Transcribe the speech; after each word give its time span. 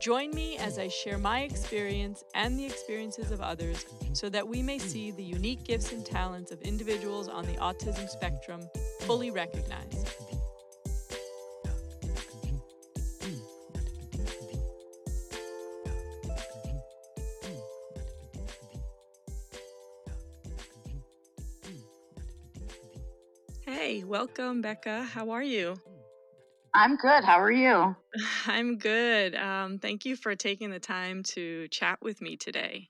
Join 0.00 0.30
me 0.30 0.56
as 0.56 0.78
I 0.78 0.88
share 0.88 1.18
my 1.18 1.40
experience 1.42 2.24
and 2.34 2.58
the 2.58 2.64
experiences 2.64 3.30
of 3.32 3.42
others 3.42 3.84
so 4.14 4.30
that 4.30 4.48
we 4.48 4.62
may 4.62 4.78
see 4.78 5.10
the 5.10 5.22
unique 5.22 5.62
gifts 5.64 5.92
and 5.92 6.06
talents 6.06 6.50
of 6.50 6.62
individuals 6.62 7.28
on 7.28 7.44
the 7.44 7.52
autism 7.58 8.08
spectrum 8.08 8.62
fully 9.00 9.30
recognized. 9.30 10.08
Hey, 23.66 24.02
welcome, 24.04 24.62
Becca. 24.62 25.02
How 25.02 25.28
are 25.28 25.42
you? 25.42 25.78
I'm 26.74 26.96
good. 26.96 27.24
How 27.24 27.40
are 27.40 27.50
you? 27.50 27.96
I'm 28.46 28.78
good. 28.78 29.34
Um, 29.34 29.78
thank 29.78 30.04
you 30.04 30.16
for 30.16 30.34
taking 30.36 30.70
the 30.70 30.80
time 30.80 31.22
to 31.34 31.68
chat 31.68 31.98
with 32.02 32.20
me 32.20 32.36
today. 32.36 32.88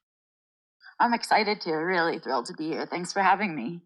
I'm 0.99 1.15
excited 1.15 1.61
to. 1.63 1.73
Really 1.73 2.19
thrilled 2.19 2.47
to 2.47 2.55
be 2.55 2.69
here. 2.69 2.87
Thanks 2.87 3.13
for 3.13 3.23
having 3.23 3.55
me. 3.55 3.81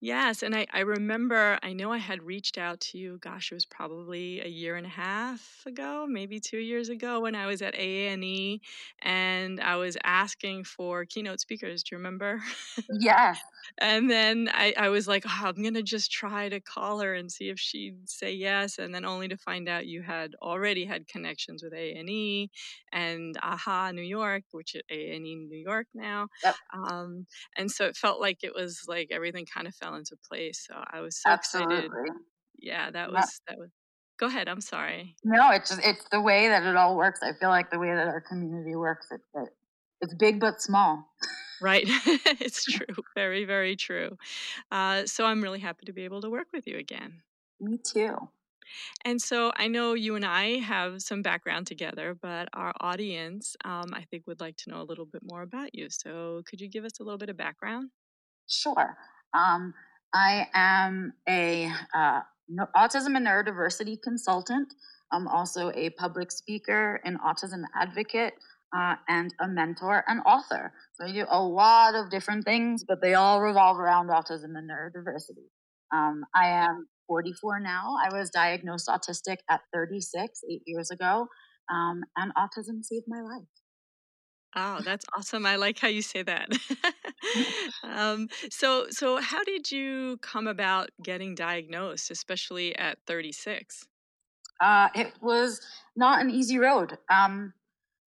Yes, 0.00 0.44
and 0.44 0.54
I, 0.54 0.66
I 0.72 0.80
remember, 0.80 1.58
I 1.60 1.72
know 1.72 1.92
I 1.92 1.98
had 1.98 2.22
reached 2.22 2.56
out 2.56 2.78
to 2.82 2.98
you, 2.98 3.18
gosh, 3.18 3.50
it 3.50 3.54
was 3.56 3.66
probably 3.66 4.40
a 4.40 4.46
year 4.46 4.76
and 4.76 4.86
a 4.86 4.88
half 4.90 5.64
ago, 5.66 6.06
maybe 6.08 6.38
two 6.38 6.58
years 6.58 6.88
ago 6.88 7.20
when 7.20 7.34
I 7.34 7.46
was 7.46 7.62
at 7.62 7.74
AANE 7.74 8.60
and 9.02 9.60
I 9.60 9.74
was 9.74 9.96
asking 10.04 10.64
for 10.64 11.04
keynote 11.04 11.40
speakers. 11.40 11.82
Do 11.82 11.94
you 11.94 11.98
remember? 11.98 12.40
Yes. 12.88 13.40
and 13.80 14.08
then 14.10 14.48
I, 14.52 14.72
I 14.76 14.88
was 14.88 15.08
like, 15.08 15.24
oh, 15.26 15.40
I'm 15.46 15.62
going 15.62 15.74
to 15.74 15.82
just 15.82 16.12
try 16.12 16.48
to 16.48 16.60
call 16.60 17.00
her 17.00 17.14
and 17.14 17.30
see 17.30 17.48
if 17.48 17.58
she'd 17.58 18.08
say 18.08 18.32
yes. 18.32 18.78
And 18.78 18.94
then 18.94 19.04
only 19.04 19.28
to 19.28 19.36
find 19.36 19.68
out 19.68 19.86
you 19.86 20.02
had 20.02 20.34
already 20.40 20.84
had 20.84 21.08
connections 21.08 21.62
with 21.62 21.72
AANE 21.72 22.50
and 22.92 23.36
AHA 23.42 23.92
New 23.92 24.02
York, 24.02 24.44
which 24.52 24.74
is 24.76 24.82
AANE 24.90 25.48
New 25.48 25.58
York 25.58 25.88
now. 25.94 26.28
Yep. 26.42 26.58
Um, 26.72 27.26
and 27.56 27.70
so 27.70 27.86
it 27.86 27.96
felt 27.96 28.20
like 28.20 28.42
it 28.42 28.54
was 28.54 28.84
like 28.88 29.08
everything 29.10 29.46
kind 29.46 29.66
of 29.66 29.74
fell 29.74 29.87
into 29.94 30.16
place. 30.16 30.66
So 30.66 30.82
I 30.90 31.00
was 31.00 31.16
so 31.16 31.30
Absolutely. 31.30 31.86
excited. 31.86 32.22
Yeah, 32.58 32.90
that 32.90 33.12
was, 33.12 33.40
that 33.48 33.58
was, 33.58 33.70
go 34.18 34.26
ahead. 34.26 34.48
I'm 34.48 34.60
sorry. 34.60 35.16
No, 35.24 35.50
it's 35.50 35.70
just 35.70 35.80
it's 35.84 36.04
the 36.10 36.20
way 36.20 36.48
that 36.48 36.62
it 36.64 36.76
all 36.76 36.96
works. 36.96 37.20
I 37.22 37.32
feel 37.32 37.50
like 37.50 37.70
the 37.70 37.78
way 37.78 37.94
that 37.94 38.08
our 38.08 38.20
community 38.20 38.74
works, 38.74 39.08
it, 39.10 39.20
it 39.34 39.48
it's 40.00 40.14
big 40.14 40.40
but 40.40 40.60
small. 40.62 41.08
Right. 41.60 41.84
it's 42.40 42.64
true. 42.72 42.86
Very, 43.14 43.44
very 43.44 43.76
true. 43.76 44.16
Uh, 44.70 45.06
so 45.06 45.24
I'm 45.24 45.42
really 45.42 45.60
happy 45.60 45.86
to 45.86 45.92
be 45.92 46.04
able 46.04 46.20
to 46.22 46.30
work 46.30 46.48
with 46.52 46.66
you 46.66 46.78
again. 46.78 47.22
Me 47.60 47.78
too. 47.78 48.30
And 49.04 49.20
so 49.20 49.52
I 49.56 49.68
know 49.68 49.94
you 49.94 50.14
and 50.14 50.24
I 50.24 50.58
have 50.58 51.02
some 51.02 51.22
background 51.22 51.66
together, 51.66 52.14
but 52.14 52.48
our 52.52 52.72
audience, 52.80 53.56
um, 53.64 53.86
I 53.92 54.04
think, 54.04 54.26
would 54.26 54.40
like 54.40 54.56
to 54.58 54.70
know 54.70 54.80
a 54.80 54.84
little 54.84 55.06
bit 55.06 55.22
more 55.24 55.42
about 55.42 55.74
you. 55.74 55.88
So 55.90 56.42
could 56.46 56.60
you 56.60 56.68
give 56.68 56.84
us 56.84 57.00
a 57.00 57.02
little 57.02 57.18
bit 57.18 57.30
of 57.30 57.36
background? 57.36 57.90
Sure. 58.48 58.96
Um, 59.34 59.74
I 60.14 60.46
am 60.54 61.12
a 61.28 61.70
uh, 61.94 62.20
autism 62.76 63.16
and 63.16 63.26
neurodiversity 63.26 64.00
consultant. 64.02 64.72
I'm 65.12 65.28
also 65.28 65.70
a 65.74 65.90
public 65.90 66.30
speaker, 66.30 67.00
an 67.04 67.18
autism 67.24 67.62
advocate, 67.74 68.34
uh, 68.76 68.96
and 69.08 69.34
a 69.40 69.48
mentor 69.48 70.04
and 70.06 70.20
author. 70.26 70.72
So 70.94 71.06
I 71.06 71.12
do 71.12 71.26
a 71.30 71.42
lot 71.42 71.94
of 71.94 72.10
different 72.10 72.44
things, 72.44 72.84
but 72.86 73.00
they 73.00 73.14
all 73.14 73.40
revolve 73.40 73.78
around 73.78 74.08
autism 74.08 74.56
and 74.56 74.70
neurodiversity. 74.70 75.48
Um, 75.92 76.24
I 76.34 76.48
am 76.48 76.86
44 77.06 77.60
now. 77.60 77.94
I 78.02 78.14
was 78.14 78.30
diagnosed 78.30 78.88
autistic 78.88 79.38
at 79.48 79.60
36, 79.72 80.40
eight 80.50 80.62
years 80.66 80.90
ago, 80.90 81.26
um, 81.72 82.02
and 82.16 82.32
autism 82.36 82.82
saved 82.82 83.06
my 83.08 83.20
life. 83.20 83.48
Oh, 84.56 84.80
that's 84.84 85.04
awesome. 85.16 85.46
I 85.46 85.56
like 85.56 85.78
how 85.78 85.88
you 85.88 86.02
say 86.02 86.22
that. 86.22 86.50
um, 87.82 88.28
so, 88.50 88.86
so 88.90 89.20
how 89.20 89.44
did 89.44 89.70
you 89.70 90.18
come 90.22 90.46
about 90.46 90.90
getting 91.02 91.34
diagnosed, 91.34 92.10
especially 92.10 92.76
at 92.76 92.98
36? 93.06 93.86
Uh, 94.60 94.88
it 94.94 95.12
was 95.20 95.60
not 95.96 96.20
an 96.20 96.30
easy 96.30 96.58
road. 96.58 96.98
Um, 97.10 97.52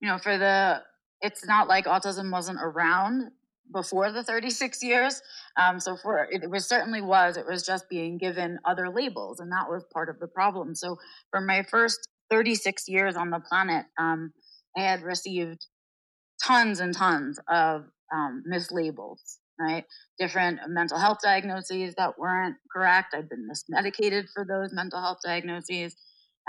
you 0.01 0.07
know, 0.07 0.17
for 0.17 0.37
the, 0.37 0.81
it's 1.21 1.45
not 1.45 1.67
like 1.67 1.85
autism 1.85 2.31
wasn't 2.31 2.59
around 2.61 3.31
before 3.71 4.11
the 4.11 4.23
36 4.23 4.83
years. 4.83 5.21
Um, 5.57 5.79
so 5.79 5.95
for 5.95 6.27
it, 6.29 6.49
was 6.49 6.67
certainly 6.67 7.01
was. 7.01 7.37
It 7.37 7.45
was 7.45 7.63
just 7.63 7.89
being 7.89 8.17
given 8.17 8.59
other 8.65 8.89
labels, 8.89 9.39
and 9.39 9.51
that 9.51 9.69
was 9.69 9.83
part 9.93 10.09
of 10.09 10.19
the 10.19 10.27
problem. 10.27 10.75
So 10.75 10.97
for 11.29 11.41
my 11.41 11.63
first 11.63 12.07
36 12.29 12.87
years 12.87 13.15
on 13.15 13.29
the 13.29 13.39
planet, 13.39 13.85
um, 13.97 14.33
I 14.77 14.81
had 14.81 15.03
received 15.03 15.67
tons 16.45 16.79
and 16.79 16.95
tons 16.95 17.39
of 17.47 17.85
um, 18.13 18.43
mislabels. 18.49 19.37
Right, 19.59 19.85
different 20.17 20.59
mental 20.69 20.97
health 20.97 21.19
diagnoses 21.23 21.93
that 21.95 22.17
weren't 22.17 22.55
correct. 22.73 23.13
I'd 23.13 23.29
been 23.29 23.47
mismedicated 23.47 24.25
for 24.33 24.43
those 24.43 24.73
mental 24.73 24.99
health 24.99 25.19
diagnoses. 25.23 25.95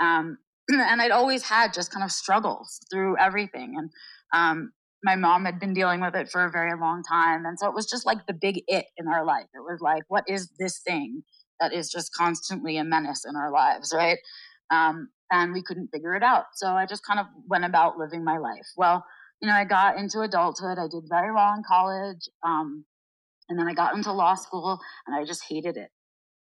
Um, 0.01 0.39
and 0.69 0.99
I'd 0.99 1.11
always 1.11 1.43
had 1.43 1.73
just 1.73 1.91
kind 1.91 2.03
of 2.03 2.11
struggles 2.11 2.79
through 2.91 3.17
everything. 3.19 3.75
And 3.77 3.91
um, 4.33 4.71
my 5.03 5.15
mom 5.15 5.45
had 5.45 5.59
been 5.59 5.73
dealing 5.73 6.01
with 6.01 6.15
it 6.15 6.29
for 6.29 6.45
a 6.45 6.51
very 6.51 6.71
long 6.79 7.03
time. 7.03 7.45
And 7.45 7.59
so 7.59 7.67
it 7.67 7.75
was 7.75 7.85
just 7.85 8.05
like 8.05 8.25
the 8.25 8.33
big 8.33 8.63
it 8.67 8.85
in 8.97 9.07
our 9.07 9.25
life. 9.25 9.47
It 9.53 9.59
was 9.59 9.79
like, 9.81 10.03
what 10.07 10.23
is 10.27 10.49
this 10.57 10.79
thing 10.79 11.23
that 11.59 11.73
is 11.73 11.91
just 11.91 12.13
constantly 12.13 12.77
a 12.77 12.83
menace 12.83 13.25
in 13.27 13.35
our 13.35 13.51
lives, 13.51 13.93
right? 13.95 14.17
Um, 14.71 15.09
and 15.31 15.53
we 15.53 15.61
couldn't 15.61 15.89
figure 15.89 16.15
it 16.15 16.23
out. 16.23 16.45
So 16.55 16.67
I 16.67 16.85
just 16.85 17.05
kind 17.05 17.19
of 17.19 17.25
went 17.47 17.65
about 17.65 17.97
living 17.97 18.23
my 18.23 18.37
life. 18.37 18.67
Well, 18.77 19.05
you 19.43 19.49
know, 19.49 19.55
I 19.55 19.65
got 19.65 19.97
into 19.97 20.21
adulthood. 20.21 20.79
I 20.79 20.87
did 20.87 21.03
very 21.09 21.33
well 21.33 21.53
in 21.53 21.63
college. 21.67 22.29
Um, 22.43 22.85
and 23.49 23.59
then 23.59 23.67
I 23.67 23.73
got 23.73 23.93
into 23.93 24.13
law 24.13 24.35
school 24.35 24.79
and 25.05 25.13
I 25.13 25.25
just 25.25 25.43
hated 25.49 25.75
it. 25.75 25.89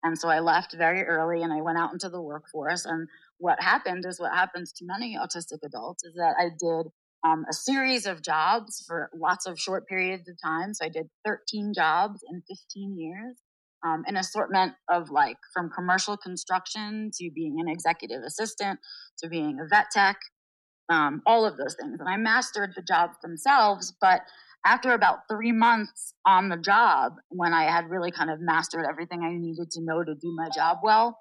And 0.03 0.19
so 0.19 0.31
I 0.31 0.41
left 0.41 0.75
very 0.75 1.03
early 1.03 1.43
and 1.43 1.53
I 1.53 1.61
went 1.61 1.77
out 1.77 1.93
into 1.93 2.09
the 2.09 2.23
workforce. 2.23 2.87
And 2.87 3.07
what 3.37 3.61
happened 3.61 4.07
is 4.09 4.19
what 4.19 4.33
happens 4.33 4.73
to 4.73 4.87
many 4.87 5.15
autistic 5.15 5.59
adults 5.63 6.05
is 6.05 6.15
that 6.15 6.37
I 6.39 6.45
did 6.59 6.91
um, 7.23 7.45
a 7.51 7.53
series 7.53 8.07
of 8.07 8.23
jobs 8.23 8.83
for 8.89 9.11
lots 9.15 9.45
of 9.45 9.61
short 9.61 9.87
periods 9.87 10.27
of 10.27 10.37
time. 10.43 10.73
So 10.73 10.87
I 10.87 10.89
did 10.89 11.11
13 11.27 11.75
jobs 11.75 12.23
in 12.31 12.43
15 12.49 12.97
years, 12.99 13.37
um, 13.85 14.05
an 14.07 14.17
assortment 14.17 14.73
of 14.91 15.11
like 15.11 15.37
from 15.53 15.69
commercial 15.69 16.17
construction 16.17 17.11
to 17.19 17.31
being 17.35 17.61
an 17.61 17.69
executive 17.69 18.23
assistant 18.23 18.81
to 19.19 19.29
being 19.29 19.59
a 19.61 19.69
vet 19.69 19.91
tech, 19.93 20.17
um, 20.89 21.23
all 21.27 21.45
of 21.45 21.57
those 21.57 21.75
things. 21.75 21.99
And 22.01 22.09
I 22.09 22.17
mastered 22.17 22.73
the 22.75 22.83
jobs 22.83 23.17
themselves, 23.23 23.95
but 24.01 24.21
after 24.65 24.93
about 24.93 25.21
three 25.31 25.53
months 25.53 26.13
on 26.27 26.49
the 26.49 26.57
job, 26.57 27.15
when 27.29 27.55
I 27.55 27.65
had 27.65 27.89
really 27.89 28.11
kind 28.11 28.31
of 28.31 28.41
mastered 28.41 28.85
everything 28.89 29.23
I 29.23 29.33
needed 29.37 29.71
to 29.73 29.81
know 29.81 30.03
to 30.03 30.15
do 30.15 30.35
my 30.35 30.49
job 30.55 30.79
well, 30.83 31.19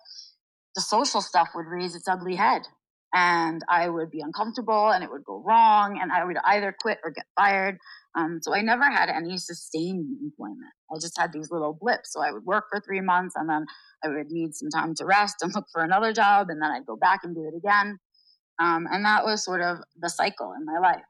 the 0.74 0.82
social 0.82 1.22
stuff 1.22 1.50
would 1.56 1.68
raise 1.68 1.96
its 1.96 2.08
ugly 2.08 2.36
head. 2.36 2.64
And 3.14 3.62
I 3.70 3.88
would 3.88 4.12
be 4.12 4.20
uncomfortable 4.20 4.90
and 4.90 5.04
it 5.04 5.10
would 5.10 5.24
go 5.24 5.42
wrong, 5.46 6.00
and 6.02 6.12
I 6.12 6.26
would 6.26 6.38
either 6.44 6.76
quit 6.78 6.98
or 7.04 7.12
get 7.12 7.26
fired. 7.36 7.78
Um, 8.16 8.40
so 8.42 8.54
I 8.54 8.62
never 8.62 8.84
had 8.84 9.10
any 9.10 9.38
sustained 9.38 10.18
employment. 10.22 10.74
I 10.92 11.00
just 11.00 11.18
had 11.18 11.32
these 11.32 11.50
little 11.52 11.78
blips. 11.80 12.12
So 12.12 12.22
I 12.22 12.32
would 12.32 12.46
work 12.46 12.66
for 12.70 12.82
three 12.82 13.02
months 13.02 13.36
and 13.36 13.50
then 13.50 13.66
I 14.04 14.10
would 14.10 14.32
need 14.32 14.54
some 14.54 14.70
time 14.70 14.96
to 14.96 15.06
rest 15.06 15.38
and 15.42 15.52
look 15.56 15.66
for 15.72 15.84
another 15.84 16.14
job, 16.14 16.48
and 16.50 16.62
then 16.62 16.72
I'd 16.72 16.86
go 16.86 16.96
back 16.96 17.22
and 17.24 17.36
do 17.36 17.48
it 17.48 17.56
again. 17.56 18.00
Um, 18.60 18.88
and 18.92 19.04
that 19.06 19.26
was 19.26 19.44
sort 19.44 19.62
of 19.62 19.80
the 20.00 20.10
cycle 20.10 20.54
in 20.58 20.66
my 20.66 20.80
life. 20.80 21.04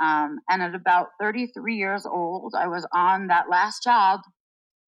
Um, 0.00 0.40
and 0.48 0.62
at 0.62 0.74
about 0.74 1.08
33 1.20 1.76
years 1.76 2.04
old, 2.04 2.54
I 2.56 2.68
was 2.68 2.86
on 2.92 3.28
that 3.28 3.48
last 3.48 3.82
job, 3.82 4.20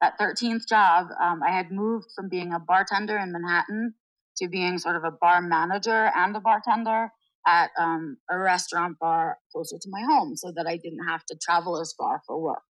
that 0.01 0.19
13th 0.21 0.69
job. 0.69 1.07
Um, 1.21 1.43
I 1.43 1.51
had 1.51 1.71
moved 1.71 2.07
from 2.15 2.29
being 2.29 2.53
a 2.53 2.59
bartender 2.59 3.17
in 3.17 3.33
Manhattan 3.33 3.95
to 4.39 4.49
being 4.49 4.79
sort 4.79 4.97
of 4.97 5.05
a 5.05 5.13
bar 5.13 5.41
manager 5.41 6.11
and 6.15 6.37
a 6.37 6.41
bartender 6.41 7.11
at 7.47 7.71
um, 7.79 8.19
a 8.29 8.37
restaurant 8.37 8.99
bar 8.99 9.39
closer 9.53 9.77
to 9.81 9.89
my 9.91 10.03
home 10.03 10.37
so 10.37 10.53
that 10.55 10.67
I 10.67 10.77
didn't 10.77 11.07
have 11.07 11.25
to 11.27 11.39
travel 11.41 11.81
as 11.81 11.95
far 11.97 12.21
for 12.27 12.41
work. 12.41 12.63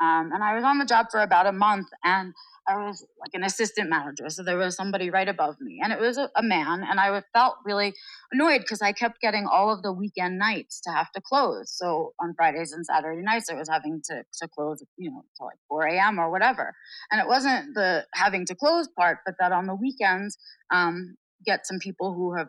Um, 0.00 0.30
and 0.32 0.42
I 0.42 0.54
was 0.54 0.64
on 0.64 0.78
the 0.78 0.86
job 0.86 1.06
for 1.10 1.20
about 1.20 1.46
a 1.46 1.52
month 1.52 1.88
and 2.02 2.32
I 2.66 2.76
was 2.76 3.04
like 3.18 3.32
an 3.34 3.42
assistant 3.42 3.90
manager. 3.90 4.30
So 4.30 4.42
there 4.42 4.56
was 4.56 4.76
somebody 4.76 5.10
right 5.10 5.28
above 5.28 5.60
me 5.60 5.80
and 5.82 5.92
it 5.92 6.00
was 6.00 6.16
a, 6.16 6.30
a 6.36 6.42
man. 6.42 6.84
And 6.88 7.00
I 7.00 7.22
felt 7.34 7.56
really 7.64 7.94
annoyed 8.32 8.60
because 8.60 8.80
I 8.80 8.92
kept 8.92 9.20
getting 9.20 9.46
all 9.46 9.72
of 9.72 9.82
the 9.82 9.92
weekend 9.92 10.38
nights 10.38 10.80
to 10.82 10.90
have 10.90 11.10
to 11.12 11.20
close. 11.20 11.70
So 11.76 12.14
on 12.20 12.34
Fridays 12.34 12.72
and 12.72 12.86
Saturday 12.86 13.22
nights, 13.22 13.50
I 13.50 13.54
was 13.54 13.68
having 13.68 14.00
to, 14.06 14.22
to 14.40 14.48
close, 14.48 14.82
you 14.96 15.10
know, 15.10 15.24
till 15.36 15.46
like 15.46 15.58
4 15.68 15.86
a.m. 15.88 16.18
or 16.18 16.30
whatever. 16.30 16.74
And 17.10 17.20
it 17.20 17.26
wasn't 17.26 17.74
the 17.74 18.06
having 18.14 18.46
to 18.46 18.54
close 18.54 18.88
part, 18.88 19.18
but 19.26 19.34
that 19.38 19.52
on 19.52 19.66
the 19.66 19.74
weekends, 19.74 20.38
um, 20.72 21.16
get 21.44 21.66
some 21.66 21.78
people 21.78 22.14
who 22.14 22.34
have 22.36 22.48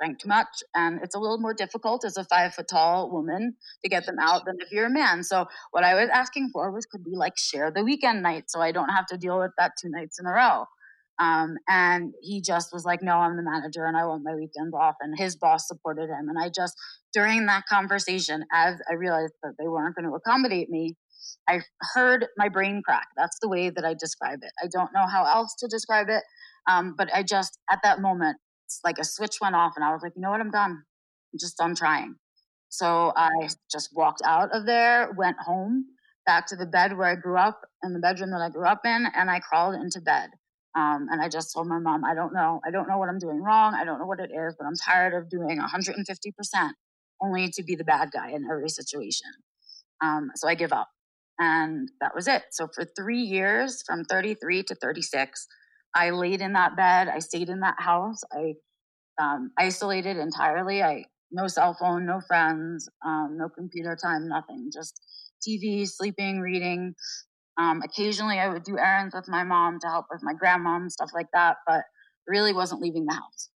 drank 0.00 0.18
too 0.18 0.28
much 0.28 0.62
and 0.74 1.00
it's 1.02 1.14
a 1.14 1.18
little 1.18 1.38
more 1.38 1.54
difficult 1.54 2.04
as 2.04 2.16
a 2.16 2.24
five 2.24 2.54
foot 2.54 2.68
tall 2.68 3.10
woman 3.10 3.54
to 3.82 3.90
get 3.90 4.06
them 4.06 4.16
out 4.20 4.44
than 4.46 4.56
if 4.60 4.72
you're 4.72 4.86
a 4.86 4.90
man. 4.90 5.22
So 5.22 5.46
what 5.70 5.84
i 5.84 5.94
was 5.94 6.08
asking 6.12 6.50
for 6.52 6.70
was 6.70 6.86
could 6.86 7.02
we 7.04 7.16
like 7.16 7.36
share 7.36 7.70
the 7.70 7.84
weekend 7.84 8.22
night 8.22 8.44
so 8.48 8.60
i 8.60 8.72
don't 8.72 8.88
have 8.88 9.06
to 9.06 9.16
deal 9.16 9.38
with 9.38 9.52
that 9.58 9.72
two 9.80 9.90
nights 9.90 10.18
in 10.18 10.26
a 10.26 10.30
row? 10.30 10.64
Um, 11.18 11.56
and 11.68 12.14
he 12.22 12.40
just 12.40 12.72
was 12.72 12.84
like 12.84 13.02
no 13.02 13.16
i'm 13.16 13.36
the 13.36 13.42
manager 13.42 13.84
and 13.84 13.96
i 13.96 14.06
want 14.06 14.24
my 14.24 14.34
weekends 14.34 14.74
off. 14.74 14.96
And 15.00 15.18
his 15.18 15.36
boss 15.36 15.68
supported 15.68 16.08
him. 16.08 16.28
And 16.28 16.38
i 16.38 16.48
just 16.48 16.74
during 17.12 17.46
that 17.46 17.64
conversation 17.68 18.44
as 18.52 18.76
i 18.90 18.94
realized 18.94 19.34
that 19.42 19.54
they 19.58 19.68
weren't 19.68 19.94
going 19.94 20.08
to 20.08 20.14
accommodate 20.14 20.70
me 20.70 20.96
i 21.48 21.60
heard 21.94 22.26
my 22.36 22.48
brain 22.48 22.82
crack. 22.84 23.06
That's 23.16 23.38
the 23.40 23.48
way 23.48 23.70
that 23.70 23.84
i 23.84 23.94
describe 23.94 24.40
it. 24.42 24.52
I 24.62 24.68
don't 24.72 24.92
know 24.94 25.06
how 25.06 25.24
else 25.26 25.54
to 25.60 25.68
describe 25.68 26.08
it 26.08 26.22
um, 26.68 26.94
but 26.96 27.08
I 27.14 27.22
just, 27.22 27.58
at 27.70 27.80
that 27.82 28.00
moment, 28.00 28.36
like 28.84 28.98
a 28.98 29.04
switch 29.04 29.38
went 29.40 29.56
off 29.56 29.72
and 29.76 29.84
I 29.84 29.92
was 29.92 30.02
like, 30.02 30.12
you 30.16 30.22
know 30.22 30.30
what? 30.30 30.40
I'm 30.40 30.50
done. 30.50 30.82
I'm 31.32 31.38
just 31.38 31.56
done 31.56 31.74
trying. 31.74 32.16
So 32.68 33.12
I 33.16 33.30
just 33.70 33.90
walked 33.92 34.22
out 34.24 34.54
of 34.54 34.64
there, 34.66 35.12
went 35.16 35.36
home, 35.38 35.86
back 36.24 36.46
to 36.46 36.56
the 36.56 36.66
bed 36.66 36.96
where 36.96 37.08
I 37.08 37.16
grew 37.16 37.36
up, 37.36 37.60
in 37.82 37.92
the 37.92 37.98
bedroom 37.98 38.30
that 38.30 38.40
I 38.40 38.48
grew 38.48 38.66
up 38.66 38.82
in, 38.84 39.06
and 39.14 39.30
I 39.30 39.40
crawled 39.40 39.74
into 39.74 40.00
bed. 40.00 40.30
Um, 40.76 41.08
and 41.10 41.20
I 41.20 41.28
just 41.28 41.52
told 41.52 41.66
my 41.66 41.80
mom, 41.80 42.04
I 42.04 42.14
don't 42.14 42.32
know. 42.32 42.60
I 42.64 42.70
don't 42.70 42.88
know 42.88 42.98
what 42.98 43.08
I'm 43.08 43.18
doing 43.18 43.42
wrong. 43.42 43.74
I 43.74 43.84
don't 43.84 43.98
know 43.98 44.06
what 44.06 44.20
it 44.20 44.30
is, 44.30 44.54
but 44.56 44.66
I'm 44.66 44.76
tired 44.76 45.14
of 45.14 45.28
doing 45.28 45.58
150% 45.58 46.70
only 47.20 47.50
to 47.50 47.62
be 47.64 47.74
the 47.74 47.84
bad 47.84 48.10
guy 48.12 48.30
in 48.30 48.46
every 48.50 48.68
situation. 48.68 49.30
Um, 50.00 50.30
so 50.36 50.48
I 50.48 50.54
give 50.54 50.72
up. 50.72 50.88
And 51.38 51.88
that 52.00 52.14
was 52.14 52.28
it. 52.28 52.44
So 52.52 52.68
for 52.72 52.84
three 52.84 53.22
years, 53.22 53.82
from 53.84 54.04
33 54.04 54.62
to 54.64 54.74
36, 54.74 55.48
I 55.94 56.10
laid 56.10 56.40
in 56.40 56.52
that 56.54 56.76
bed. 56.76 57.08
I 57.08 57.18
stayed 57.18 57.48
in 57.48 57.60
that 57.60 57.76
house. 57.78 58.22
I 58.32 58.54
um, 59.20 59.50
isolated 59.58 60.16
entirely. 60.16 60.82
I 60.82 61.04
no 61.32 61.46
cell 61.46 61.76
phone, 61.78 62.06
no 62.06 62.20
friends, 62.26 62.88
um, 63.04 63.36
no 63.38 63.48
computer 63.48 63.96
time, 64.00 64.28
nothing. 64.28 64.70
Just 64.72 65.00
TV, 65.46 65.88
sleeping, 65.88 66.40
reading. 66.40 66.94
Um, 67.58 67.82
occasionally, 67.84 68.38
I 68.38 68.48
would 68.48 68.64
do 68.64 68.78
errands 68.78 69.14
with 69.14 69.28
my 69.28 69.44
mom 69.44 69.78
to 69.80 69.86
help 69.86 70.06
with 70.10 70.22
my 70.22 70.32
grandmom, 70.32 70.90
stuff 70.90 71.10
like 71.14 71.28
that. 71.32 71.56
But 71.66 71.82
really 72.26 72.52
wasn't 72.52 72.80
leaving 72.80 73.06
the 73.06 73.14
house. 73.14 73.50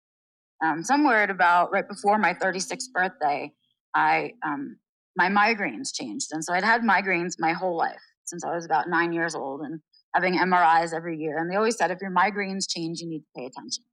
Um, 0.65 0.83
somewhere 0.83 1.23
at 1.23 1.31
about 1.31 1.73
right 1.73 1.89
before 1.89 2.19
my 2.19 2.35
36th 2.35 2.93
birthday, 2.93 3.53
I 3.95 4.33
um, 4.45 4.79
my 5.17 5.29
migraines 5.29 5.95
changed, 5.95 6.29
and 6.33 6.45
so 6.45 6.53
I'd 6.53 6.65
had 6.65 6.83
migraines 6.83 7.35
my 7.39 7.53
whole 7.53 7.77
life 7.77 8.01
since 8.25 8.45
I 8.45 8.55
was 8.55 8.65
about 8.65 8.89
nine 8.89 9.13
years 9.13 9.35
old, 9.35 9.61
and 9.61 9.81
having 10.15 10.39
MRIs 10.39 10.95
every 10.95 11.19
year. 11.19 11.39
And 11.39 11.51
they 11.51 11.57
always 11.57 11.77
said 11.77 11.91
if 11.91 12.01
your 12.01 12.11
migraines 12.11 12.69
change, 12.69 13.01
you 13.01 13.09
need 13.09 13.21
to 13.21 13.27
pay 13.37 13.47
attention. 13.47 13.85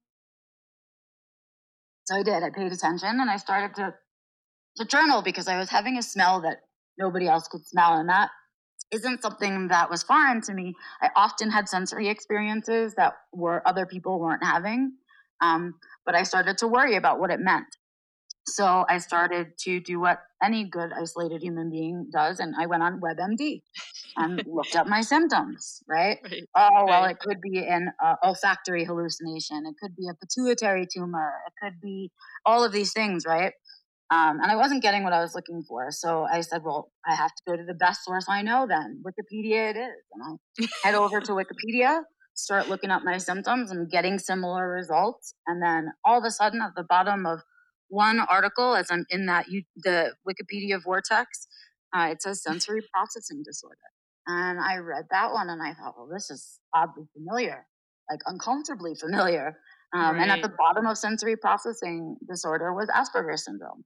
So 2.04 2.16
I 2.16 2.22
did. 2.22 2.42
I 2.42 2.50
paid 2.50 2.72
attention 2.72 3.20
and 3.20 3.30
I 3.30 3.36
started 3.36 3.74
to, 3.76 3.94
to 4.76 4.84
journal 4.84 5.22
because 5.22 5.48
I 5.48 5.58
was 5.58 5.68
having 5.68 5.98
a 5.98 6.02
smell 6.02 6.40
that 6.42 6.58
nobody 6.98 7.28
else 7.28 7.48
could 7.48 7.66
smell. 7.66 7.98
And 7.98 8.08
that 8.08 8.30
isn't 8.92 9.22
something 9.22 9.68
that 9.68 9.90
was 9.90 10.02
foreign 10.02 10.40
to 10.42 10.54
me. 10.54 10.74
I 11.00 11.10
often 11.16 11.50
had 11.50 11.68
sensory 11.68 12.08
experiences 12.08 12.94
that 12.96 13.14
were 13.32 13.66
other 13.66 13.86
people 13.86 14.20
weren't 14.20 14.44
having. 14.44 14.92
Um, 15.40 15.74
but 16.06 16.14
I 16.14 16.22
started 16.22 16.58
to 16.58 16.68
worry 16.68 16.96
about 16.96 17.18
what 17.18 17.30
it 17.30 17.40
meant. 17.40 17.66
So 18.46 18.84
I 18.88 18.98
started 18.98 19.56
to 19.60 19.80
do 19.80 20.00
what 20.00 20.20
any 20.42 20.64
good 20.64 20.90
isolated 20.92 21.42
human 21.42 21.70
being 21.70 22.08
does, 22.12 22.40
and 22.40 22.54
I 22.58 22.66
went 22.66 22.82
on 22.82 23.00
WebMD 23.00 23.62
and 24.16 24.42
looked 24.46 24.74
up 24.74 24.86
my 24.86 25.00
symptoms. 25.00 25.82
Right? 25.88 26.18
right. 26.24 26.42
Oh 26.56 26.84
well, 26.86 27.02
right. 27.02 27.12
it 27.12 27.20
could 27.20 27.40
be 27.40 27.66
an 27.66 27.92
uh, 28.04 28.16
olfactory 28.24 28.84
hallucination. 28.84 29.64
It 29.66 29.74
could 29.80 29.94
be 29.96 30.08
a 30.10 30.14
pituitary 30.14 30.86
tumor. 30.92 31.34
It 31.46 31.52
could 31.62 31.80
be 31.80 32.10
all 32.44 32.64
of 32.64 32.72
these 32.72 32.92
things. 32.92 33.24
Right? 33.26 33.52
Um, 34.12 34.40
and 34.42 34.50
I 34.50 34.56
wasn't 34.56 34.82
getting 34.82 35.04
what 35.04 35.14
I 35.14 35.20
was 35.20 35.34
looking 35.34 35.62
for. 35.62 35.90
So 35.90 36.26
I 36.30 36.42
said, 36.42 36.62
well, 36.62 36.92
I 37.06 37.14
have 37.14 37.30
to 37.34 37.42
go 37.46 37.56
to 37.56 37.64
the 37.64 37.72
best 37.72 38.04
source 38.04 38.26
I 38.28 38.42
know 38.42 38.66
then. 38.68 39.02
Wikipedia 39.06 39.70
it 39.70 39.76
is. 39.78 40.02
And 40.12 40.38
I 40.60 40.66
head 40.82 40.94
over 40.94 41.18
to 41.18 41.32
Wikipedia, 41.32 42.02
start 42.34 42.68
looking 42.68 42.90
up 42.90 43.04
my 43.04 43.16
symptoms 43.16 43.70
and 43.70 43.90
getting 43.90 44.18
similar 44.18 44.68
results. 44.68 45.34
And 45.46 45.62
then 45.62 45.92
all 46.04 46.18
of 46.18 46.24
a 46.24 46.30
sudden, 46.30 46.60
at 46.60 46.72
the 46.76 46.84
bottom 46.84 47.24
of 47.24 47.40
one 47.92 48.20
article 48.20 48.74
as 48.74 48.90
I'm 48.90 49.04
in 49.10 49.26
that 49.26 49.48
you, 49.48 49.62
the 49.76 50.14
Wikipedia 50.26 50.82
vortex. 50.82 51.46
Uh, 51.94 52.08
it 52.10 52.22
says 52.22 52.42
sensory 52.48 52.82
processing 52.92 53.42
disorder, 53.44 53.76
and 54.26 54.58
I 54.58 54.78
read 54.78 55.04
that 55.10 55.32
one 55.32 55.50
and 55.50 55.62
I 55.62 55.74
thought, 55.74 55.94
well, 55.96 56.08
this 56.12 56.30
is 56.30 56.58
oddly 56.74 57.04
familiar, 57.12 57.66
like 58.10 58.20
uncomfortably 58.26 58.94
familiar. 58.94 59.58
Um, 59.94 60.16
right. 60.16 60.22
And 60.22 60.30
at 60.30 60.40
the 60.40 60.54
bottom 60.56 60.86
of 60.86 60.96
sensory 60.96 61.36
processing 61.36 62.16
disorder 62.26 62.72
was 62.72 62.88
Asperger's 62.88 63.44
syndrome. 63.44 63.84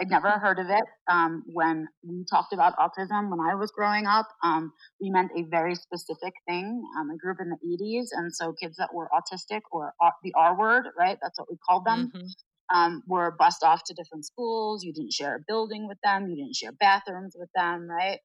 I'd 0.00 0.08
never 0.08 0.30
heard 0.30 0.60
of 0.60 0.70
it. 0.70 0.84
Um, 1.10 1.42
when 1.52 1.88
we 2.02 2.24
talked 2.30 2.54
about 2.54 2.74
autism 2.78 3.30
when 3.30 3.40
I 3.40 3.56
was 3.56 3.70
growing 3.72 4.06
up, 4.06 4.28
um, 4.44 4.72
we 5.00 5.10
meant 5.10 5.30
a 5.36 5.42
very 5.50 5.74
specific 5.74 6.32
thing. 6.48 6.82
Um, 6.96 7.10
I 7.12 7.16
grew 7.16 7.32
up 7.32 7.38
in 7.40 7.50
the 7.50 7.58
80s, 7.84 8.06
and 8.12 8.34
so 8.34 8.54
kids 8.54 8.76
that 8.78 8.94
were 8.94 9.10
autistic 9.12 9.60
or 9.72 9.92
uh, 10.02 10.10
the 10.22 10.32
R 10.36 10.56
word, 10.56 10.84
right? 10.96 11.18
That's 11.20 11.38
what 11.38 11.48
we 11.50 11.58
called 11.68 11.84
them. 11.84 12.12
Mm-hmm 12.14 12.26
um, 12.74 13.02
were 13.06 13.36
bused 13.38 13.62
off 13.62 13.82
to 13.84 13.94
different 13.94 14.24
schools. 14.26 14.84
You 14.84 14.92
didn't 14.92 15.12
share 15.12 15.36
a 15.36 15.44
building 15.46 15.88
with 15.88 15.98
them. 16.02 16.28
You 16.28 16.36
didn't 16.36 16.56
share 16.56 16.72
bathrooms 16.72 17.34
with 17.38 17.50
them, 17.54 17.88
right? 17.88 18.18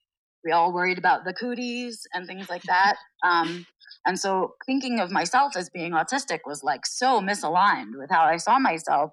We 0.43 0.51
all 0.51 0.71
worried 0.71 0.99
about 0.99 1.25
the 1.25 1.33
cooties 1.33 2.01
and 2.13 2.27
things 2.27 2.49
like 2.49 2.63
that. 2.67 2.97
Um, 3.23 3.65
and 4.05 4.19
so 4.19 4.53
thinking 4.65 4.99
of 4.99 5.11
myself 5.11 5.55
as 5.55 5.69
being 5.69 5.91
autistic 5.93 6.39
was 6.45 6.63
like 6.63 6.85
so 6.85 7.19
misaligned 7.21 7.97
with 7.97 8.09
how 8.11 8.23
I 8.23 8.37
saw 8.37 8.59
myself. 8.59 9.11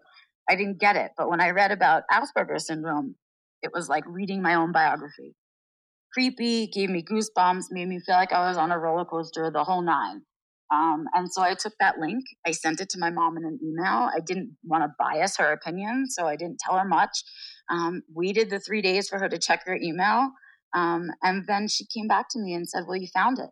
I 0.49 0.56
didn't 0.56 0.81
get 0.81 0.96
it. 0.96 1.12
But 1.17 1.31
when 1.31 1.40
I 1.40 1.50
read 1.50 1.73
about 1.73 2.02
Asperger's 2.12 2.67
syndrome, 2.67 3.14
it 3.62 3.70
was 3.73 3.88
like 3.88 4.05
reading 4.06 4.43
my 4.43 4.55
own 4.55 4.73
biography. 4.73 5.34
Creepy, 6.12 6.67
gave 6.67 6.90
me 6.90 7.02
goosebumps, 7.02 7.67
made 7.70 7.88
me 7.88 8.00
feel 8.00 8.17
like 8.17 8.32
I 8.32 8.46
was 8.49 8.58
on 8.58 8.70
a 8.70 8.79
roller 8.79 9.05
coaster 9.06 9.50
the 9.50 9.64
whole 9.64 9.81
nine. 9.81 10.23
Um, 10.72 11.04
and 11.12 11.30
so 11.30 11.42
I 11.42 11.54
took 11.54 11.74
that 11.80 11.98
link, 11.98 12.24
I 12.46 12.52
sent 12.52 12.80
it 12.80 12.88
to 12.90 12.98
my 12.98 13.10
mom 13.10 13.36
in 13.36 13.44
an 13.44 13.58
email. 13.62 14.08
I 14.14 14.20
didn't 14.24 14.56
want 14.64 14.84
to 14.84 14.94
bias 14.98 15.36
her 15.36 15.52
opinion, 15.52 16.06
so 16.08 16.26
I 16.26 16.34
didn't 16.36 16.60
tell 16.60 16.78
her 16.78 16.88
much. 16.88 17.24
Um, 17.70 18.02
waited 18.12 18.48
the 18.48 18.58
three 18.58 18.80
days 18.80 19.08
for 19.08 19.19
her 19.19 19.28
to 19.28 19.38
check 19.38 19.66
her 19.66 19.76
email. 19.76 20.30
Um, 20.74 21.10
and 21.22 21.46
then 21.46 21.69
she 21.69 21.84
came 21.86 22.08
back 22.08 22.26
to 22.30 22.38
me 22.38 22.54
and 22.54 22.66
said, 22.66 22.84
Well, 22.88 22.96
you 22.96 23.08
found 23.12 23.38
it. 23.38 23.50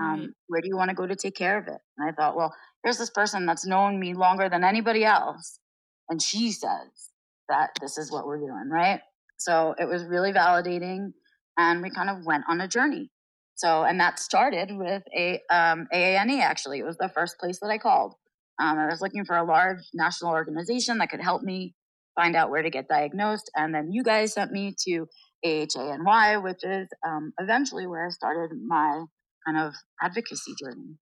Um, 0.00 0.20
right. 0.20 0.28
where 0.46 0.60
do 0.62 0.68
you 0.68 0.76
want 0.76 0.88
to 0.90 0.94
go 0.96 1.06
to 1.06 1.16
take 1.16 1.36
care 1.36 1.58
of 1.58 1.66
it? 1.66 1.80
And 1.98 2.08
I 2.08 2.12
thought, 2.12 2.34
Well, 2.34 2.54
here's 2.82 2.98
this 2.98 3.10
person 3.10 3.44
that's 3.44 3.66
known 3.66 4.00
me 4.00 4.14
longer 4.14 4.48
than 4.48 4.64
anybody 4.64 5.04
else. 5.04 5.60
And 6.08 6.22
she 6.22 6.50
says 6.52 7.10
that 7.50 7.70
this 7.82 7.98
is 7.98 8.10
what 8.10 8.26
we're 8.26 8.38
doing, 8.38 8.70
right? 8.70 9.00
So 9.36 9.74
it 9.78 9.84
was 9.86 10.04
really 10.04 10.32
validating. 10.32 11.12
And 11.58 11.82
we 11.82 11.90
kind 11.90 12.08
of 12.08 12.24
went 12.24 12.44
on 12.48 12.62
a 12.62 12.68
journey. 12.68 13.10
So, 13.58 13.82
and 13.82 13.98
that 13.98 14.20
started 14.20 14.70
with 14.70 15.02
a 15.12 15.40
um, 15.50 15.88
AANE. 15.92 16.40
Actually, 16.40 16.78
it 16.78 16.84
was 16.84 16.96
the 16.96 17.10
first 17.12 17.38
place 17.40 17.58
that 17.60 17.70
I 17.70 17.78
called. 17.78 18.14
Um, 18.60 18.78
I 18.78 18.86
was 18.86 19.00
looking 19.00 19.24
for 19.24 19.36
a 19.36 19.44
large 19.44 19.80
national 19.92 20.30
organization 20.30 20.98
that 20.98 21.10
could 21.10 21.20
help 21.20 21.42
me 21.42 21.74
find 22.14 22.36
out 22.36 22.50
where 22.50 22.62
to 22.62 22.70
get 22.70 22.86
diagnosed, 22.88 23.50
and 23.56 23.74
then 23.74 23.90
you 23.90 24.04
guys 24.04 24.34
sent 24.34 24.52
me 24.52 24.76
to 24.86 25.06
AHANY, 25.44 26.40
which 26.40 26.62
is 26.62 26.86
um, 27.04 27.32
eventually 27.40 27.88
where 27.88 28.06
I 28.06 28.10
started 28.10 28.56
my 28.64 29.04
kind 29.44 29.58
of 29.58 29.74
advocacy 30.00 30.52
journey. 30.62 30.96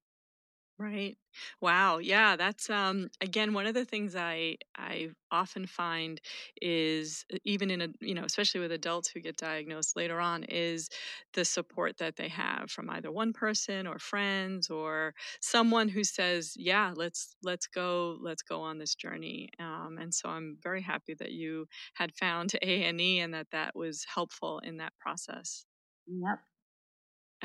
Right. 0.79 1.17
Wow. 1.63 1.99
Yeah, 1.99 2.37
that's 2.37 2.69
um 2.69 3.09
again 3.23 3.55
one 3.55 3.67
of 3.67 3.73
the 3.73 3.87
things 3.87 4.15
I 4.15 4.59
I 4.77 5.09
often 5.31 5.67
find 5.67 6.21
is 6.61 7.25
even 7.45 7.71
in 7.71 7.81
a 7.81 7.89
you 8.01 8.13
know, 8.15 8.25
especially 8.25 8.61
with 8.61 8.73
adults 8.73 9.09
who 9.09 9.21
get 9.21 9.39
diagnosed 9.39 9.97
later 9.97 10.21
on 10.21 10.45
is 10.45 10.91
the 11.33 11.47
support 11.47 11.97
that 11.97 12.17
they 12.17 12.29
have 12.29 12.71
from 12.71 12.91
either 12.91 13.11
one 13.11 13.33
person 13.33 13.87
or 13.87 13.99
friends 13.99 14.69
or 14.69 15.15
someone 15.41 15.89
who 15.89 16.05
says, 16.05 16.53
"Yeah, 16.59 16.93
let's 16.95 17.37
let's 17.43 17.67
go 17.67 18.19
let's 18.21 18.43
go 18.43 18.61
on 18.61 18.77
this 18.77 18.95
journey." 18.95 19.49
Um 19.59 19.97
and 19.99 20.13
so 20.13 20.29
I'm 20.29 20.59
very 20.63 20.83
happy 20.83 21.15
that 21.15 21.33
you 21.33 21.69
had 21.95 22.13
found 22.15 22.51
AANE 22.63 23.19
and 23.25 23.33
that 23.33 23.51
that 23.53 23.75
was 23.75 24.05
helpful 24.15 24.59
in 24.59 24.77
that 24.77 24.93
process. 25.01 25.65
Yep. 26.07 26.41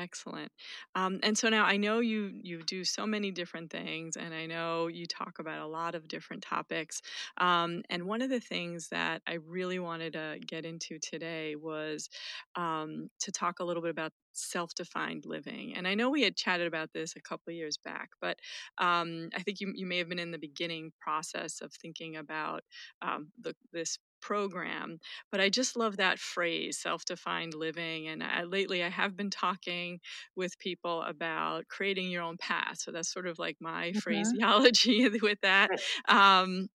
Excellent. 0.02 0.50
Um, 0.94 1.20
and 1.22 1.36
so 1.36 1.50
now 1.50 1.64
I 1.64 1.76
know 1.76 2.00
you 2.00 2.32
you 2.42 2.62
do 2.62 2.82
so 2.82 3.06
many 3.06 3.30
different 3.30 3.70
things, 3.70 4.16
and 4.16 4.34
I 4.34 4.46
know 4.46 4.86
you 4.88 5.06
talk 5.06 5.38
about 5.38 5.60
a 5.60 5.66
lot 5.66 5.94
of 5.94 6.08
different 6.08 6.42
topics. 6.42 7.02
Um, 7.36 7.82
and 7.90 8.04
one 8.06 8.22
of 8.22 8.30
the 8.30 8.40
things 8.40 8.88
that 8.88 9.20
I 9.28 9.34
really 9.34 9.78
wanted 9.78 10.14
to 10.14 10.38
get 10.46 10.64
into 10.64 10.98
today 10.98 11.56
was 11.56 12.08
um, 12.56 13.10
to 13.20 13.30
talk 13.30 13.60
a 13.60 13.64
little 13.64 13.82
bit 13.82 13.90
about 13.90 14.12
self-defined 14.32 15.26
living. 15.26 15.74
And 15.76 15.86
I 15.86 15.94
know 15.94 16.08
we 16.08 16.22
had 16.22 16.36
chatted 16.36 16.66
about 16.66 16.92
this 16.94 17.14
a 17.14 17.20
couple 17.20 17.52
years 17.52 17.76
back, 17.76 18.10
but 18.20 18.38
um, 18.78 19.28
I 19.36 19.42
think 19.42 19.60
you 19.60 19.72
you 19.74 19.86
may 19.86 19.98
have 19.98 20.08
been 20.08 20.18
in 20.18 20.30
the 20.30 20.38
beginning 20.38 20.92
process 21.00 21.60
of 21.60 21.72
thinking 21.74 22.16
about 22.16 22.64
um, 23.02 23.28
the, 23.40 23.54
this 23.72 23.98
program. 24.22 24.98
But 25.30 25.40
I 25.40 25.50
just 25.50 25.76
love 25.76 25.98
that 25.98 26.18
phrase, 26.18 26.78
self 26.78 27.04
defined 27.04 27.54
living. 27.54 28.08
And 28.08 28.22
I, 28.22 28.44
lately 28.44 28.82
I 28.82 28.88
have 28.88 29.16
been 29.16 29.30
talking 29.30 30.00
with 30.36 30.58
people 30.58 31.02
about 31.02 31.68
creating 31.68 32.10
your 32.10 32.22
own 32.22 32.38
path. 32.38 32.78
So 32.78 32.90
that's 32.92 33.12
sort 33.12 33.26
of 33.26 33.38
like 33.38 33.56
my 33.60 33.88
mm-hmm. 33.88 33.98
phraseology 33.98 35.08
with 35.22 35.40
that. 35.42 35.68
Um, 36.08 36.68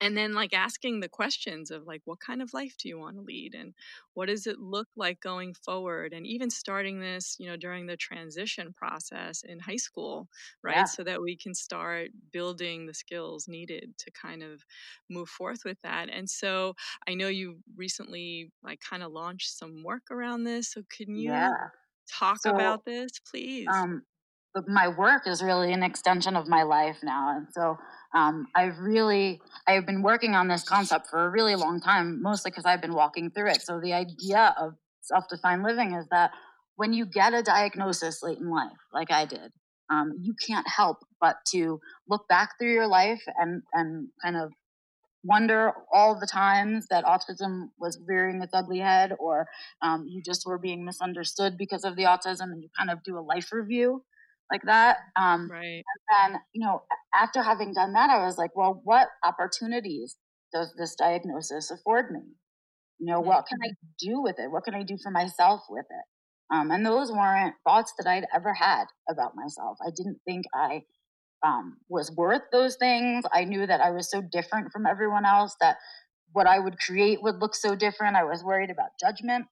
and 0.00 0.16
then 0.16 0.32
like 0.32 0.54
asking 0.54 1.00
the 1.00 1.08
questions 1.08 1.70
of 1.70 1.86
like 1.86 2.02
what 2.04 2.20
kind 2.20 2.40
of 2.40 2.54
life 2.54 2.74
do 2.78 2.88
you 2.88 2.98
want 2.98 3.16
to 3.16 3.22
lead 3.22 3.54
and 3.54 3.74
what 4.14 4.26
does 4.26 4.46
it 4.46 4.58
look 4.58 4.88
like 4.96 5.20
going 5.20 5.54
forward 5.54 6.12
and 6.12 6.26
even 6.26 6.50
starting 6.50 7.00
this 7.00 7.36
you 7.38 7.48
know 7.48 7.56
during 7.56 7.86
the 7.86 7.96
transition 7.96 8.72
process 8.72 9.42
in 9.42 9.58
high 9.58 9.76
school 9.76 10.28
right 10.62 10.76
yeah. 10.76 10.84
so 10.84 11.04
that 11.04 11.20
we 11.20 11.36
can 11.36 11.54
start 11.54 12.08
building 12.32 12.86
the 12.86 12.94
skills 12.94 13.46
needed 13.48 13.92
to 13.98 14.10
kind 14.10 14.42
of 14.42 14.64
move 15.08 15.28
forth 15.28 15.60
with 15.64 15.78
that 15.82 16.08
and 16.10 16.28
so 16.28 16.74
i 17.08 17.14
know 17.14 17.28
you 17.28 17.58
recently 17.76 18.50
like 18.62 18.80
kind 18.80 19.02
of 19.02 19.12
launched 19.12 19.56
some 19.56 19.82
work 19.82 20.10
around 20.10 20.44
this 20.44 20.72
so 20.72 20.82
can 20.96 21.14
you 21.14 21.30
yeah. 21.30 21.52
talk 22.10 22.40
so, 22.40 22.50
about 22.50 22.84
this 22.84 23.10
please 23.30 23.66
um, 23.72 24.02
my 24.66 24.88
work 24.88 25.28
is 25.28 25.42
really 25.42 25.72
an 25.72 25.82
extension 25.82 26.34
of 26.34 26.48
my 26.48 26.62
life 26.62 26.98
now 27.02 27.36
and 27.36 27.46
so 27.52 27.76
um, 28.14 28.48
I've 28.54 28.78
really 28.78 29.40
I've 29.66 29.86
been 29.86 30.02
working 30.02 30.34
on 30.34 30.48
this 30.48 30.64
concept 30.64 31.08
for 31.08 31.24
a 31.24 31.30
really 31.30 31.54
long 31.54 31.80
time, 31.80 32.20
mostly 32.22 32.50
because 32.50 32.64
I've 32.64 32.80
been 32.80 32.94
walking 32.94 33.30
through 33.30 33.50
it. 33.50 33.62
So 33.62 33.80
the 33.80 33.92
idea 33.92 34.54
of 34.58 34.74
self-defined 35.02 35.62
living 35.62 35.94
is 35.94 36.06
that 36.10 36.32
when 36.76 36.92
you 36.92 37.06
get 37.06 37.34
a 37.34 37.42
diagnosis 37.42 38.22
late 38.22 38.38
in 38.38 38.50
life, 38.50 38.72
like 38.92 39.10
I 39.10 39.26
did, 39.26 39.52
um, 39.90 40.12
you 40.20 40.34
can't 40.46 40.66
help 40.68 40.98
but 41.20 41.36
to 41.48 41.80
look 42.08 42.26
back 42.28 42.58
through 42.58 42.72
your 42.72 42.88
life 42.88 43.22
and 43.38 43.62
and 43.72 44.08
kind 44.22 44.36
of 44.36 44.52
wonder 45.22 45.72
all 45.92 46.18
the 46.18 46.26
times 46.26 46.86
that 46.88 47.04
autism 47.04 47.68
was 47.78 47.98
rearing 48.08 48.40
its 48.42 48.54
ugly 48.54 48.78
head, 48.78 49.12
or 49.18 49.46
um, 49.82 50.06
you 50.08 50.22
just 50.22 50.46
were 50.46 50.58
being 50.58 50.84
misunderstood 50.84 51.56
because 51.58 51.84
of 51.84 51.94
the 51.94 52.04
autism, 52.04 52.52
and 52.52 52.62
you 52.62 52.70
kind 52.76 52.90
of 52.90 53.02
do 53.02 53.18
a 53.18 53.20
life 53.20 53.52
review 53.52 54.02
like 54.50 54.62
that. 54.64 54.98
Um, 55.16 55.48
right. 55.50 55.82
And 56.18 56.32
then, 56.34 56.40
you 56.52 56.64
know, 56.64 56.82
after 57.14 57.42
having 57.42 57.72
done 57.74 57.92
that, 57.94 58.10
I 58.10 58.24
was 58.24 58.36
like, 58.38 58.54
well, 58.54 58.80
what 58.84 59.08
opportunities 59.24 60.16
does 60.52 60.74
this 60.76 60.94
diagnosis 60.94 61.70
afford 61.70 62.10
me? 62.10 62.20
You 62.98 63.06
know, 63.06 63.20
what 63.20 63.46
can 63.46 63.58
I 63.62 63.68
mm-hmm. 63.68 64.10
do 64.10 64.22
with 64.22 64.38
it? 64.38 64.50
What 64.50 64.64
can 64.64 64.74
I 64.74 64.82
do 64.82 64.98
for 65.02 65.10
myself 65.10 65.62
with 65.70 65.86
it? 65.88 66.54
Um, 66.54 66.70
and 66.70 66.84
those 66.84 67.10
weren't 67.12 67.54
thoughts 67.66 67.94
that 67.98 68.10
I'd 68.10 68.26
ever 68.34 68.52
had 68.52 68.84
about 69.08 69.36
myself. 69.36 69.78
I 69.86 69.90
didn't 69.96 70.18
think 70.26 70.44
I 70.54 70.82
um, 71.46 71.78
was 71.88 72.12
worth 72.14 72.42
those 72.52 72.76
things. 72.76 73.24
I 73.32 73.44
knew 73.44 73.66
that 73.66 73.80
I 73.80 73.90
was 73.90 74.10
so 74.10 74.20
different 74.20 74.72
from 74.72 74.84
everyone 74.86 75.24
else 75.24 75.56
that 75.60 75.76
what 76.32 76.46
I 76.46 76.58
would 76.58 76.78
create 76.78 77.22
would 77.22 77.40
look 77.40 77.54
so 77.54 77.74
different. 77.74 78.16
I 78.16 78.24
was 78.24 78.44
worried 78.44 78.70
about 78.70 78.90
judgment 79.00 79.46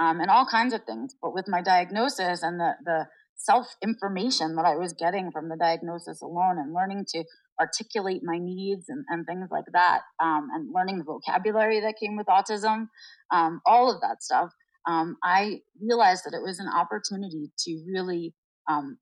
um, 0.00 0.20
and 0.20 0.30
all 0.30 0.46
kinds 0.46 0.72
of 0.72 0.84
things. 0.84 1.14
But 1.20 1.34
with 1.34 1.46
my 1.48 1.62
diagnosis 1.62 2.42
and 2.42 2.58
the 2.58 2.72
the 2.84 3.06
self 3.42 3.66
information 3.82 4.54
that 4.56 4.66
I 4.66 4.76
was 4.76 4.92
getting 4.92 5.30
from 5.30 5.48
the 5.48 5.56
diagnosis 5.56 6.20
alone 6.20 6.58
and 6.58 6.74
learning 6.74 7.06
to 7.10 7.24
articulate 7.58 8.20
my 8.22 8.38
needs 8.38 8.86
and, 8.88 9.04
and 9.08 9.26
things 9.26 9.48
like 9.50 9.64
that, 9.72 10.00
um, 10.22 10.48
and 10.54 10.72
learning 10.74 10.98
the 10.98 11.04
vocabulary 11.04 11.80
that 11.80 11.94
came 12.00 12.16
with 12.16 12.26
autism, 12.26 12.88
um, 13.30 13.60
all 13.66 13.90
of 13.94 14.00
that 14.02 14.22
stuff, 14.22 14.50
um, 14.86 15.16
I 15.22 15.60
realized 15.80 16.24
that 16.24 16.34
it 16.34 16.42
was 16.42 16.58
an 16.58 16.68
opportunity 16.68 17.50
to 17.66 17.84
really 17.86 18.34
um, 18.68 18.98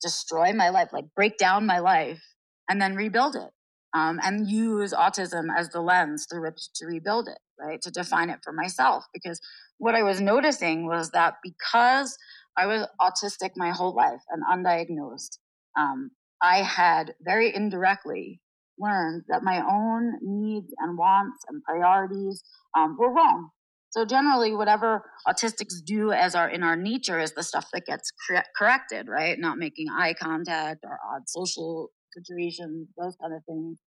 destroy 0.00 0.52
my 0.52 0.70
life, 0.70 0.88
like 0.92 1.06
break 1.14 1.38
down 1.38 1.66
my 1.66 1.78
life 1.78 2.22
and 2.68 2.80
then 2.80 2.94
rebuild 2.94 3.36
it. 3.36 3.50
Um, 3.94 4.20
and 4.22 4.48
use 4.48 4.94
autism 4.94 5.48
as 5.54 5.68
the 5.68 5.82
lens 5.82 6.26
through 6.26 6.44
which 6.44 6.72
to 6.76 6.86
rebuild 6.86 7.28
it, 7.28 7.36
right? 7.60 7.78
To 7.82 7.90
define 7.90 8.30
it 8.30 8.38
for 8.42 8.50
myself. 8.50 9.04
Because 9.12 9.38
what 9.76 9.94
I 9.94 10.02
was 10.02 10.18
noticing 10.18 10.86
was 10.86 11.10
that 11.10 11.34
because 11.42 12.16
I 12.56 12.66
was 12.66 12.86
autistic 13.00 13.50
my 13.56 13.70
whole 13.70 13.94
life 13.94 14.22
and 14.30 14.42
undiagnosed. 14.44 15.38
Um, 15.76 16.10
I 16.42 16.58
had 16.62 17.14
very 17.20 17.54
indirectly 17.54 18.40
learned 18.78 19.22
that 19.28 19.42
my 19.42 19.60
own 19.60 20.14
needs 20.22 20.72
and 20.78 20.98
wants 20.98 21.44
and 21.48 21.62
priorities 21.62 22.42
um, 22.76 22.96
were 22.98 23.12
wrong. 23.12 23.50
So 23.90 24.06
generally, 24.06 24.54
whatever 24.54 25.04
autistics 25.28 25.74
do 25.84 26.12
as 26.12 26.34
our 26.34 26.48
in 26.48 26.62
our 26.62 26.76
nature 26.76 27.20
is 27.20 27.32
the 27.32 27.42
stuff 27.42 27.68
that 27.74 27.84
gets 27.84 28.10
cor- 28.26 28.44
corrected, 28.56 29.06
right? 29.06 29.38
Not 29.38 29.58
making 29.58 29.88
eye 29.90 30.14
contact 30.14 30.80
or 30.84 30.98
odd 31.14 31.22
social 31.26 31.90
situations, 32.16 32.88
those 32.98 33.16
kind 33.20 33.34
of 33.34 33.44
things. 33.44 33.78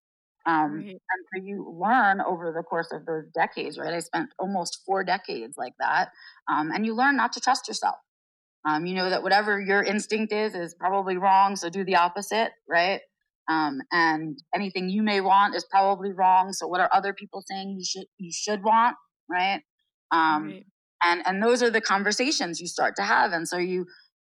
Um, 0.45 0.75
right. 0.86 0.89
And 0.89 1.25
so 1.34 1.43
you 1.43 1.75
learn 1.81 2.22
over 2.22 2.53
the 2.55 2.62
course 2.62 2.91
of 2.91 3.07
those 3.07 3.25
decades, 3.34 3.79
right? 3.79 3.93
I 3.93 4.00
spent 4.00 4.29
almost 4.38 4.81
four 4.86 5.03
decades 5.03 5.55
like 5.57 5.74
that, 5.79 6.10
um, 6.48 6.72
and 6.72 6.86
you 6.86 6.95
learn 6.95 7.17
not 7.17 7.34
to 7.34 7.39
trust 7.39 7.67
yourself. 7.67 7.95
Um, 8.65 8.86
you 8.86 8.95
know 8.95 9.10
that 9.10 9.22
whatever 9.22 9.60
your 9.62 9.84
instinct 9.84 10.34
is 10.34 10.55
is 10.55 10.74
probably 10.74 11.17
wrong, 11.17 11.55
so 11.55 11.69
do 11.69 11.84
the 11.86 11.98
opposite, 11.98 12.51
right? 12.67 13.01
Um, 13.48 13.79
and 13.91 14.39
anything 14.55 14.89
you 14.89 15.03
may 15.03 15.22
want 15.22 15.55
is 15.55 15.65
probably 15.69 16.12
wrong. 16.12 16.51
So 16.51 16.67
what 16.67 16.81
are 16.81 16.89
other 16.91 17.13
people 17.13 17.43
saying 17.45 17.75
you 17.77 17.86
should 17.86 18.07
you 18.17 18.31
should 18.34 18.63
want, 18.63 18.95
right? 19.29 19.62
Um, 20.12 20.45
right. 20.45 20.65
And 21.03 21.22
and 21.27 21.43
those 21.43 21.62
are 21.62 21.69
the 21.69 21.81
conversations 21.81 22.60
you 22.60 22.67
start 22.67 22.95
to 22.95 23.03
have, 23.03 23.34
and 23.34 23.48
so 23.48 23.57
you 23.57 23.86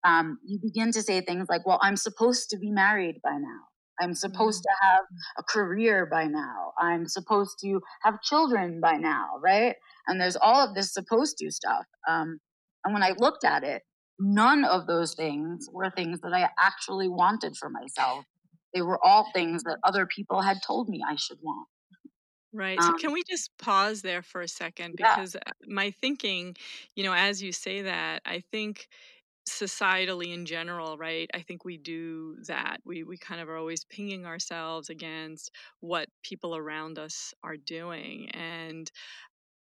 um, 0.05 0.39
you 0.43 0.59
begin 0.61 0.91
to 0.91 1.01
say 1.01 1.21
things 1.21 1.47
like, 1.49 1.65
"Well, 1.65 1.79
I'm 1.81 1.95
supposed 1.95 2.49
to 2.49 2.57
be 2.57 2.71
married 2.71 3.21
by 3.23 3.37
now. 3.37 3.61
I'm 4.01 4.13
supposed 4.13 4.63
mm-hmm. 4.63 4.85
to 4.85 4.93
have 4.93 5.03
a 5.37 5.43
career 5.43 6.05
by 6.05 6.25
now. 6.25 6.73
I'm 6.77 7.07
supposed 7.07 7.59
to 7.61 7.79
have 8.03 8.21
children 8.21 8.81
by 8.81 8.97
now, 8.97 9.39
right?" 9.41 9.75
And 10.07 10.19
there's 10.19 10.35
all 10.35 10.67
of 10.67 10.75
this 10.75 10.93
supposed 10.93 11.37
to 11.37 11.51
stuff. 11.51 11.85
Um, 12.09 12.39
and 12.83 12.93
when 12.93 13.03
I 13.03 13.13
looked 13.17 13.45
at 13.45 13.63
it, 13.63 13.83
none 14.19 14.65
of 14.65 14.87
those 14.87 15.13
things 15.13 15.69
were 15.71 15.89
things 15.91 16.21
that 16.21 16.33
I 16.33 16.49
actually 16.59 17.07
wanted 17.07 17.55
for 17.57 17.69
myself. 17.69 18.25
They 18.73 18.81
were 18.81 18.99
all 19.03 19.29
things 19.33 19.63
that 19.63 19.77
other 19.83 20.05
people 20.05 20.41
had 20.41 20.57
told 20.65 20.89
me 20.89 21.01
I 21.07 21.15
should 21.15 21.37
want. 21.41 21.67
Right. 22.53 22.81
So, 22.81 22.89
um, 22.89 22.97
can 22.97 23.11
we 23.11 23.21
just 23.29 23.51
pause 23.57 24.01
there 24.01 24.21
for 24.21 24.41
a 24.41 24.47
second? 24.47 24.95
Because 24.95 25.35
yeah. 25.35 25.51
my 25.67 25.91
thinking, 25.91 26.55
you 26.95 27.03
know, 27.03 27.13
as 27.13 27.43
you 27.43 27.51
say 27.51 27.81
that, 27.81 28.21
I 28.25 28.43
think 28.51 28.87
societally 29.47 30.33
in 30.33 30.43
general 30.43 30.97
right 30.97 31.29
i 31.35 31.39
think 31.39 31.63
we 31.63 31.77
do 31.77 32.35
that 32.47 32.77
we 32.83 33.03
we 33.03 33.15
kind 33.15 33.39
of 33.39 33.47
are 33.47 33.57
always 33.57 33.85
pinging 33.85 34.25
ourselves 34.25 34.89
against 34.89 35.51
what 35.81 36.09
people 36.23 36.55
around 36.55 36.97
us 36.97 37.31
are 37.43 37.55
doing 37.55 38.27
and 38.31 38.91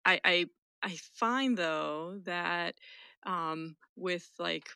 i 0.06 0.20
i 0.24 0.46
i 0.84 0.96
find 1.16 1.58
though 1.58 2.18
that 2.24 2.76
um, 3.26 3.76
with 3.96 4.30
like 4.40 4.68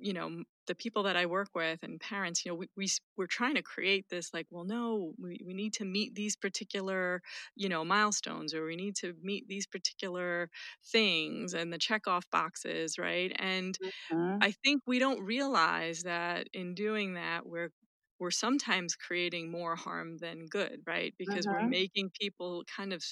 you 0.00 0.12
know 0.12 0.42
the 0.66 0.74
people 0.74 1.02
that 1.02 1.16
i 1.16 1.26
work 1.26 1.48
with 1.54 1.82
and 1.82 2.00
parents 2.00 2.44
you 2.44 2.50
know 2.50 2.56
we, 2.56 2.68
we 2.76 2.88
we're 3.16 3.26
trying 3.26 3.54
to 3.54 3.62
create 3.62 4.06
this 4.08 4.32
like 4.32 4.46
well 4.50 4.64
no 4.64 5.12
we, 5.20 5.38
we 5.44 5.52
need 5.52 5.72
to 5.74 5.84
meet 5.84 6.14
these 6.14 6.36
particular 6.36 7.20
you 7.54 7.68
know 7.68 7.84
milestones 7.84 8.54
or 8.54 8.64
we 8.64 8.76
need 8.76 8.96
to 8.96 9.14
meet 9.22 9.46
these 9.46 9.66
particular 9.66 10.48
things 10.90 11.54
and 11.54 11.72
the 11.72 11.78
check 11.78 12.06
off 12.06 12.24
boxes 12.30 12.98
right 12.98 13.32
and 13.38 13.78
mm-hmm. 14.12 14.38
i 14.40 14.50
think 14.64 14.82
we 14.86 14.98
don't 14.98 15.20
realize 15.22 16.02
that 16.02 16.46
in 16.52 16.74
doing 16.74 17.14
that 17.14 17.46
we're 17.46 17.70
we're 18.18 18.30
sometimes 18.30 18.96
creating 18.96 19.50
more 19.50 19.76
harm 19.76 20.18
than 20.18 20.46
good 20.46 20.80
right 20.86 21.14
because 21.18 21.46
mm-hmm. 21.46 21.64
we're 21.64 21.68
making 21.68 22.10
people 22.18 22.62
kind 22.76 22.92
of 22.92 23.02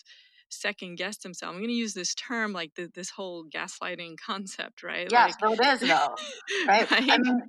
second 0.50 0.96
guess 0.96 1.18
themselves. 1.18 1.54
I'm 1.54 1.60
going 1.60 1.68
to 1.68 1.74
use 1.74 1.94
this 1.94 2.14
term 2.14 2.52
like 2.52 2.74
the, 2.74 2.90
this 2.94 3.10
whole 3.10 3.44
gaslighting 3.44 4.16
concept, 4.26 4.82
right? 4.82 5.08
Yes, 5.10 5.34
like, 5.40 5.58
it 5.58 5.66
is 5.66 5.88
though, 5.88 6.14
right? 6.66 6.90
right? 6.90 7.10
I 7.10 7.18
mean, 7.18 7.42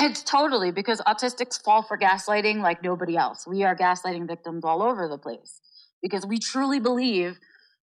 it's 0.00 0.22
totally 0.22 0.72
because 0.72 1.00
autistics 1.02 1.62
fall 1.62 1.82
for 1.82 1.98
gaslighting 1.98 2.60
like 2.62 2.82
nobody 2.82 3.16
else. 3.16 3.46
We 3.46 3.62
are 3.62 3.76
gaslighting 3.76 4.26
victims 4.26 4.64
all 4.64 4.82
over 4.82 5.08
the 5.08 5.18
place 5.18 5.60
because 6.02 6.26
we 6.26 6.38
truly 6.38 6.80
believe 6.80 7.38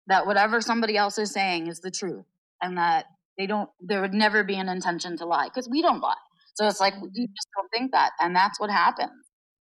that 0.08 0.26
whatever 0.26 0.62
somebody 0.62 0.96
else 0.96 1.18
is 1.18 1.32
saying 1.32 1.68
is 1.68 1.80
the 1.80 1.92
truth 1.92 2.26
and 2.62 2.78
that 2.78 3.06
they 3.38 3.48
don't, 3.48 3.70
there 3.82 4.02
would 4.02 4.14
never 4.14 4.44
be 4.44 4.56
an 4.56 4.70
intention 4.70 5.18
to 5.18 5.26
lie 5.26 5.48
because 5.48 5.68
we 5.68 5.82
don't 5.82 6.00
lie. 6.00 6.16
So 6.54 6.68
it's 6.68 6.80
like, 6.80 6.94
you 6.94 7.28
just 7.28 7.48
don't 7.58 7.70
think 7.74 7.92
that. 7.92 8.12
And 8.20 8.36
that's 8.36 8.60
what 8.60 8.70
happens. 8.70 9.12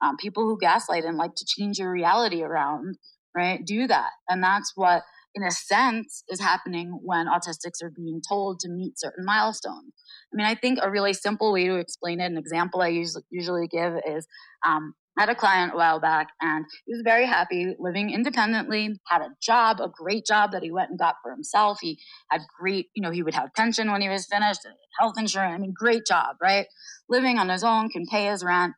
Um, 0.02 0.18
people 0.18 0.44
who 0.44 0.58
gaslight 0.58 1.04
and 1.04 1.18
like 1.18 1.36
to 1.36 1.46
change 1.46 1.78
your 1.78 1.92
reality 1.92 2.42
around 2.42 2.96
right, 3.40 3.66
do 3.66 3.88
that. 3.88 4.12
And 4.28 4.44
that's 4.44 4.74
what, 4.76 5.04
in 5.34 5.44
a 5.44 5.52
sense, 5.52 6.24
is 6.30 6.40
happening 6.40 7.00
when 7.02 7.28
autistics 7.28 7.82
are 7.84 7.92
being 7.96 8.22
told 8.28 8.60
to 8.62 8.70
meet 8.70 9.00
certain 9.00 9.26
milestones. 9.26 9.94
I 10.34 10.36
mean, 10.36 10.46
I 10.46 10.56
think 10.56 10.80
a 10.82 10.92
really 10.92 11.14
simple 11.14 11.54
way 11.54 11.66
to 11.66 11.76
explain 11.76 12.20
it, 12.20 12.26
an 12.26 12.38
example 12.38 12.82
I 12.82 12.90
usually, 13.30 13.68
give 13.68 13.94
is 14.08 14.28
um, 14.66 14.94
I 15.18 15.24
had 15.24 15.30
a 15.30 15.36
client 15.36 15.74
a 15.74 15.78
while 15.78 16.00
back 16.00 16.30
and 16.40 16.66
he 16.86 16.94
was 16.94 17.02
very 17.04 17.26
happy 17.26 17.76
living 17.78 18.10
independently, 18.10 19.00
had 19.08 19.22
a 19.22 19.30
job, 19.42 19.80
a 19.82 19.90
great 19.90 20.26
job 20.26 20.52
that 20.54 20.64
he 20.64 20.72
went 20.72 20.92
and 20.92 21.00
got 21.00 21.16
for 21.22 21.32
himself. 21.32 21.80
He 21.82 22.00
had 22.32 22.42
great, 22.60 22.88
you 22.96 23.02
know, 23.02 23.12
he 23.12 23.24
would 23.24 23.34
have 23.34 23.50
pension 23.56 23.92
when 23.92 24.02
he 24.02 24.10
was 24.10 24.26
finished, 24.26 24.62
health 25.00 25.16
insurance. 25.18 25.56
I 25.56 25.58
mean, 25.58 25.74
great 25.78 26.06
job, 26.06 26.38
right? 26.42 26.68
Living 27.10 27.38
on 27.38 27.50
his 27.50 27.64
own, 27.64 27.90
can 27.90 28.06
pay 28.06 28.28
his 28.28 28.44
rent, 28.44 28.74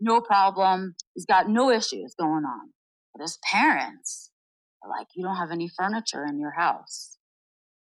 no 0.00 0.20
problem. 0.20 0.94
He's 1.14 1.26
got 1.26 1.48
no 1.48 1.70
issues 1.70 2.14
going 2.18 2.44
on. 2.44 2.70
But 3.14 3.22
his 3.22 3.38
parents 3.50 4.30
are 4.82 4.90
like, 4.90 5.08
you 5.14 5.24
don't 5.24 5.36
have 5.36 5.50
any 5.50 5.68
furniture 5.68 6.24
in 6.24 6.38
your 6.38 6.52
house, 6.52 7.16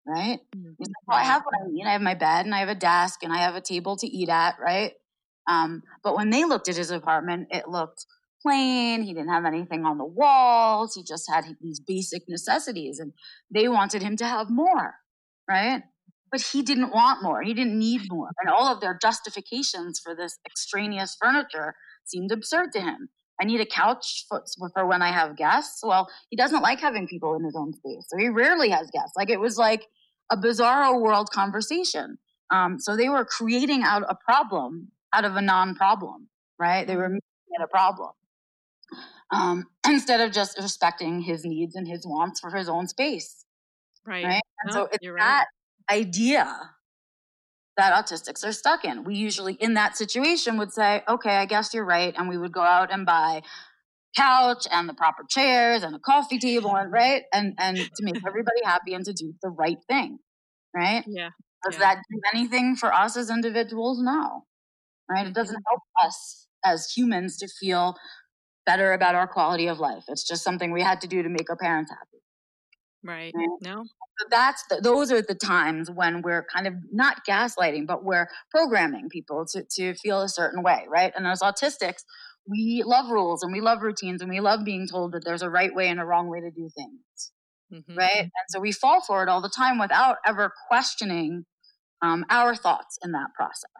right? 0.07 0.39
Mm-hmm. 0.57 0.73
Like, 0.79 0.91
well, 1.07 1.19
I 1.19 1.25
have 1.25 1.43
what 1.43 1.55
I 1.63 1.71
need. 1.71 1.87
I 1.87 1.93
have 1.93 2.03
my 2.03 2.15
bed 2.15 2.47
and 2.47 2.55
I 2.55 2.61
have 2.61 2.69
a 2.69 2.75
desk 2.75 3.23
and 3.23 3.33
I 3.33 3.39
have 3.39 3.55
a 3.55 3.61
table 3.61 3.97
to 3.97 4.07
eat 4.07 4.29
at, 4.29 4.57
right? 4.61 4.93
Um, 5.49 5.83
but 6.03 6.17
when 6.17 6.31
they 6.31 6.45
looked 6.45 6.69
at 6.69 6.77
his 6.77 6.91
apartment, 6.91 7.49
it 7.51 7.69
looked 7.69 8.07
plain. 8.43 9.03
He 9.03 9.15
didn't 9.15 9.33
have 9.33 9.45
anything 9.45 9.85
on 9.85 9.99
the 9.99 10.05
walls. 10.05 10.95
He 10.95 11.03
just 11.03 11.31
had 11.33 11.45
these 11.61 11.81
basic 11.81 12.23
necessities, 12.29 12.99
and 12.99 13.13
they 13.53 13.69
wanted 13.69 14.03
him 14.03 14.17
to 14.17 14.27
have 14.27 14.51
more, 14.51 14.95
right? 15.49 15.83
But 16.31 16.41
he 16.41 16.63
didn't 16.63 16.93
want 16.93 17.23
more. 17.23 17.43
He 17.43 17.55
didn't 17.55 17.79
need 17.79 18.03
more. 18.11 18.31
And 18.41 18.51
all 18.51 18.73
of 18.73 18.81
their 18.81 18.99
justifications 19.01 20.01
for 20.03 20.15
this 20.15 20.39
extraneous 20.47 21.17
furniture 21.21 21.75
seemed 22.05 22.33
absurd 22.33 22.73
to 22.73 22.81
him. 22.81 23.11
I 23.43 23.45
need 23.45 23.61
a 23.61 23.67
couch 23.67 24.25
for, 24.29 24.45
for 24.73 24.87
when 24.87 25.03
I 25.03 25.11
have 25.11 25.37
guests. 25.37 25.81
Well, 25.83 26.09
he 26.31 26.37
doesn't 26.37 26.63
like 26.63 26.79
having 26.79 27.09
people 27.09 27.35
in 27.35 27.43
his 27.43 27.57
own 27.57 27.73
space. 27.73 28.07
So 28.07 28.17
he 28.17 28.29
rarely 28.29 28.69
has 28.69 28.89
guests. 28.93 29.15
Like 29.17 29.31
it 29.31 29.41
was 29.41 29.59
like 29.59 29.89
a 30.31 30.37
bizarro 30.37 31.01
world 31.01 31.29
conversation. 31.31 32.19
Um, 32.53 32.79
so 32.79 32.97
they 32.97 33.09
were 33.09 33.25
creating 33.25 33.83
out 33.83 34.05
a 34.09 34.15
problem 34.15 34.93
out 35.13 35.25
of 35.25 35.35
a 35.35 35.43
non-problem, 35.43 36.29
right? 36.57 36.87
They 36.87 36.95
were 36.95 37.07
mm-hmm. 37.07 37.15
making 37.15 37.61
it 37.61 37.63
a 37.65 37.67
problem. 37.67 38.11
Um, 39.33 39.65
instead 39.89 40.21
of 40.21 40.31
just 40.31 40.57
respecting 40.57 41.21
his 41.21 41.45
needs 41.45 41.75
and 41.75 41.89
his 41.89 42.07
wants 42.07 42.39
for 42.39 42.51
his 42.51 42.69
own 42.69 42.87
space. 42.87 43.45
Right. 44.07 44.25
Right. 44.25 44.43
And 44.63 44.69
no, 44.69 44.73
so 44.73 44.89
it's 44.93 45.05
that 45.05 45.47
right. 45.91 45.99
idea 45.99 46.71
that 47.77 47.93
autistics 47.93 48.47
are 48.47 48.53
stuck 48.53 48.85
in. 48.85 49.05
We 49.05 49.15
usually, 49.15 49.55
in 49.55 49.75
that 49.75 49.97
situation, 49.97 50.59
would 50.59 50.73
say, 50.73 51.03
okay, 51.09 51.37
I 51.37 51.47
guess 51.47 51.73
you're 51.73 51.85
right. 51.85 52.15
And 52.17 52.29
we 52.29 52.37
would 52.37 52.53
go 52.53 52.63
out 52.63 52.93
and 52.93 53.07
buy 53.07 53.43
couch 54.17 54.67
and 54.71 54.89
the 54.89 54.95
proper 54.95 55.25
chairs 55.29 55.83
and 55.83 55.95
a 55.95 55.99
coffee 55.99 56.39
table 56.39 56.77
and 56.77 56.93
right 57.01 57.23
and 57.33 57.55
and 57.59 57.79
to 57.79 58.03
make 58.03 58.17
everybody 58.27 58.61
happy 58.63 58.93
and 58.93 59.07
to 59.07 59.13
do 59.15 59.33
the 59.43 59.49
right 59.49 59.79
thing 59.89 60.19
right 60.77 61.03
yeah 61.07 61.31
does 61.65 61.81
yeah. 61.81 61.95
that 61.95 62.03
do 62.11 62.21
anything 62.35 62.77
for 62.77 62.93
us 62.93 63.17
as 63.17 63.31
individuals 63.31 64.03
no 64.03 64.45
right? 65.13 65.27
It 65.27 65.35
doesn't 65.35 65.55
mm-hmm. 65.55 65.71
help 65.71 66.09
us 66.09 66.47
as 66.65 66.91
humans 66.93 67.39
to 67.39 67.49
feel 67.61 67.97
better 68.65 68.93
about 68.93 69.15
our 69.15 69.27
quality 69.27 69.67
of 69.67 69.79
life. 69.81 70.05
It's 70.09 70.27
just 70.27 70.45
something 70.45 70.73
we 70.73 70.83
had 70.83 71.01
to 71.03 71.09
do 71.09 71.23
to 71.23 71.29
make 71.29 71.51
our 71.51 71.57
parents 71.57 71.91
happy. 71.91 72.12
Right. 73.05 73.33
right? 73.35 73.49
No. 73.61 73.85
So 74.19 74.27
that's 74.31 74.65
the, 74.71 74.81
those 74.81 75.11
are 75.11 75.23
the 75.23 75.35
times 75.35 75.91
when 75.91 76.23
we're 76.23 76.45
kind 76.53 76.67
of 76.67 76.75
not 76.93 77.25
gaslighting, 77.27 77.87
but 77.87 78.05
we're 78.05 78.29
programming 78.51 79.09
people 79.09 79.47
to, 79.53 79.65
to 79.77 79.95
feel 79.95 80.23
a 80.23 80.29
certain 80.29 80.63
way, 80.63 80.85
right? 80.89 81.13
And 81.17 81.27
as 81.27 81.41
autistics, 81.41 82.03
we 82.49 82.83
love 82.85 83.11
rules 83.11 83.43
and 83.43 83.53
we 83.53 83.61
love 83.61 83.83
routines 83.83 84.21
and 84.21 84.31
we 84.31 84.41
love 84.41 84.65
being 84.65 84.87
told 84.87 85.13
that 85.13 85.25
there's 85.25 85.43
a 85.43 85.51
right 85.51 85.75
way 85.75 85.89
and 85.89 86.01
a 86.01 86.05
wrong 86.05 86.29
way 86.29 86.41
to 86.41 86.51
do 86.51 86.69
things. 86.77 87.33
Mm-hmm. 87.73 87.97
Right. 87.97 88.21
And 88.21 88.31
so 88.51 88.61
we 88.61 88.73
fall 88.73 89.01
for 89.01 89.23
it 89.23 89.29
all 89.29 89.41
the 89.41 89.49
time 89.49 89.79
without 89.79 90.17
ever 90.27 90.53
questioning 90.69 91.45
um, 92.03 92.25
our 92.29 92.55
thoughts 92.55 92.99
in 93.03 93.13
that 93.13 93.29
process. 93.35 93.71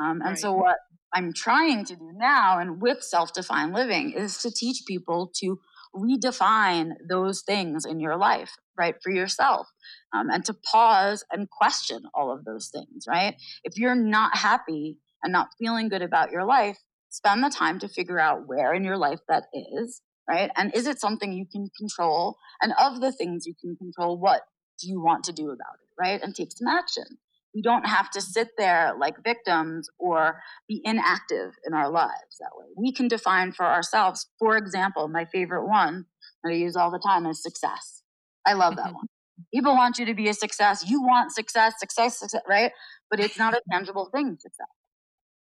Um, 0.00 0.20
and 0.20 0.30
right. 0.30 0.38
so, 0.38 0.52
what 0.52 0.76
I'm 1.12 1.32
trying 1.32 1.84
to 1.86 1.96
do 1.96 2.12
now, 2.14 2.58
and 2.58 2.80
with 2.80 3.02
self 3.02 3.32
defined 3.32 3.74
living, 3.74 4.12
is 4.12 4.38
to 4.38 4.50
teach 4.50 4.82
people 4.86 5.30
to 5.40 5.58
redefine 5.94 6.92
those 7.08 7.42
things 7.42 7.84
in 7.84 8.00
your 8.00 8.16
life, 8.16 8.52
right, 8.78 8.94
for 9.02 9.10
yourself, 9.10 9.66
um, 10.14 10.30
and 10.30 10.44
to 10.44 10.54
pause 10.54 11.24
and 11.30 11.48
question 11.50 12.02
all 12.14 12.32
of 12.32 12.44
those 12.44 12.70
things, 12.72 13.04
right? 13.08 13.34
If 13.64 13.76
you're 13.76 13.94
not 13.94 14.36
happy 14.36 14.98
and 15.22 15.32
not 15.32 15.48
feeling 15.58 15.88
good 15.88 16.02
about 16.02 16.30
your 16.30 16.44
life, 16.44 16.78
spend 17.10 17.42
the 17.42 17.50
time 17.50 17.78
to 17.80 17.88
figure 17.88 18.20
out 18.20 18.46
where 18.46 18.72
in 18.72 18.84
your 18.84 18.96
life 18.96 19.20
that 19.28 19.44
is, 19.54 20.00
right? 20.28 20.50
And 20.56 20.74
is 20.74 20.86
it 20.86 21.00
something 21.00 21.32
you 21.32 21.46
can 21.50 21.68
control? 21.78 22.36
And 22.62 22.72
of 22.78 23.00
the 23.00 23.12
things 23.12 23.46
you 23.46 23.54
can 23.60 23.76
control, 23.76 24.18
what 24.18 24.42
do 24.80 24.88
you 24.88 25.00
want 25.00 25.24
to 25.24 25.32
do 25.32 25.46
about 25.46 25.74
it, 25.82 26.00
right? 26.00 26.22
And 26.22 26.34
take 26.34 26.52
some 26.52 26.68
action 26.68 27.18
we 27.54 27.62
don't 27.62 27.86
have 27.86 28.10
to 28.10 28.20
sit 28.20 28.48
there 28.56 28.94
like 28.98 29.22
victims 29.24 29.88
or 29.98 30.40
be 30.68 30.80
inactive 30.84 31.54
in 31.66 31.74
our 31.74 31.90
lives 31.90 32.38
that 32.38 32.50
way. 32.54 32.66
We 32.76 32.92
can 32.92 33.08
define 33.08 33.52
for 33.52 33.66
ourselves, 33.66 34.26
for 34.38 34.56
example, 34.56 35.08
my 35.08 35.24
favorite 35.24 35.66
one 35.66 36.06
that 36.42 36.50
I 36.50 36.56
use 36.56 36.76
all 36.76 36.90
the 36.90 37.00
time 37.04 37.26
is 37.26 37.42
success. 37.42 38.02
I 38.46 38.52
love 38.52 38.76
that 38.76 38.86
mm-hmm. 38.86 38.94
one. 38.94 39.06
People 39.52 39.74
want 39.74 39.98
you 39.98 40.06
to 40.06 40.14
be 40.14 40.28
a 40.28 40.34
success. 40.34 40.84
You 40.88 41.02
want 41.02 41.32
success, 41.32 41.74
success, 41.78 42.18
success, 42.18 42.42
right? 42.48 42.72
But 43.10 43.20
it's 43.20 43.38
not 43.38 43.54
a 43.54 43.60
tangible 43.70 44.10
thing, 44.14 44.36
success. 44.38 44.66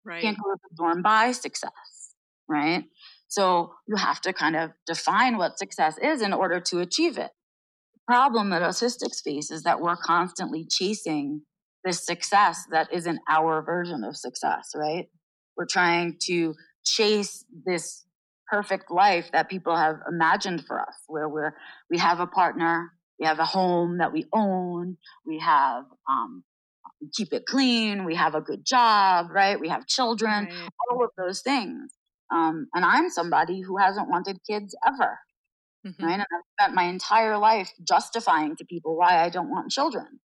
Right. 0.06 0.18
You 0.18 0.22
can't 0.22 0.38
go 0.38 0.52
to 0.52 0.58
the 0.62 0.76
store 0.76 0.92
and 0.92 1.04
buy 1.04 1.34
success, 1.34 2.14
right? 2.48 2.86
So 3.28 3.74
you 3.88 3.98
have 3.98 4.22
to 4.22 4.34
kind 4.34 4.56
of 4.56 4.72
define 4.88 5.38
what 5.38 5.60
success 5.60 5.98
is 6.02 6.22
in 6.22 6.34
order 6.34 6.60
to 6.62 6.80
achieve 6.80 7.18
it. 7.18 7.32
The 7.94 8.14
problem 8.14 8.50
that 8.50 8.62
autistics 8.62 9.22
face 9.22 9.52
is 9.52 9.64
that 9.64 9.82
we're 9.82 9.98
constantly 9.98 10.66
chasing 10.68 11.42
this 11.84 12.06
success 12.06 12.66
that 12.72 12.92
isn't 12.94 13.20
our 13.30 13.62
version 13.62 14.04
of 14.04 14.18
success, 14.18 14.72
right? 14.76 15.08
We're 15.58 15.66
trying 15.66 16.18
to 16.24 16.56
chase 16.86 17.46
this 17.66 18.06
perfect 18.50 18.92
life 18.92 19.30
that 19.32 19.50
people 19.50 19.76
have 19.76 19.98
imagined 20.08 20.66
for 20.66 20.80
us, 20.80 20.96
where 21.08 21.30
we're 21.30 21.56
we 21.90 21.98
have 21.98 22.20
a 22.20 22.28
partner, 22.28 22.92
we 23.20 23.26
have 23.26 23.40
a 23.40 23.46
home 23.46 24.00
that 24.00 24.12
we 24.12 24.26
own, 24.34 24.98
we 25.26 25.40
have 25.40 25.86
um, 26.10 26.44
keep 27.16 27.34
it 27.34 27.46
clean, 27.46 28.06
we 28.06 28.16
have 28.16 28.36
a 28.36 28.42
good 28.42 28.66
job, 28.66 29.28
right? 29.32 29.60
We 29.60 29.70
have 29.70 29.88
children, 29.88 30.46
right. 30.46 30.70
all 30.90 31.04
of 31.04 31.12
those 31.18 31.42
things. 31.42 31.94
Um, 32.32 32.68
and 32.74 32.86
I'm 32.86 33.10
somebody 33.10 33.62
who 33.62 33.78
hasn't 33.78 34.10
wanted 34.10 34.38
kids 34.48 34.76
ever, 34.86 35.20
mm-hmm. 35.86 36.04
right? 36.04 36.14
And 36.14 36.22
I've 36.22 36.44
spent 36.60 36.76
my 36.76 36.84
entire 36.84 37.38
life 37.38 37.72
justifying 37.88 38.56
to 38.58 38.66
people 38.66 38.98
why 38.98 39.24
I 39.24 39.30
don't 39.30 39.50
want 39.50 39.72
children 39.72 40.20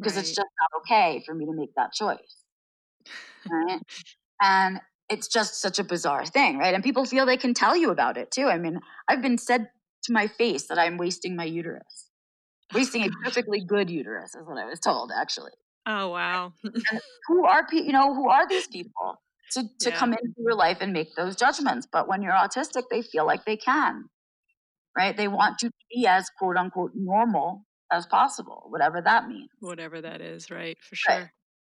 because 0.00 0.16
right. 0.16 0.22
it's 0.22 0.30
just 0.30 0.48
not 0.60 0.80
okay 0.80 1.22
for 1.24 1.34
me 1.34 1.46
to 1.46 1.52
make 1.52 1.74
that 1.76 1.92
choice. 1.92 2.44
Right. 3.50 3.80
and 4.42 4.80
it's 5.08 5.28
just 5.28 5.60
such 5.60 5.78
a 5.78 5.84
bizarre 5.84 6.24
thing, 6.24 6.58
right? 6.58 6.74
And 6.74 6.84
people 6.84 7.04
feel 7.04 7.26
they 7.26 7.36
can 7.36 7.52
tell 7.54 7.76
you 7.76 7.90
about 7.90 8.16
it 8.16 8.30
too. 8.30 8.46
I 8.46 8.58
mean, 8.58 8.80
I've 9.08 9.20
been 9.20 9.38
said 9.38 9.68
to 10.04 10.12
my 10.12 10.28
face 10.28 10.68
that 10.68 10.78
I'm 10.78 10.96
wasting 10.96 11.36
my 11.36 11.44
uterus. 11.44 12.08
Wasting 12.72 13.02
a 13.02 13.08
perfectly 13.24 13.64
good 13.64 13.90
uterus 13.90 14.34
is 14.36 14.46
what 14.46 14.56
I 14.56 14.64
was 14.64 14.78
told, 14.78 15.10
actually. 15.14 15.50
Oh 15.86 16.10
wow! 16.10 16.52
who 17.26 17.44
are 17.44 17.66
people? 17.66 17.86
You 17.86 17.92
know, 17.92 18.14
who 18.14 18.28
are 18.28 18.46
these 18.46 18.68
people 18.68 19.20
to 19.52 19.64
to 19.80 19.90
yeah. 19.90 19.96
come 19.96 20.12
into 20.12 20.34
your 20.38 20.54
life 20.54 20.78
and 20.80 20.92
make 20.92 21.16
those 21.16 21.34
judgments? 21.34 21.88
But 21.90 22.06
when 22.06 22.22
you're 22.22 22.32
autistic, 22.32 22.84
they 22.88 23.02
feel 23.02 23.26
like 23.26 23.44
they 23.44 23.56
can, 23.56 24.04
right? 24.96 25.16
They 25.16 25.26
want 25.26 25.58
to 25.60 25.70
be 25.92 26.06
as 26.06 26.30
quote 26.38 26.56
unquote 26.56 26.92
normal 26.94 27.66
as 27.92 28.06
possible, 28.06 28.66
whatever 28.68 29.00
that 29.00 29.28
means. 29.28 29.50
Whatever 29.60 30.00
that 30.00 30.20
is, 30.20 30.50
right? 30.50 30.78
For 30.80 30.96
sure. 30.96 31.14
Right. 31.16 31.28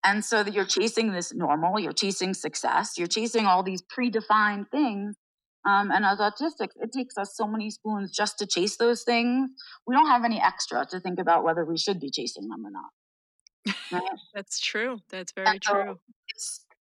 And 0.05 0.25
so 0.25 0.43
that 0.43 0.53
you're 0.53 0.65
chasing 0.67 1.13
this 1.13 1.33
normal, 1.33 1.79
you're 1.79 1.93
chasing 1.93 2.35
success, 2.35 2.99
you're 2.99 3.07
chasing 3.07 3.47
all 3.47 3.63
these 3.63 3.83
predefined 3.83 4.69
things. 4.71 5.17
Um, 5.65 5.93
and 5.93 6.05
as 6.05 6.19
autistics, 6.19 6.73
it 6.81 6.91
takes 6.93 7.17
us 7.17 7.37
so 7.37 7.47
many 7.47 7.71
spoons 7.71 8.11
just 8.11 8.37
to 8.39 8.47
chase 8.47 8.77
those 8.79 9.05
things. 9.05 9.51
We 9.87 9.95
don't 9.95 10.09
have 10.09 10.25
any 10.25 10.43
extra 10.43 10.85
to 10.87 10.99
think 10.99 11.21
about 11.21 11.45
whether 11.45 11.65
we 11.65 11.79
should 11.79 12.01
be 12.01 12.11
chasing 12.11 12.49
them 12.49 12.67
or 12.67 12.71
not. 12.71 13.77
Right? 13.93 14.03
That's 14.35 14.59
true. 14.59 14.99
That's 15.11 15.33
very 15.33 15.61
so 15.63 15.73
true. 15.73 15.99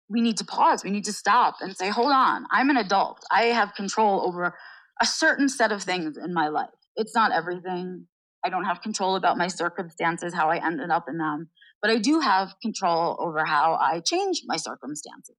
we 0.08 0.22
need 0.22 0.38
to 0.38 0.46
pause. 0.46 0.84
We 0.84 0.92
need 0.92 1.06
to 1.06 1.14
stop 1.14 1.56
and 1.60 1.76
say, 1.76 1.90
hold 1.90 2.14
on, 2.14 2.46
I'm 2.52 2.70
an 2.70 2.78
adult. 2.78 3.26
I 3.32 3.46
have 3.46 3.74
control 3.76 4.26
over 4.26 4.56
a 5.02 5.06
certain 5.06 5.50
set 5.50 5.72
of 5.72 5.84
things 5.84 6.18
in 6.18 6.34
my 6.34 6.48
life. 6.48 6.70
It's 6.96 7.16
not 7.16 7.32
everything. 7.32 8.06
I 8.44 8.50
don't 8.50 8.66
have 8.66 8.82
control 8.82 9.16
about 9.16 9.38
my 9.38 9.48
circumstances, 9.48 10.34
how 10.34 10.50
I 10.50 10.66
ended 10.66 10.90
up 10.90 11.06
in 11.10 11.18
them, 11.18 11.50
but 11.82 11.92
I 11.92 11.98
do 11.98 12.20
have 12.20 12.56
control 12.62 13.18
over 13.20 13.46
how 13.46 13.76
I 13.76 14.00
change 14.00 14.44
my 14.46 14.58
circumstances 14.58 15.36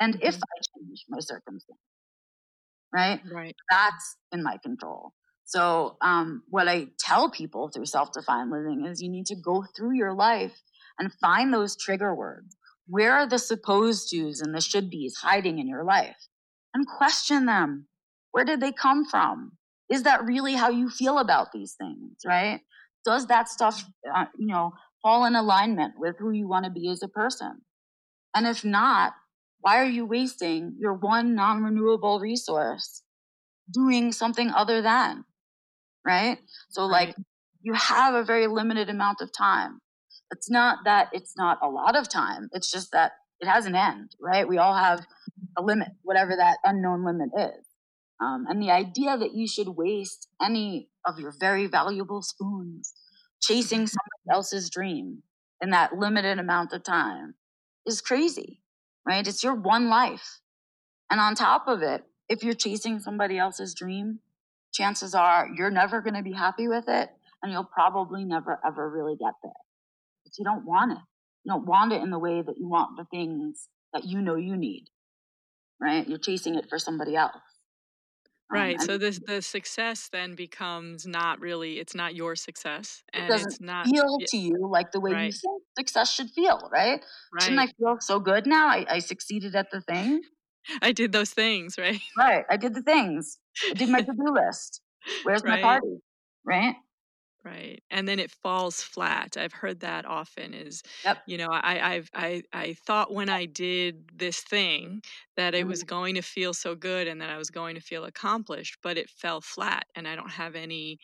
and 0.00 0.14
mm-hmm. 0.14 0.26
if 0.26 0.36
I 0.36 0.60
change 0.78 1.04
my 1.08 1.20
circumstances. 1.20 1.76
Right? 2.92 3.20
Right. 3.32 3.54
That's 3.70 4.16
in 4.32 4.42
my 4.42 4.56
control. 4.62 5.12
So, 5.44 5.96
um, 6.00 6.42
what 6.48 6.68
I 6.68 6.88
tell 6.98 7.30
people 7.30 7.70
through 7.70 7.86
self 7.86 8.12
defined 8.12 8.50
living 8.50 8.86
is 8.86 9.02
you 9.02 9.10
need 9.10 9.26
to 9.26 9.36
go 9.36 9.64
through 9.76 9.96
your 9.96 10.14
life 10.14 10.60
and 10.98 11.12
find 11.20 11.52
those 11.52 11.76
trigger 11.76 12.14
words. 12.14 12.56
Where 12.86 13.14
are 13.14 13.28
the 13.28 13.38
supposed 13.38 14.10
to's 14.12 14.40
and 14.40 14.54
the 14.54 14.60
should 14.60 14.90
be's 14.90 15.16
hiding 15.16 15.58
in 15.58 15.68
your 15.68 15.84
life? 15.84 16.16
And 16.74 16.86
question 16.86 17.46
them. 17.46 17.86
Where 18.32 18.44
did 18.44 18.60
they 18.60 18.72
come 18.72 19.04
from? 19.04 19.52
Is 19.90 20.04
that 20.04 20.24
really 20.24 20.54
how 20.54 20.70
you 20.70 20.88
feel 20.88 21.18
about 21.18 21.48
these 21.52 21.74
things 21.74 22.16
right 22.24 22.60
does 23.04 23.26
that 23.26 23.48
stuff 23.48 23.84
uh, 24.14 24.26
you 24.38 24.46
know 24.46 24.72
fall 25.02 25.24
in 25.24 25.34
alignment 25.34 25.94
with 25.96 26.16
who 26.18 26.30
you 26.30 26.48
want 26.48 26.64
to 26.64 26.70
be 26.70 26.88
as 26.90 27.02
a 27.02 27.08
person? 27.08 27.62
And 28.34 28.46
if 28.46 28.64
not, 28.64 29.14
why 29.60 29.78
are 29.78 29.88
you 29.88 30.06
wasting 30.06 30.76
your 30.78 30.94
one 30.94 31.34
non 31.34 31.62
renewable 31.62 32.20
resource 32.20 33.02
doing 33.72 34.12
something 34.12 34.50
other 34.50 34.82
than? 34.82 35.24
Right? 36.06 36.38
So, 36.70 36.86
like, 36.86 37.14
you 37.62 37.74
have 37.74 38.14
a 38.14 38.24
very 38.24 38.46
limited 38.46 38.88
amount 38.88 39.20
of 39.20 39.32
time. 39.32 39.80
It's 40.30 40.50
not 40.50 40.78
that 40.84 41.08
it's 41.12 41.34
not 41.36 41.58
a 41.62 41.68
lot 41.68 41.96
of 41.96 42.08
time, 42.08 42.48
it's 42.52 42.70
just 42.70 42.92
that 42.92 43.12
it 43.40 43.48
has 43.48 43.66
an 43.66 43.74
end, 43.74 44.14
right? 44.20 44.48
We 44.48 44.58
all 44.58 44.74
have 44.74 45.04
a 45.58 45.62
limit, 45.62 45.88
whatever 46.02 46.36
that 46.36 46.58
unknown 46.64 47.04
limit 47.04 47.30
is. 47.36 47.66
Um, 48.20 48.46
and 48.48 48.62
the 48.62 48.70
idea 48.70 49.16
that 49.16 49.34
you 49.34 49.48
should 49.48 49.68
waste 49.68 50.28
any 50.42 50.88
of 51.06 51.18
your 51.18 51.32
very 51.38 51.66
valuable 51.66 52.22
spoons 52.22 52.92
chasing 53.40 53.86
somebody 53.86 54.30
else's 54.30 54.68
dream 54.68 55.22
in 55.62 55.70
that 55.70 55.96
limited 55.96 56.38
amount 56.38 56.72
of 56.72 56.82
time 56.82 57.34
is 57.86 58.00
crazy, 58.00 58.60
right? 59.06 59.26
It's 59.26 59.42
your 59.42 59.54
one 59.54 59.88
life. 59.88 60.40
And 61.10 61.20
on 61.20 61.34
top 61.34 61.66
of 61.66 61.82
it, 61.82 62.04
if 62.28 62.44
you're 62.44 62.54
chasing 62.54 63.00
somebody 63.00 63.38
else's 63.38 63.74
dream, 63.74 64.20
chances 64.72 65.14
are 65.14 65.48
you're 65.56 65.70
never 65.70 66.00
going 66.00 66.14
to 66.14 66.22
be 66.22 66.32
happy 66.32 66.68
with 66.68 66.84
it 66.88 67.08
and 67.42 67.50
you'll 67.50 67.64
probably 67.64 68.24
never 68.24 68.60
ever 68.64 68.88
really 68.88 69.16
get 69.16 69.34
there. 69.42 69.52
But 70.24 70.38
you 70.38 70.44
don't 70.44 70.64
want 70.64 70.92
it. 70.92 70.98
You 71.44 71.52
don't 71.52 71.66
want 71.66 71.92
it 71.92 72.02
in 72.02 72.10
the 72.10 72.18
way 72.18 72.42
that 72.42 72.58
you 72.58 72.68
want 72.68 72.96
the 72.96 73.04
things 73.04 73.68
that 73.92 74.04
you 74.04 74.20
know 74.20 74.36
you 74.36 74.56
need, 74.56 74.86
right? 75.80 76.06
You're 76.06 76.18
chasing 76.18 76.54
it 76.54 76.66
for 76.68 76.78
somebody 76.78 77.16
else. 77.16 77.40
Um, 78.52 78.60
right. 78.60 78.80
Um, 78.80 78.86
so 78.86 78.98
this 78.98 79.20
the 79.26 79.42
success 79.42 80.08
then 80.12 80.34
becomes 80.34 81.06
not 81.06 81.40
really 81.40 81.78
it's 81.78 81.94
not 81.94 82.14
your 82.14 82.34
success 82.36 83.02
and 83.12 83.24
it 83.24 83.28
doesn't 83.28 83.52
it's 83.52 83.60
not 83.60 83.86
feel 83.86 84.18
to 84.26 84.36
you 84.36 84.68
like 84.70 84.92
the 84.92 85.00
way 85.00 85.12
right. 85.12 85.26
you 85.26 85.32
think 85.32 85.62
success 85.78 86.12
should 86.12 86.30
feel, 86.30 86.68
right? 86.72 87.00
right? 87.32 87.42
Shouldn't 87.42 87.60
I 87.60 87.66
feel 87.66 87.96
so 88.00 88.18
good 88.18 88.46
now? 88.46 88.68
I, 88.68 88.86
I 88.88 88.98
succeeded 88.98 89.54
at 89.54 89.70
the 89.70 89.80
thing. 89.80 90.22
I 90.82 90.92
did 90.92 91.12
those 91.12 91.30
things, 91.30 91.76
right? 91.78 92.00
Right. 92.18 92.44
I 92.50 92.56
did 92.56 92.74
the 92.74 92.82
things. 92.82 93.38
I 93.70 93.74
did 93.74 93.88
my 93.88 94.00
to-do 94.02 94.34
list. 94.34 94.80
Where's 95.22 95.42
right. 95.42 95.60
my 95.60 95.62
party? 95.62 96.00
Right? 96.44 96.74
Right 97.44 97.82
and 97.90 98.06
then 98.06 98.18
it 98.18 98.30
falls 98.30 98.82
flat 98.82 99.36
i've 99.38 99.52
heard 99.52 99.80
that 99.80 100.04
often 100.04 100.52
is 100.52 100.82
yep. 101.04 101.18
you 101.26 101.38
know 101.38 101.48
i 101.50 101.94
I've, 101.94 102.10
i 102.14 102.42
i 102.52 102.74
thought 102.86 103.12
when 103.12 103.28
i 103.28 103.46
did 103.46 104.04
this 104.14 104.40
thing 104.40 105.02
that 105.36 105.54
it 105.54 105.66
was 105.66 105.80
mm-hmm. 105.80 105.88
going 105.88 106.14
to 106.16 106.22
feel 106.22 106.52
so 106.52 106.74
good 106.74 107.08
and 107.08 107.20
that 107.20 107.30
i 107.30 107.38
was 107.38 107.50
going 107.50 107.74
to 107.76 107.80
feel 107.80 108.04
accomplished 108.04 108.78
but 108.82 108.98
it 108.98 109.08
fell 109.08 109.40
flat 109.40 109.84
and 109.94 110.06
i 110.06 110.14
don't 110.14 110.30
have 110.30 110.54
any 110.54 110.98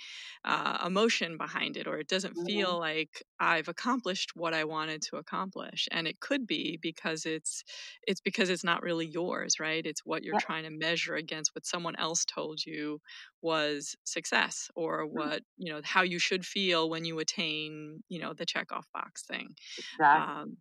uh, 0.45 0.79
emotion 0.87 1.37
behind 1.37 1.77
it 1.77 1.87
or 1.87 1.99
it 1.99 2.09
doesn't 2.09 2.37
mm-hmm. 2.37 2.47
feel 2.47 2.79
like 2.79 3.23
i've 3.41 3.69
accomplished 3.69 4.33
what 4.35 4.55
i 4.55 4.65
wanted 4.65 5.03
to 5.03 5.17
accomplish 5.17 5.89
and 5.91 6.07
it 6.07 6.21
could 6.21 6.47
be 6.47 6.79
because 6.81 7.27
it's 7.27 7.63
it's 8.07 8.21
because 8.21 8.51
it's 8.51 8.65
not 8.65 8.83
really 8.83 9.07
yours 9.07 9.59
right 9.61 9.87
it's 9.87 10.05
what 10.05 10.23
you're 10.23 10.35
yep. 10.35 10.43
trying 10.43 10.65
to 10.65 10.71
measure 10.71 11.15
against 11.15 11.55
what 11.55 11.67
someone 11.67 11.97
else 11.97 12.25
told 12.25 12.65
you 12.65 13.01
was 13.43 13.97
success 14.05 14.71
or 14.75 15.05
mm-hmm. 15.05 15.19
what 15.19 15.43
you 15.57 15.73
know 15.73 15.81
how 15.85 16.03
you 16.03 16.19
should 16.19 16.45
feel 16.45 16.89
when 16.89 17.05
you 17.05 17.19
attain 17.19 18.03
you 18.09 18.21
know 18.21 18.33
the 18.33 18.47
check 18.47 18.73
off 18.73 18.87
box 18.93 19.23
thing 19.25 19.55
exactly. 19.79 20.35
um, 20.35 20.57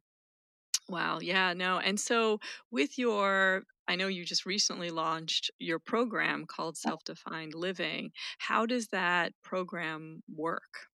wow 0.90 1.20
yeah 1.20 1.54
no 1.54 1.80
and 1.80 2.00
so 2.00 2.40
with 2.72 2.98
your 2.98 3.64
i 3.88 3.96
know 3.96 4.08
you 4.08 4.24
just 4.24 4.46
recently 4.46 4.92
launched 4.92 5.50
your 5.60 5.80
program 5.80 6.46
called 6.46 6.78
self-defined 6.78 7.54
living 7.54 8.12
how 8.38 8.66
does 8.66 8.88
that 8.88 9.32
program 9.44 10.22
work 10.36 10.88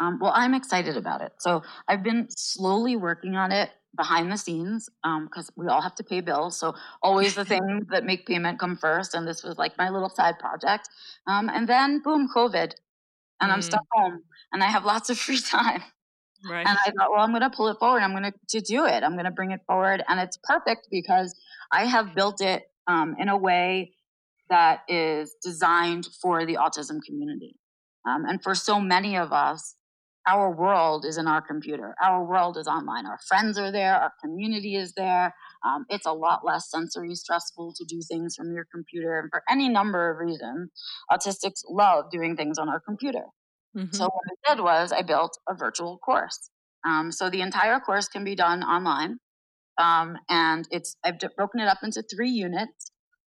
um, 0.00 0.18
well 0.20 0.32
i'm 0.34 0.54
excited 0.54 0.96
about 0.96 1.20
it 1.20 1.32
so 1.38 1.62
i've 1.88 2.02
been 2.02 2.26
slowly 2.30 2.96
working 2.96 3.36
on 3.36 3.52
it 3.52 3.70
behind 3.96 4.30
the 4.30 4.36
scenes 4.36 4.88
because 5.02 5.48
um, 5.48 5.54
we 5.56 5.66
all 5.66 5.80
have 5.82 5.94
to 5.96 6.04
pay 6.04 6.20
bills. 6.20 6.58
So 6.58 6.74
always 7.02 7.34
the 7.34 7.44
things 7.56 7.86
that 7.90 8.04
make 8.04 8.26
payment 8.26 8.58
come 8.58 8.76
first. 8.76 9.14
And 9.14 9.26
this 9.26 9.42
was 9.42 9.58
like 9.58 9.76
my 9.78 9.90
little 9.90 10.08
side 10.08 10.38
project. 10.38 10.88
Um, 11.26 11.48
and 11.48 11.68
then 11.68 12.00
boom, 12.00 12.28
COVID, 12.34 12.72
and 13.40 13.50
mm. 13.50 13.54
I'm 13.54 13.62
stuck 13.62 13.84
home, 13.92 14.22
and 14.52 14.62
I 14.62 14.66
have 14.66 14.84
lots 14.84 15.10
of 15.10 15.18
free 15.26 15.40
time. 15.40 15.82
Right. 16.48 16.64
And 16.66 16.78
I 16.86 16.92
thought, 16.92 17.10
well, 17.10 17.20
I'm 17.20 17.30
going 17.30 17.42
to 17.42 17.50
pull 17.50 17.68
it 17.68 17.78
forward. 17.78 18.00
I'm 18.00 18.12
going 18.12 18.32
to 18.32 18.34
to 18.48 18.60
do 18.60 18.86
it. 18.86 19.02
I'm 19.02 19.14
going 19.14 19.24
to 19.24 19.30
bring 19.30 19.50
it 19.50 19.60
forward, 19.66 20.02
and 20.08 20.20
it's 20.20 20.38
perfect 20.42 20.88
because 20.90 21.34
I 21.72 21.84
have 21.84 22.14
built 22.14 22.40
it 22.40 22.70
um, 22.86 23.16
in 23.18 23.28
a 23.28 23.36
way 23.36 23.92
that 24.48 24.80
is 24.88 25.34
designed 25.42 26.08
for 26.22 26.46
the 26.46 26.54
autism 26.54 27.02
community. 27.04 27.56
Um, 28.08 28.24
and 28.24 28.42
for 28.42 28.54
so 28.54 28.80
many 28.80 29.16
of 29.16 29.32
us, 29.32 29.74
our 30.28 30.54
world 30.54 31.06
is 31.06 31.16
in 31.16 31.26
our 31.26 31.40
computer. 31.40 31.94
Our 32.02 32.24
world 32.24 32.58
is 32.58 32.66
online. 32.66 33.06
Our 33.06 33.18
friends 33.26 33.58
are 33.58 33.72
there. 33.72 33.96
Our 33.96 34.12
community 34.22 34.76
is 34.76 34.92
there. 34.94 35.34
Um, 35.66 35.86
it's 35.88 36.06
a 36.06 36.12
lot 36.12 36.40
less 36.44 36.70
sensory 36.70 37.14
stressful 37.14 37.74
to 37.76 37.84
do 37.88 38.00
things 38.06 38.36
from 38.36 38.52
your 38.52 38.66
computer. 38.72 39.18
And 39.18 39.30
for 39.30 39.42
any 39.50 39.68
number 39.68 40.10
of 40.10 40.18
reasons, 40.18 40.70
autistics 41.10 41.62
love 41.68 42.10
doing 42.10 42.36
things 42.36 42.58
on 42.58 42.68
our 42.68 42.80
computer. 42.80 43.24
Mm-hmm. 43.76 43.94
So 43.94 44.04
what 44.04 44.50
I 44.50 44.54
did 44.54 44.62
was 44.62 44.92
I 44.92 45.02
built 45.02 45.38
a 45.48 45.54
virtual 45.54 45.98
course. 45.98 46.50
Um, 46.86 47.10
so 47.10 47.30
the 47.30 47.40
entire 47.40 47.80
course 47.80 48.08
can 48.08 48.24
be 48.24 48.34
done 48.34 48.62
online. 48.62 49.16
Um, 49.78 50.16
and 50.28 50.68
it's 50.70 50.96
I've 51.04 51.18
broken 51.36 51.60
it 51.60 51.68
up 51.68 51.78
into 51.82 52.02
three 52.02 52.30
units. 52.30 52.92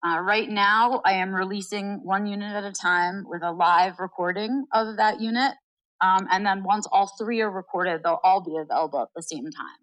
Uh, 0.04 0.18
right 0.20 0.48
now, 0.48 1.02
I 1.04 1.12
am 1.12 1.34
releasing 1.34 2.00
one 2.02 2.26
unit 2.26 2.54
at 2.54 2.64
a 2.64 2.72
time 2.72 3.24
with 3.26 3.42
a 3.42 3.52
live 3.52 3.94
recording 3.98 4.64
of 4.72 4.96
that 4.96 5.20
unit 5.20 5.52
um, 6.00 6.26
and 6.30 6.44
then 6.46 6.62
once 6.62 6.86
all 6.90 7.12
three 7.18 7.40
are 7.40 7.50
recorded, 7.50 8.02
they'll 8.02 8.20
all 8.24 8.40
be 8.40 8.56
available 8.56 9.02
at 9.02 9.08
the 9.14 9.22
same 9.22 9.44
time. 9.44 9.78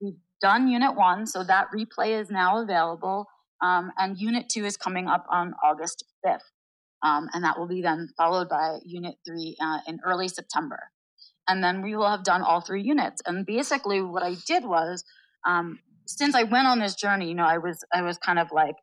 We've 0.00 0.18
done 0.40 0.68
unit 0.68 0.94
one, 0.94 1.26
so 1.26 1.44
that 1.44 1.68
replay 1.74 2.20
is 2.20 2.30
now 2.30 2.62
available. 2.62 3.26
Um, 3.62 3.92
and 3.96 4.18
unit 4.18 4.48
two 4.48 4.64
is 4.64 4.76
coming 4.76 5.06
up 5.06 5.24
on 5.30 5.54
August 5.62 6.04
5th. 6.26 6.40
Um, 7.04 7.28
and 7.32 7.42
that 7.44 7.58
will 7.58 7.66
be 7.66 7.82
then 7.82 8.08
followed 8.16 8.48
by 8.48 8.78
unit 8.84 9.16
three 9.26 9.56
uh, 9.60 9.78
in 9.86 9.98
early 10.04 10.28
September. 10.28 10.90
And 11.48 11.62
then 11.62 11.82
we 11.82 11.96
will 11.96 12.08
have 12.08 12.22
done 12.22 12.42
all 12.42 12.60
three 12.60 12.82
units. 12.82 13.22
And 13.26 13.44
basically, 13.44 14.00
what 14.00 14.22
I 14.22 14.36
did 14.46 14.64
was, 14.64 15.04
um, 15.46 15.80
since 16.06 16.34
I 16.34 16.44
went 16.44 16.68
on 16.68 16.78
this 16.78 16.94
journey, 16.94 17.28
you 17.28 17.34
know, 17.34 17.46
I 17.46 17.58
was 17.58 17.84
I 17.92 18.02
was 18.02 18.18
kind 18.18 18.38
of 18.38 18.48
like 18.52 18.76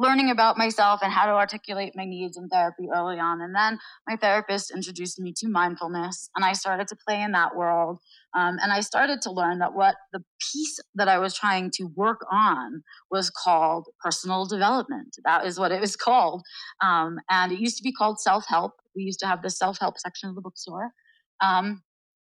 learning 0.00 0.30
about 0.30 0.56
myself 0.56 1.00
and 1.02 1.12
how 1.12 1.26
to 1.26 1.32
articulate 1.32 1.92
my 1.94 2.06
needs 2.06 2.38
in 2.38 2.48
therapy 2.48 2.88
early 2.92 3.18
on. 3.18 3.42
And 3.42 3.54
then 3.54 3.78
my 4.08 4.16
therapist 4.16 4.72
introduced 4.74 5.20
me 5.20 5.34
to 5.36 5.48
mindfulness, 5.48 6.30
and 6.34 6.42
I 6.42 6.54
started 6.54 6.88
to 6.88 6.96
play 7.06 7.20
in 7.22 7.32
that 7.32 7.54
world. 7.54 7.98
Um, 8.34 8.56
and 8.62 8.72
I 8.72 8.80
started 8.80 9.20
to 9.22 9.30
learn 9.30 9.58
that 9.58 9.74
what 9.74 9.96
the 10.12 10.24
piece 10.52 10.80
that 10.94 11.08
I 11.08 11.18
was 11.18 11.34
trying 11.34 11.70
to 11.72 11.84
work 11.96 12.24
on 12.32 12.82
was 13.10 13.28
called 13.28 13.88
personal 14.02 14.46
development. 14.46 15.16
That 15.24 15.44
is 15.44 15.58
what 15.58 15.70
it 15.70 15.80
was 15.80 15.96
called. 16.06 16.42
Um, 16.82 17.18
and 17.28 17.52
it 17.52 17.60
used 17.60 17.76
to 17.76 17.82
be 17.82 17.92
called 17.92 18.20
self 18.20 18.46
help. 18.48 18.72
We 18.96 19.02
used 19.02 19.20
to 19.20 19.26
have 19.26 19.42
the 19.42 19.50
self 19.50 19.78
help 19.78 19.98
section 19.98 20.30
of 20.30 20.34
the 20.34 20.40
bookstore. 20.40 20.92
Um, 21.42 21.82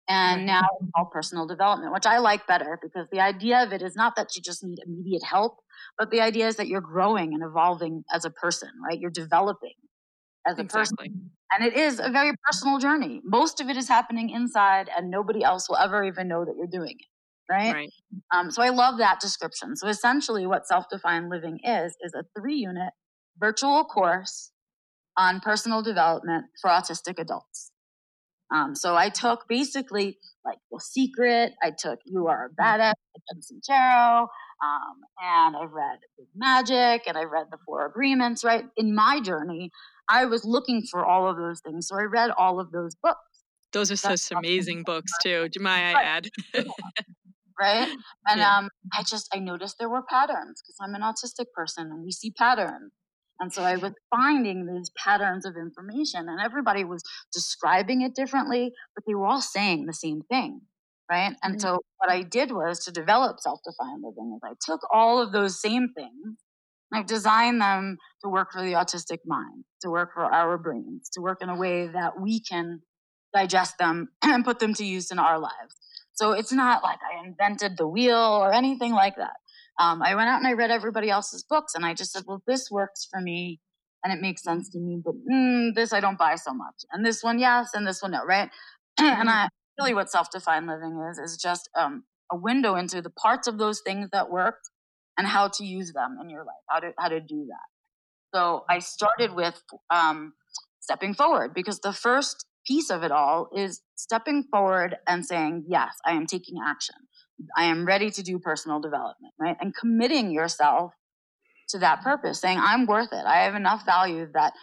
and 0.09 0.45
now 0.45 0.61
it's 0.81 0.91
called 0.95 1.11
personal 1.11 1.45
development, 1.45 1.91
which 1.91 2.05
I 2.05 2.19
like 2.19 2.47
better 2.47 2.79
because 2.81 3.07
the 3.11 3.19
idea 3.19 3.61
of 3.63 3.73
it 3.73 3.81
is 3.81 3.95
not 3.95 4.15
that 4.15 4.35
you 4.35 4.41
just 4.41 4.63
need 4.63 4.79
immediate 4.85 5.23
help, 5.23 5.59
but 5.97 6.11
the 6.11 6.21
idea 6.21 6.47
is 6.47 6.55
that 6.57 6.67
you're 6.67 6.81
growing 6.81 7.33
and 7.33 7.43
evolving 7.43 8.03
as 8.13 8.25
a 8.25 8.29
person, 8.29 8.69
right? 8.87 8.99
You're 8.99 9.11
developing 9.11 9.73
as 10.47 10.57
a 10.57 10.61
exactly. 10.61 11.09
person. 11.09 11.31
And 11.51 11.65
it 11.65 11.77
is 11.77 11.99
a 11.99 12.09
very 12.09 12.33
personal 12.45 12.77
journey. 12.79 13.21
Most 13.23 13.61
of 13.61 13.69
it 13.69 13.77
is 13.77 13.87
happening 13.87 14.29
inside, 14.29 14.89
and 14.95 15.09
nobody 15.09 15.43
else 15.43 15.69
will 15.69 15.77
ever 15.77 16.03
even 16.03 16.27
know 16.27 16.43
that 16.43 16.55
you're 16.57 16.67
doing 16.67 16.95
it. 16.99 17.07
Right. 17.49 17.73
right. 17.73 17.89
Um, 18.35 18.51
so 18.51 18.61
I 18.61 18.69
love 18.69 18.97
that 18.97 19.21
description. 19.21 19.77
So 19.77 19.87
essentially, 19.87 20.45
what 20.45 20.67
self 20.67 20.85
defined 20.91 21.29
living 21.29 21.59
is, 21.63 21.95
is 22.01 22.13
a 22.13 22.23
three 22.37 22.57
unit 22.57 22.91
virtual 23.39 23.85
course 23.85 24.51
on 25.15 25.39
personal 25.39 25.81
development 25.81 26.45
for 26.61 26.69
autistic 26.69 27.19
adults. 27.19 27.71
Um, 28.53 28.75
so 28.75 28.95
I 28.95 29.09
took 29.09 29.45
basically 29.49 30.17
like 30.45 30.57
The 30.71 30.79
Secret, 30.79 31.53
I 31.61 31.71
took 31.77 31.99
You 32.05 32.27
Are 32.27 32.45
a 32.45 32.49
mm. 32.49 32.55
Badass 32.55 32.93
by 32.93 33.21
Jen 33.29 33.41
Sincero, 33.41 34.27
um, 34.63 35.01
and 35.21 35.55
I've 35.55 35.71
read 35.71 35.99
Big 36.17 36.27
Magic 36.35 37.03
and 37.07 37.17
I've 37.17 37.29
read 37.29 37.47
The 37.51 37.57
Four 37.65 37.85
Agreements, 37.85 38.43
right? 38.43 38.65
In 38.75 38.95
my 38.95 39.19
journey, 39.21 39.71
I 40.09 40.25
was 40.25 40.45
looking 40.45 40.83
for 40.89 41.05
all 41.05 41.29
of 41.29 41.37
those 41.37 41.61
things. 41.61 41.87
So 41.87 41.95
I 41.95 42.03
read 42.03 42.31
all 42.37 42.59
of 42.59 42.71
those 42.71 42.95
books. 42.95 43.19
Those 43.73 43.91
are 43.91 43.95
such 43.95 44.31
amazing 44.31 44.83
books 44.83 45.11
too, 45.21 45.49
might 45.59 45.93
I 45.93 46.01
add? 46.01 46.29
right? 47.59 47.89
And 48.29 48.39
yeah. 48.39 48.57
um, 48.57 48.69
I 48.93 49.03
just 49.03 49.29
I 49.33 49.39
noticed 49.39 49.75
there 49.79 49.89
were 49.89 50.01
patterns 50.01 50.61
because 50.61 50.75
I'm 50.81 50.95
an 50.95 51.01
autistic 51.01 51.51
person 51.55 51.91
and 51.91 52.03
we 52.03 52.11
see 52.11 52.31
patterns. 52.31 52.91
And 53.39 53.53
so 53.53 53.61
I 53.61 53.75
was 53.75 53.93
finding 54.09 54.65
these 54.65 54.89
patterns 54.97 55.45
of 55.45 55.55
information, 55.55 56.27
and 56.27 56.41
everybody 56.41 56.83
was 56.83 57.03
describing 57.31 58.01
it 58.01 58.15
differently, 58.15 58.71
but 58.95 59.03
they 59.05 59.13
were 59.13 59.27
all 59.27 59.41
saying 59.41 59.85
the 59.85 59.93
same 59.93 60.21
thing. 60.23 60.61
Right. 61.09 61.33
And 61.41 61.55
mm-hmm. 61.55 61.59
so 61.59 61.79
what 61.99 62.11
I 62.11 62.23
did 62.23 62.51
was 62.51 62.79
to 62.85 62.91
develop 62.91 63.39
self 63.39 63.59
defined 63.63 64.03
living 64.03 64.35
is 64.35 64.41
I 64.43 64.55
took 64.59 64.81
all 64.91 65.21
of 65.21 65.31
those 65.31 65.61
same 65.61 65.93
things 65.95 66.37
and 66.91 66.99
I've 66.99 67.07
designed 67.07 67.61
them 67.61 67.97
to 68.23 68.29
work 68.29 68.51
for 68.51 68.61
the 68.61 68.73
autistic 68.73 69.19
mind, 69.25 69.63
to 69.81 69.89
work 69.89 70.13
for 70.13 70.23
our 70.23 70.57
brains, 70.57 71.09
to 71.13 71.21
work 71.21 71.41
in 71.41 71.49
a 71.49 71.55
way 71.55 71.87
that 71.87 72.19
we 72.19 72.41
can 72.41 72.81
digest 73.33 73.77
them 73.77 74.09
and 74.23 74.43
put 74.43 74.59
them 74.59 74.73
to 74.75 74.85
use 74.85 75.11
in 75.11 75.19
our 75.19 75.39
lives. 75.39 75.75
So 76.13 76.31
it's 76.31 76.51
not 76.51 76.83
like 76.83 76.99
I 77.01 77.25
invented 77.25 77.77
the 77.77 77.87
wheel 77.87 78.17
or 78.17 78.51
anything 78.51 78.91
like 78.91 79.15
that. 79.17 79.35
Um, 79.79 80.01
I 80.01 80.15
went 80.15 80.29
out 80.29 80.39
and 80.39 80.47
I 80.47 80.53
read 80.53 80.71
everybody 80.71 81.09
else's 81.09 81.43
books 81.47 81.75
and 81.75 81.85
I 81.85 81.93
just 81.93 82.11
said, 82.11 82.23
well, 82.25 82.41
this 82.47 82.71
works 82.71 83.07
for 83.09 83.21
me 83.21 83.59
and 84.03 84.11
it 84.11 84.21
makes 84.21 84.43
sense 84.43 84.69
to 84.71 84.79
me, 84.79 84.99
but 85.03 85.13
mm, 85.31 85.75
this 85.75 85.93
I 85.93 85.99
don't 85.99 86.17
buy 86.17 86.35
so 86.35 86.53
much. 86.53 86.85
And 86.91 87.05
this 87.05 87.23
one, 87.23 87.37
yes, 87.37 87.69
and 87.73 87.85
this 87.85 88.01
one, 88.01 88.11
no, 88.11 88.25
right? 88.25 88.49
and 88.97 89.07
mm-hmm. 89.07 89.29
I 89.29 89.49
really 89.79 89.93
what 89.93 90.09
self-defined 90.09 90.67
living 90.67 90.99
is, 91.11 91.17
is 91.17 91.37
just 91.37 91.69
um, 91.77 92.03
a 92.31 92.35
window 92.35 92.75
into 92.75 93.01
the 93.01 93.09
parts 93.09 93.47
of 93.47 93.57
those 93.57 93.81
things 93.85 94.09
that 94.11 94.29
worked 94.29 94.69
and 95.17 95.27
how 95.27 95.47
to 95.47 95.65
use 95.65 95.93
them 95.93 96.17
in 96.21 96.29
your 96.29 96.43
life, 96.43 96.55
how 96.69 96.79
to, 96.79 96.91
how 96.97 97.09
to 97.09 97.19
do 97.19 97.47
that. 97.47 98.37
So 98.37 98.65
I 98.69 98.79
started 98.79 99.33
with 99.33 99.61
um, 99.89 100.33
stepping 100.79 101.13
forward 101.13 101.53
because 101.53 101.79
the 101.79 101.93
first 101.93 102.45
piece 102.65 102.89
of 102.89 103.03
it 103.03 103.11
all 103.11 103.49
is 103.55 103.81
stepping 103.95 104.43
forward 104.51 104.97
and 105.07 105.25
saying, 105.25 105.65
yes, 105.67 105.93
I 106.05 106.11
am 106.11 106.27
taking 106.27 106.57
action. 106.65 106.95
I 107.55 107.65
am 107.65 107.85
ready 107.85 108.09
to 108.11 108.23
do 108.23 108.39
personal 108.39 108.79
development, 108.79 109.33
right? 109.39 109.55
And 109.61 109.73
committing 109.75 110.31
yourself 110.31 110.91
to 111.69 111.79
that 111.79 112.01
purpose, 112.01 112.39
saying, 112.39 112.59
I'm 112.59 112.85
worth 112.85 113.11
it. 113.11 113.25
I 113.25 113.43
have 113.43 113.55
enough 113.55 113.85
value 113.85 114.27
that 114.33 114.53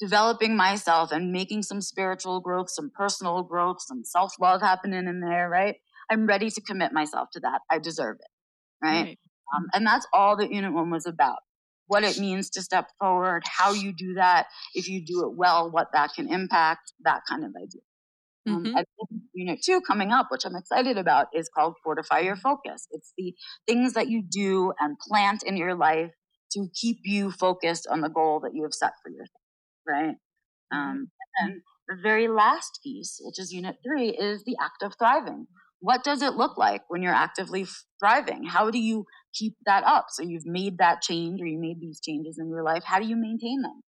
developing 0.00 0.56
myself 0.56 1.12
and 1.12 1.32
making 1.32 1.62
some 1.62 1.80
spiritual 1.80 2.40
growth, 2.40 2.70
some 2.70 2.90
personal 2.94 3.42
growth, 3.42 3.78
some 3.80 4.04
self 4.04 4.32
love 4.40 4.60
happening 4.60 5.06
in 5.06 5.20
there, 5.20 5.48
right? 5.48 5.76
I'm 6.10 6.26
ready 6.26 6.50
to 6.50 6.60
commit 6.60 6.92
myself 6.92 7.28
to 7.32 7.40
that. 7.40 7.60
I 7.70 7.78
deserve 7.78 8.16
it, 8.20 8.86
right? 8.86 9.02
right. 9.02 9.18
Um, 9.54 9.66
and 9.74 9.86
that's 9.86 10.06
all 10.12 10.36
that 10.36 10.52
Unit 10.52 10.72
1 10.72 10.90
was 10.90 11.06
about 11.06 11.38
what 11.86 12.04
it 12.04 12.18
means 12.18 12.50
to 12.50 12.62
step 12.62 12.88
forward, 12.98 13.42
how 13.46 13.72
you 13.72 13.92
do 13.92 14.14
that, 14.14 14.46
if 14.74 14.88
you 14.88 15.04
do 15.04 15.24
it 15.24 15.36
well, 15.36 15.70
what 15.70 15.88
that 15.92 16.10
can 16.14 16.28
impact, 16.28 16.92
that 17.04 17.20
kind 17.28 17.44
of 17.44 17.52
idea. 17.56 17.82
Um, 18.46 18.64
mm-hmm. 18.64 18.76
Um, 18.76 19.22
unit 19.34 19.58
two 19.64 19.80
coming 19.80 20.12
up, 20.12 20.28
which 20.30 20.44
I'm 20.44 20.54
excited 20.54 20.98
about, 20.98 21.28
is 21.34 21.50
called 21.52 21.74
Fortify 21.82 22.20
Your 22.20 22.36
Focus. 22.36 22.86
It's 22.90 23.12
the 23.16 23.34
things 23.66 23.94
that 23.94 24.08
you 24.08 24.22
do 24.22 24.72
and 24.78 24.96
plant 24.98 25.42
in 25.42 25.56
your 25.56 25.74
life 25.74 26.12
to 26.52 26.68
keep 26.80 26.98
you 27.04 27.32
focused 27.32 27.88
on 27.90 28.00
the 28.00 28.08
goal 28.08 28.40
that 28.40 28.54
you 28.54 28.62
have 28.62 28.74
set 28.74 28.92
for 29.02 29.10
yourself, 29.10 29.42
right? 29.86 30.16
Mm-hmm. 30.72 30.78
Um, 30.78 31.10
and 31.38 31.62
the 31.88 31.96
very 32.02 32.28
last 32.28 32.80
piece, 32.82 33.20
which 33.22 33.38
is 33.38 33.52
unit 33.52 33.76
three, 33.84 34.10
is 34.10 34.44
the 34.44 34.56
act 34.60 34.82
of 34.82 34.94
thriving. 34.98 35.46
What 35.80 36.02
does 36.02 36.22
it 36.22 36.34
look 36.34 36.56
like 36.56 36.82
when 36.88 37.02
you're 37.02 37.12
actively 37.12 37.66
thriving? 38.00 38.44
How 38.44 38.70
do 38.70 38.78
you 38.78 39.04
keep 39.34 39.54
that 39.66 39.84
up? 39.84 40.06
So 40.10 40.22
you've 40.22 40.46
made 40.46 40.78
that 40.78 41.02
change 41.02 41.40
or 41.40 41.46
you 41.46 41.58
made 41.58 41.80
these 41.80 42.00
changes 42.00 42.38
in 42.38 42.48
your 42.48 42.62
life. 42.62 42.82
How 42.84 42.98
do 42.98 43.06
you 43.06 43.16
maintain 43.16 43.62
them? 43.62 43.82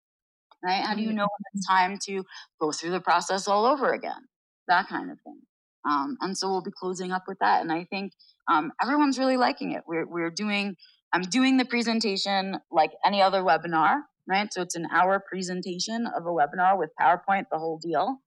Right? 0.64 0.84
How 0.84 0.96
do 0.96 1.02
you 1.02 1.10
mm-hmm. 1.10 1.18
know 1.18 1.24
when 1.24 1.44
it's 1.54 1.68
time 1.68 2.00
to 2.08 2.24
go 2.60 2.72
through 2.72 2.92
the 2.92 3.00
process 3.00 3.48
all 3.48 3.66
over 3.66 3.94
again? 3.94 4.28
That 4.68 4.88
kind 4.88 5.12
of 5.12 5.20
thing. 5.24 5.42
Um, 5.88 6.18
and 6.22 6.36
so 6.36 6.50
we'll 6.50 6.64
be 6.64 6.72
closing 6.72 7.12
up 7.12 7.26
with 7.28 7.38
that. 7.40 7.62
And 7.62 7.72
I 7.72 7.86
think 7.86 8.14
um, 8.52 8.72
everyone's 8.82 9.20
really 9.20 9.38
liking 9.38 9.72
it. 9.72 9.84
We're, 9.88 10.08
we're 10.08 10.32
doing, 10.32 10.76
I'm 11.14 11.22
doing 11.22 11.58
the 11.58 11.66
presentation 11.66 12.58
like 12.72 12.92
any 13.06 13.22
other 13.22 13.42
webinar, 13.44 14.00
right? 14.28 14.52
So 14.52 14.62
it's 14.62 14.76
an 14.76 14.88
hour 14.92 15.24
presentation 15.28 16.08
of 16.08 16.26
a 16.26 16.30
webinar 16.30 16.78
with 16.78 16.92
PowerPoint, 17.00 17.46
the 17.52 17.58
whole 17.58 17.80
deal. 17.80 18.18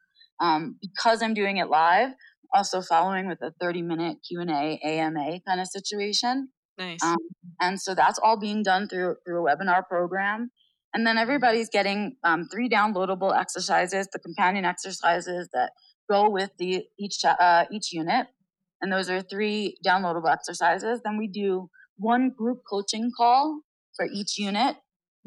Um, 0.41 0.77
because 0.81 1.23
I'm 1.23 1.35
doing 1.35 1.57
it 1.57 1.69
live, 1.69 2.11
also 2.55 2.81
following 2.81 3.27
with 3.29 3.43
a 3.43 3.53
30 3.61 3.83
minute 3.83 4.19
Q&A 4.27 4.79
AMA 4.85 5.41
kind 5.47 5.61
of 5.61 5.67
situation. 5.67 6.49
Nice. 6.79 7.03
Um, 7.03 7.17
and 7.61 7.81
so 7.81 7.95
that's 7.95 8.19
all 8.21 8.39
being 8.39 8.63
done 8.63 8.89
through 8.89 9.17
through 9.27 9.47
a 9.47 9.57
webinar 9.57 9.87
program. 9.87 10.51
And 10.95 11.07
then 11.07 11.19
everybody's 11.19 11.69
getting 11.69 12.17
um, 12.25 12.49
three 12.51 12.69
downloadable 12.69 13.37
exercises, 13.37 14.09
the 14.13 14.19
companion 14.19 14.65
exercises 14.65 15.49
that 15.53 15.73
go 16.09 16.31
with 16.31 16.51
the 16.59 16.85
each 16.99 17.25
uh, 17.25 17.65
each 17.71 17.93
unit, 17.93 18.29
and 18.81 18.93
those 18.93 19.11
are 19.11 19.21
three 19.21 19.77
downloadable 19.85 20.33
exercises. 20.33 21.01
Then 21.05 21.19
we 21.19 21.27
do 21.27 21.69
one 21.97 22.31
group 22.31 22.61
coaching 22.69 23.11
call 23.15 23.61
for 23.97 24.07
each 24.07 24.39
unit. 24.39 24.77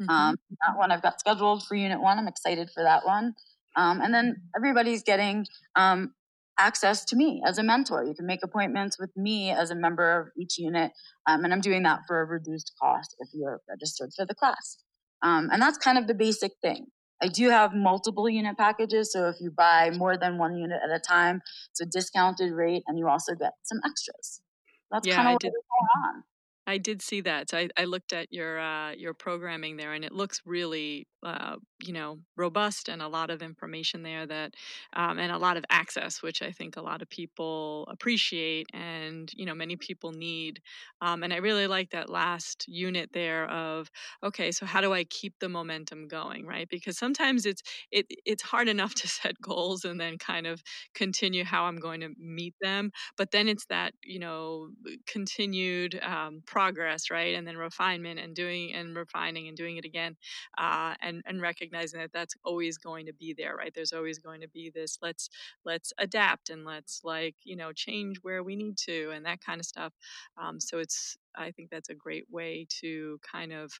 Mm-hmm. 0.02 0.10
Um, 0.10 0.36
that 0.50 0.78
one 0.78 0.90
I've 0.90 1.02
got 1.02 1.20
scheduled 1.20 1.64
for 1.64 1.74
unit 1.74 2.00
one. 2.00 2.18
I'm 2.18 2.28
excited 2.28 2.70
for 2.70 2.82
that 2.82 3.04
one. 3.04 3.34
Um, 3.76 4.00
and 4.00 4.12
then 4.12 4.42
everybody's 4.56 5.02
getting 5.02 5.46
um, 5.76 6.12
access 6.58 7.04
to 7.06 7.16
me 7.16 7.42
as 7.46 7.58
a 7.58 7.62
mentor. 7.62 8.04
You 8.04 8.14
can 8.14 8.26
make 8.26 8.40
appointments 8.42 8.98
with 8.98 9.10
me 9.16 9.50
as 9.50 9.70
a 9.70 9.74
member 9.74 10.20
of 10.20 10.28
each 10.36 10.58
unit, 10.58 10.92
um, 11.26 11.44
and 11.44 11.52
I'm 11.52 11.60
doing 11.60 11.82
that 11.84 12.00
for 12.06 12.20
a 12.20 12.24
reduced 12.24 12.72
cost 12.80 13.16
if 13.20 13.28
you're 13.32 13.60
registered 13.68 14.10
for 14.14 14.26
the 14.26 14.34
class. 14.34 14.78
Um, 15.22 15.48
and 15.52 15.62
that's 15.62 15.78
kind 15.78 15.98
of 15.98 16.06
the 16.06 16.14
basic 16.14 16.52
thing. 16.60 16.86
I 17.22 17.28
do 17.28 17.50
have 17.50 17.72
multiple 17.72 18.28
unit 18.28 18.58
packages, 18.58 19.12
so 19.12 19.28
if 19.28 19.36
you 19.40 19.50
buy 19.50 19.90
more 19.90 20.18
than 20.18 20.38
one 20.38 20.56
unit 20.56 20.80
at 20.84 20.94
a 20.94 20.98
time, 20.98 21.40
it's 21.70 21.80
a 21.80 21.86
discounted 21.86 22.52
rate, 22.52 22.82
and 22.86 22.98
you 22.98 23.08
also 23.08 23.34
get 23.34 23.52
some 23.62 23.78
extras. 23.84 24.42
That's 24.90 25.06
yeah, 25.06 25.16
kind 25.16 25.28
of 25.28 25.34
what's 25.34 25.44
going 25.44 26.04
on. 26.04 26.24
I 26.66 26.78
did 26.78 27.02
see 27.02 27.20
that. 27.22 27.50
So 27.50 27.58
I, 27.58 27.68
I 27.76 27.84
looked 27.84 28.12
at 28.12 28.32
your 28.32 28.60
uh, 28.60 28.92
your 28.92 29.14
programming 29.14 29.76
there, 29.76 29.92
and 29.94 30.04
it 30.04 30.12
looks 30.12 30.40
really, 30.46 31.06
uh, 31.22 31.56
you 31.82 31.92
know, 31.92 32.20
robust 32.36 32.88
and 32.88 33.02
a 33.02 33.08
lot 33.08 33.30
of 33.30 33.42
information 33.42 34.02
there 34.02 34.26
that, 34.26 34.54
um, 34.94 35.18
and 35.18 35.32
a 35.32 35.38
lot 35.38 35.56
of 35.56 35.64
access, 35.70 36.22
which 36.22 36.42
I 36.42 36.50
think 36.52 36.76
a 36.76 36.82
lot 36.82 37.02
of 37.02 37.08
people 37.10 37.86
appreciate, 37.90 38.66
and 38.72 39.30
you 39.34 39.44
know, 39.46 39.54
many 39.54 39.76
people 39.76 40.12
need. 40.12 40.60
Um, 41.00 41.22
and 41.22 41.32
I 41.32 41.36
really 41.38 41.66
like 41.66 41.90
that 41.90 42.08
last 42.10 42.64
unit 42.68 43.10
there 43.12 43.48
of, 43.50 43.90
okay, 44.22 44.52
so 44.52 44.66
how 44.66 44.80
do 44.80 44.92
I 44.92 45.04
keep 45.04 45.34
the 45.40 45.48
momentum 45.48 46.06
going, 46.08 46.46
right? 46.46 46.68
Because 46.68 46.96
sometimes 46.98 47.46
it's 47.46 47.62
it 47.90 48.06
it's 48.24 48.42
hard 48.42 48.68
enough 48.68 48.94
to 48.96 49.08
set 49.08 49.40
goals 49.40 49.84
and 49.84 50.00
then 50.00 50.18
kind 50.18 50.46
of 50.46 50.62
continue 50.94 51.44
how 51.44 51.64
I'm 51.64 51.76
going 51.78 52.00
to 52.00 52.10
meet 52.18 52.54
them, 52.60 52.92
but 53.16 53.30
then 53.32 53.48
it's 53.48 53.66
that 53.66 53.94
you 54.02 54.18
know 54.18 54.70
continued 55.06 56.00
um, 56.02 56.42
progress, 56.46 57.10
right? 57.10 57.34
And 57.34 57.46
then 57.46 57.56
refinement 57.56 58.20
and 58.20 58.34
doing 58.34 58.74
and 58.74 58.96
refining 58.96 59.48
and 59.48 59.56
doing 59.56 59.76
it 59.76 59.84
again, 59.84 60.16
uh, 60.58 60.94
and 61.00 61.22
and 61.26 61.40
recognizing 61.40 61.71
that 61.72 62.10
that's 62.12 62.34
always 62.44 62.78
going 62.78 63.06
to 63.06 63.12
be 63.12 63.34
there, 63.36 63.56
right? 63.56 63.72
There's 63.74 63.92
always 63.92 64.18
going 64.18 64.40
to 64.42 64.48
be 64.48 64.70
this. 64.70 64.98
Let's 65.02 65.28
let's 65.64 65.92
adapt 65.98 66.50
and 66.50 66.64
let's 66.64 67.00
like 67.04 67.34
you 67.44 67.56
know 67.56 67.72
change 67.72 68.18
where 68.22 68.42
we 68.42 68.56
need 68.56 68.76
to 68.78 69.10
and 69.10 69.24
that 69.26 69.40
kind 69.44 69.60
of 69.60 69.66
stuff. 69.66 69.92
Um, 70.40 70.60
so 70.60 70.78
it's 70.78 71.16
I 71.36 71.50
think 71.50 71.70
that's 71.70 71.88
a 71.88 71.94
great 71.94 72.26
way 72.30 72.66
to 72.80 73.18
kind 73.30 73.52
of 73.52 73.72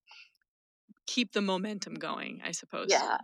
keep 1.07 1.33
the 1.33 1.43
momentum 1.43 1.95
going, 1.95 2.41
I 2.45 2.53
suppose. 2.53 2.89
Yeah, 2.91 3.19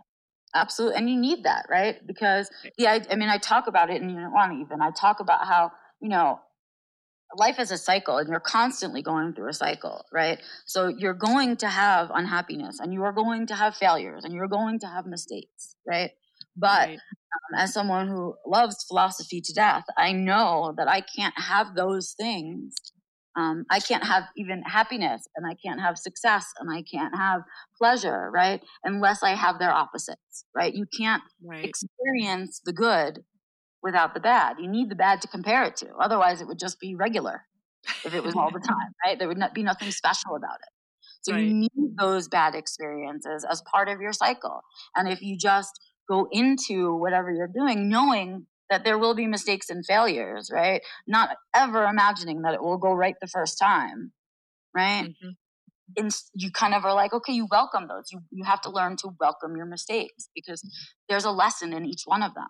absolutely 0.55 0.97
and 0.97 1.09
you 1.09 1.17
need 1.17 1.43
that 1.43 1.65
right 1.69 2.05
because 2.07 2.49
yeah 2.77 2.93
I, 2.93 3.01
I, 3.11 3.15
mean 3.15 3.29
i 3.29 3.37
talk 3.37 3.67
about 3.67 3.91
it 3.91 4.01
in 4.01 4.09
unit 4.09 4.31
one 4.31 4.61
even 4.61 4.81
i 4.81 4.89
talk 4.89 5.19
about 5.19 5.45
how 5.45 5.71
you 6.01 6.09
know 6.09 6.39
life 7.35 7.59
is 7.59 7.71
a 7.71 7.77
cycle 7.77 8.17
and 8.17 8.29
you're 8.29 8.39
constantly 8.39 9.01
going 9.01 9.33
through 9.33 9.49
a 9.49 9.53
cycle, 9.53 10.05
right? 10.11 10.39
So 10.65 10.87
you're 10.87 11.13
going 11.13 11.57
to 11.57 11.67
have 11.67 12.09
unhappiness 12.13 12.79
and 12.79 12.93
you 12.93 13.03
are 13.03 13.13
going 13.13 13.47
to 13.47 13.55
have 13.55 13.75
failures 13.75 14.23
and 14.25 14.33
you're 14.33 14.47
going 14.47 14.79
to 14.79 14.87
have 14.87 15.05
mistakes, 15.05 15.75
right? 15.87 16.11
But 16.55 16.89
right. 16.89 16.99
Um, 16.99 17.59
as 17.59 17.73
someone 17.73 18.07
who 18.07 18.35
loves 18.45 18.83
philosophy 18.87 19.39
to 19.41 19.53
death, 19.53 19.83
I 19.97 20.13
know 20.13 20.73
that 20.77 20.87
I 20.87 21.01
can't 21.01 21.37
have 21.37 21.75
those 21.75 22.15
things. 22.19 22.73
Um, 23.37 23.65
I 23.69 23.79
can't 23.79 24.03
have 24.03 24.23
even 24.35 24.63
happiness 24.63 25.27
and 25.35 25.45
I 25.45 25.55
can't 25.63 25.79
have 25.79 25.97
success 25.97 26.45
and 26.59 26.69
I 26.71 26.81
can't 26.81 27.15
have 27.15 27.41
pleasure, 27.77 28.31
right? 28.33 28.61
Unless 28.83 29.21
I 29.21 29.35
have 29.35 29.59
their 29.59 29.71
opposites, 29.71 30.45
right? 30.55 30.73
You 30.73 30.87
can't 30.97 31.21
right. 31.45 31.63
experience 31.63 32.61
the 32.65 32.73
good 32.73 33.23
without 33.81 34.13
the 34.13 34.19
bad. 34.19 34.57
You 34.59 34.67
need 34.67 34.89
the 34.89 34.95
bad 34.95 35.21
to 35.21 35.27
compare 35.27 35.63
it 35.63 35.75
to. 35.77 35.87
Otherwise, 35.99 36.41
it 36.41 36.47
would 36.47 36.59
just 36.59 36.79
be 36.79 36.95
regular 36.95 37.45
if 38.05 38.13
it 38.13 38.23
was 38.23 38.35
all 38.35 38.51
the 38.51 38.59
time, 38.67 38.93
right? 39.05 39.17
There 39.17 39.27
would 39.27 39.37
not 39.37 39.53
be 39.53 39.63
nothing 39.63 39.91
special 39.91 40.35
about 40.35 40.55
it. 40.55 40.69
So 41.21 41.33
right. 41.33 41.43
you 41.43 41.53
need 41.53 41.97
those 41.97 42.27
bad 42.27 42.55
experiences 42.55 43.45
as 43.49 43.61
part 43.69 43.89
of 43.89 43.99
your 43.99 44.13
cycle. 44.13 44.61
And 44.95 45.07
if 45.07 45.21
you 45.21 45.37
just 45.37 45.79
go 46.09 46.27
into 46.31 46.95
whatever 46.95 47.31
you're 47.31 47.47
doing 47.47 47.89
knowing 47.89 48.47
that 48.69 48.83
there 48.83 48.97
will 48.97 49.15
be 49.15 49.27
mistakes 49.27 49.69
and 49.69 49.85
failures, 49.85 50.49
right? 50.53 50.81
Not 51.07 51.29
ever 51.55 51.85
imagining 51.85 52.43
that 52.43 52.53
it 52.53 52.63
will 52.63 52.77
go 52.77 52.93
right 52.93 53.15
the 53.19 53.27
first 53.27 53.57
time, 53.59 54.11
right? 54.75 55.05
Mm-hmm. 55.05 55.29
And 55.97 56.11
you 56.35 56.51
kind 56.51 56.75
of 56.75 56.85
are 56.85 56.93
like, 56.93 57.13
okay, 57.13 57.33
you 57.33 57.47
welcome 57.49 57.87
those. 57.87 58.11
You 58.11 58.19
you 58.29 58.43
have 58.43 58.61
to 58.61 58.69
learn 58.69 58.95
to 58.97 59.09
welcome 59.19 59.55
your 59.55 59.65
mistakes 59.65 60.29
because 60.35 60.61
there's 61.09 61.25
a 61.25 61.31
lesson 61.31 61.73
in 61.73 61.83
each 61.85 62.03
one 62.05 62.21
of 62.21 62.35
them. 62.35 62.47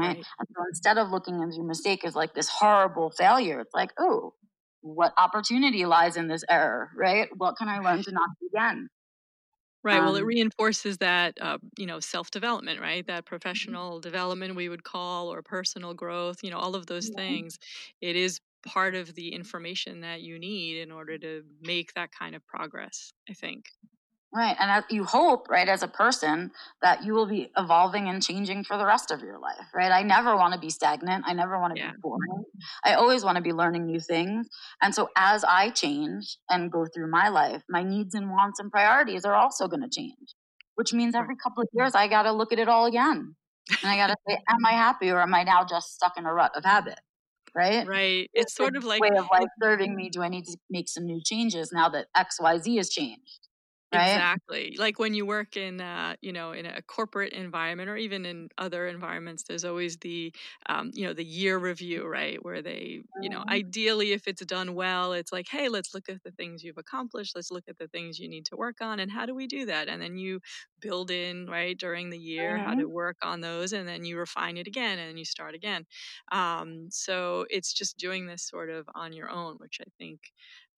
Right? 0.00 0.06
right. 0.08 0.24
And 0.38 0.48
so 0.54 0.62
instead 0.68 0.98
of 0.98 1.10
looking 1.10 1.42
at 1.42 1.54
your 1.54 1.64
mistake 1.64 2.04
as 2.04 2.14
like 2.14 2.34
this 2.34 2.48
horrible 2.48 3.10
failure, 3.10 3.60
it's 3.60 3.74
like, 3.74 3.92
oh, 3.98 4.34
what 4.80 5.12
opportunity 5.16 5.86
lies 5.86 6.16
in 6.16 6.28
this 6.28 6.44
error, 6.48 6.90
right? 6.96 7.28
What 7.36 7.56
can 7.56 7.68
I 7.68 7.78
learn 7.78 8.02
to 8.02 8.12
not 8.12 8.28
do 8.40 8.48
again? 8.54 8.88
Right. 9.82 9.98
Um, 9.98 10.06
well, 10.06 10.16
it 10.16 10.22
um 10.22 10.26
reinforces 10.26 10.98
that, 10.98 11.36
uh, 11.40 11.58
you 11.78 11.86
know, 11.86 12.00
self 12.00 12.30
development, 12.30 12.80
right? 12.80 13.06
That 13.06 13.24
mm-hmm. 13.24 13.28
professional 13.28 14.00
development 14.00 14.56
we 14.56 14.68
would 14.68 14.82
call, 14.82 15.32
or 15.32 15.42
personal 15.42 15.94
growth, 15.94 16.38
you 16.42 16.50
know, 16.50 16.58
all 16.58 16.74
of 16.74 16.86
those 16.86 17.10
yeah. 17.10 17.16
things. 17.16 17.58
It 18.00 18.16
is 18.16 18.40
part 18.66 18.94
of 18.94 19.14
the 19.14 19.34
information 19.34 20.00
that 20.00 20.22
you 20.22 20.38
need 20.38 20.80
in 20.80 20.90
order 20.90 21.18
to 21.18 21.42
make 21.62 21.92
that 21.94 22.10
kind 22.18 22.34
of 22.34 22.46
progress, 22.46 23.12
I 23.28 23.34
think. 23.34 23.66
Right. 24.34 24.56
And 24.58 24.84
you 24.90 25.04
hope, 25.04 25.48
right, 25.48 25.68
as 25.68 25.84
a 25.84 25.88
person, 25.88 26.50
that 26.82 27.04
you 27.04 27.14
will 27.14 27.26
be 27.26 27.52
evolving 27.56 28.08
and 28.08 28.20
changing 28.20 28.64
for 28.64 28.76
the 28.76 28.84
rest 28.84 29.12
of 29.12 29.20
your 29.20 29.38
life, 29.38 29.68
right? 29.72 29.92
I 29.92 30.02
never 30.02 30.34
want 30.34 30.54
to 30.54 30.58
be 30.58 30.70
stagnant. 30.70 31.22
I 31.24 31.34
never 31.34 31.56
want 31.60 31.76
to 31.76 31.80
yeah. 31.80 31.92
be 31.92 31.98
boring. 32.02 32.32
Mm-hmm. 32.32 32.90
I 32.90 32.94
always 32.94 33.22
want 33.22 33.36
to 33.36 33.42
be 33.42 33.52
learning 33.52 33.86
new 33.86 34.00
things. 34.00 34.48
And 34.82 34.92
so 34.92 35.08
as 35.16 35.44
I 35.44 35.70
change 35.70 36.36
and 36.50 36.72
go 36.72 36.84
through 36.84 37.12
my 37.12 37.28
life, 37.28 37.62
my 37.68 37.84
needs 37.84 38.16
and 38.16 38.28
wants 38.28 38.58
and 38.58 38.72
priorities 38.72 39.24
are 39.24 39.34
also 39.34 39.68
going 39.68 39.82
to 39.82 39.88
change, 39.88 40.34
which 40.74 40.92
means 40.92 41.14
every 41.14 41.36
couple 41.36 41.62
of 41.62 41.68
years 41.72 41.94
I 41.94 42.08
got 42.08 42.24
to 42.24 42.32
look 42.32 42.52
at 42.52 42.58
it 42.58 42.68
all 42.68 42.86
again. 42.86 43.36
And 43.70 43.90
I 43.92 43.96
got 43.96 44.08
to 44.08 44.16
say, 44.28 44.36
am 44.48 44.66
I 44.66 44.72
happy 44.72 45.10
or 45.10 45.20
am 45.20 45.32
I 45.32 45.44
now 45.44 45.64
just 45.64 45.94
stuck 45.94 46.14
in 46.16 46.26
a 46.26 46.34
rut 46.34 46.50
of 46.56 46.64
habit? 46.64 46.98
Right. 47.54 47.86
Right. 47.86 48.28
It's, 48.32 48.46
it's 48.46 48.56
sort 48.56 48.76
of 48.76 48.82
like 48.82 49.00
way 49.00 49.10
of 49.10 49.28
life 49.30 49.42
mm-hmm. 49.42 49.62
serving 49.62 49.94
me. 49.94 50.10
Do 50.10 50.22
I 50.22 50.28
need 50.28 50.46
to 50.46 50.56
make 50.68 50.88
some 50.88 51.04
new 51.04 51.20
changes 51.24 51.70
now 51.72 51.88
that 51.90 52.06
X, 52.16 52.40
Y, 52.40 52.58
Z 52.58 52.76
has 52.78 52.90
changed? 52.90 53.38
Right? 53.94 54.24
Exactly. 54.24 54.74
Like 54.78 54.98
when 54.98 55.14
you 55.14 55.24
work 55.26 55.56
in, 55.56 55.80
uh, 55.80 56.16
you 56.20 56.32
know, 56.32 56.52
in 56.52 56.66
a 56.66 56.82
corporate 56.82 57.32
environment 57.32 57.88
or 57.88 57.96
even 57.96 58.26
in 58.26 58.48
other 58.58 58.88
environments, 58.88 59.44
there's 59.44 59.64
always 59.64 59.98
the, 59.98 60.34
um, 60.68 60.90
you 60.94 61.06
know, 61.06 61.12
the 61.12 61.24
year 61.24 61.58
review, 61.58 62.06
right? 62.06 62.42
Where 62.44 62.62
they, 62.62 63.02
you 63.16 63.28
know, 63.28 63.40
mm-hmm. 63.40 63.50
ideally, 63.50 64.12
if 64.12 64.26
it's 64.26 64.44
done 64.44 64.74
well, 64.74 65.12
it's 65.12 65.32
like, 65.32 65.46
hey, 65.48 65.68
let's 65.68 65.94
look 65.94 66.08
at 66.08 66.22
the 66.24 66.32
things 66.32 66.64
you've 66.64 66.78
accomplished. 66.78 67.36
Let's 67.36 67.50
look 67.52 67.64
at 67.68 67.78
the 67.78 67.88
things 67.88 68.18
you 68.18 68.28
need 68.28 68.46
to 68.46 68.56
work 68.56 68.80
on, 68.80 68.98
and 69.00 69.10
how 69.12 69.26
do 69.26 69.34
we 69.34 69.46
do 69.46 69.66
that? 69.66 69.88
And 69.88 70.02
then 70.02 70.16
you 70.16 70.40
build 70.80 71.10
in, 71.10 71.46
right, 71.46 71.78
during 71.78 72.10
the 72.10 72.18
year, 72.18 72.58
mm-hmm. 72.58 72.66
how 72.66 72.74
to 72.74 72.86
work 72.86 73.18
on 73.22 73.40
those, 73.40 73.72
and 73.72 73.86
then 73.88 74.04
you 74.04 74.18
refine 74.18 74.56
it 74.56 74.66
again, 74.66 74.98
and 74.98 75.08
then 75.10 75.16
you 75.18 75.24
start 75.24 75.54
again. 75.54 75.86
Um, 76.32 76.88
so 76.90 77.46
it's 77.50 77.72
just 77.72 77.96
doing 77.98 78.26
this 78.26 78.42
sort 78.48 78.70
of 78.70 78.88
on 78.94 79.12
your 79.12 79.30
own, 79.30 79.56
which 79.58 79.78
I 79.80 79.88
think 79.98 80.20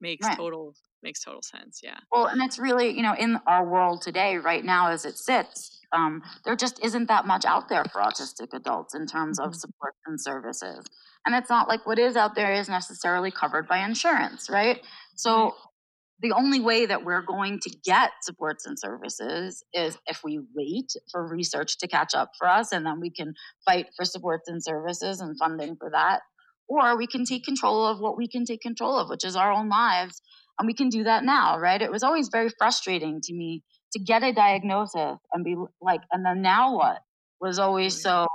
makes 0.01 0.29
right. 0.29 0.37
total 0.37 0.75
makes 1.03 1.23
total 1.23 1.43
sense. 1.43 1.81
Yeah. 1.83 1.99
Well, 2.11 2.27
and 2.27 2.43
it's 2.43 2.59
really, 2.59 2.97
you 2.97 3.03
know, 3.03 3.15
in 3.15 3.39
our 3.47 3.65
world 3.65 4.03
today, 4.03 4.37
right 4.37 4.65
now 4.65 4.91
as 4.91 5.05
it 5.05 5.19
sits, 5.19 5.81
um, 5.93 6.23
there 6.45 6.57
just 6.57 6.85
isn't 6.85 7.09
that 7.09 7.27
much 7.27 7.45
out 7.45 7.69
there 7.69 7.85
for 7.93 8.01
autistic 8.01 8.53
adults 8.53 8.95
in 8.95 9.07
terms 9.07 9.39
mm-hmm. 9.39 9.49
of 9.49 9.55
support 9.55 9.95
and 10.07 10.21
services. 10.21 10.85
And 11.25 11.35
it's 11.35 11.51
not 11.51 11.69
like 11.69 11.87
what 11.87 11.99
is 11.99 12.17
out 12.17 12.35
there 12.35 12.53
is 12.53 12.69
necessarily 12.69 13.31
covered 13.31 13.67
by 13.67 13.85
insurance, 13.85 14.49
right? 14.49 14.81
So 15.17 15.55
the 16.21 16.33
only 16.33 16.61
way 16.61 16.87
that 16.87 17.05
we're 17.05 17.23
going 17.23 17.59
to 17.61 17.77
get 17.85 18.11
supports 18.23 18.65
and 18.65 18.79
services 18.79 19.63
is 19.75 19.99
if 20.07 20.23
we 20.25 20.41
wait 20.55 20.93
for 21.13 21.27
research 21.27 21.79
to 21.79 21.89
catch 21.89 22.15
up 22.15 22.31
for 22.39 22.49
us 22.49 22.73
and 22.73 22.87
then 22.87 23.01
we 23.01 23.11
can 23.11 23.35
fight 23.67 23.87
for 23.97 24.05
supports 24.05 24.49
and 24.49 24.63
services 24.63 25.21
and 25.21 25.37
funding 25.39 25.77
for 25.77 25.91
that. 25.91 26.21
Or 26.69 26.97
we 26.97 27.07
can 27.07 27.25
take 27.25 27.45
control 27.45 27.87
of 27.87 28.01
what 28.01 28.17
we 28.17 28.29
can 28.29 28.45
take 28.45 28.61
control 28.61 28.99
of, 28.99 29.09
which 29.09 29.25
is 29.25 29.37
our 29.37 29.53
own 29.53 29.69
lives 29.69 30.21
and 30.59 30.67
we 30.67 30.75
can 30.75 30.89
do 30.89 31.05
that 31.05 31.25
now, 31.25 31.59
right? 31.59 31.81
It 31.81 31.91
was 31.91 32.03
always 32.03 32.29
very 32.29 32.49
frustrating 32.59 33.21
to 33.23 33.35
me 33.35 33.63
to 33.93 33.99
get 33.99 34.23
a 34.23 34.33
diagnosis 34.33 35.19
and 35.33 35.45
be 35.45 35.57
like, 35.81 36.01
and 36.13 36.25
then 36.25 36.43
now 36.43 36.77
what? 36.77 36.99
Was 37.41 37.59
always 37.59 38.01
so 38.01 38.27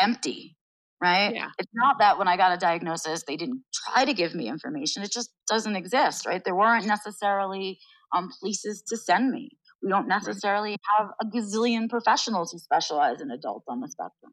empty, 0.00 0.56
right? 1.00 1.32
Yeah. 1.34 1.48
It's 1.58 1.70
not 1.74 2.00
that 2.00 2.18
when 2.18 2.26
I 2.26 2.36
got 2.36 2.52
a 2.52 2.56
diagnosis, 2.56 3.22
they 3.26 3.36
didn't 3.36 3.62
try 3.72 4.04
to 4.04 4.12
give 4.12 4.34
me 4.34 4.48
information. 4.48 5.02
It 5.02 5.12
just 5.12 5.30
doesn't 5.48 5.76
exist, 5.76 6.26
right? 6.26 6.42
There 6.44 6.56
weren't 6.56 6.86
necessarily 6.86 7.78
um, 8.12 8.30
places 8.40 8.82
to 8.88 8.96
send 8.96 9.30
me. 9.30 9.50
We 9.82 9.88
don't 9.88 10.08
necessarily 10.08 10.76
have 10.98 11.10
a 11.20 11.26
gazillion 11.26 11.88
professionals 11.88 12.52
who 12.52 12.58
specialize 12.58 13.20
in 13.20 13.30
adults 13.30 13.66
on 13.68 13.80
the 13.80 13.88
spectrum, 13.88 14.32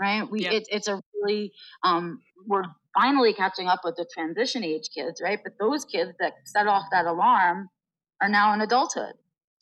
right? 0.00 0.28
We 0.30 0.44
yeah. 0.44 0.52
it, 0.52 0.68
it's 0.70 0.88
a 0.88 1.00
really 1.22 1.52
um, 1.84 2.20
we're 2.46 2.64
finally 2.94 3.32
catching 3.32 3.68
up 3.68 3.80
with 3.84 3.96
the 3.96 4.06
transition 4.12 4.64
age 4.64 4.88
kids, 4.94 5.20
right? 5.22 5.38
But 5.42 5.54
those 5.58 5.84
kids 5.84 6.12
that 6.20 6.34
set 6.44 6.66
off 6.66 6.84
that 6.92 7.06
alarm 7.06 7.68
are 8.20 8.28
now 8.28 8.52
in 8.54 8.60
adulthood. 8.60 9.14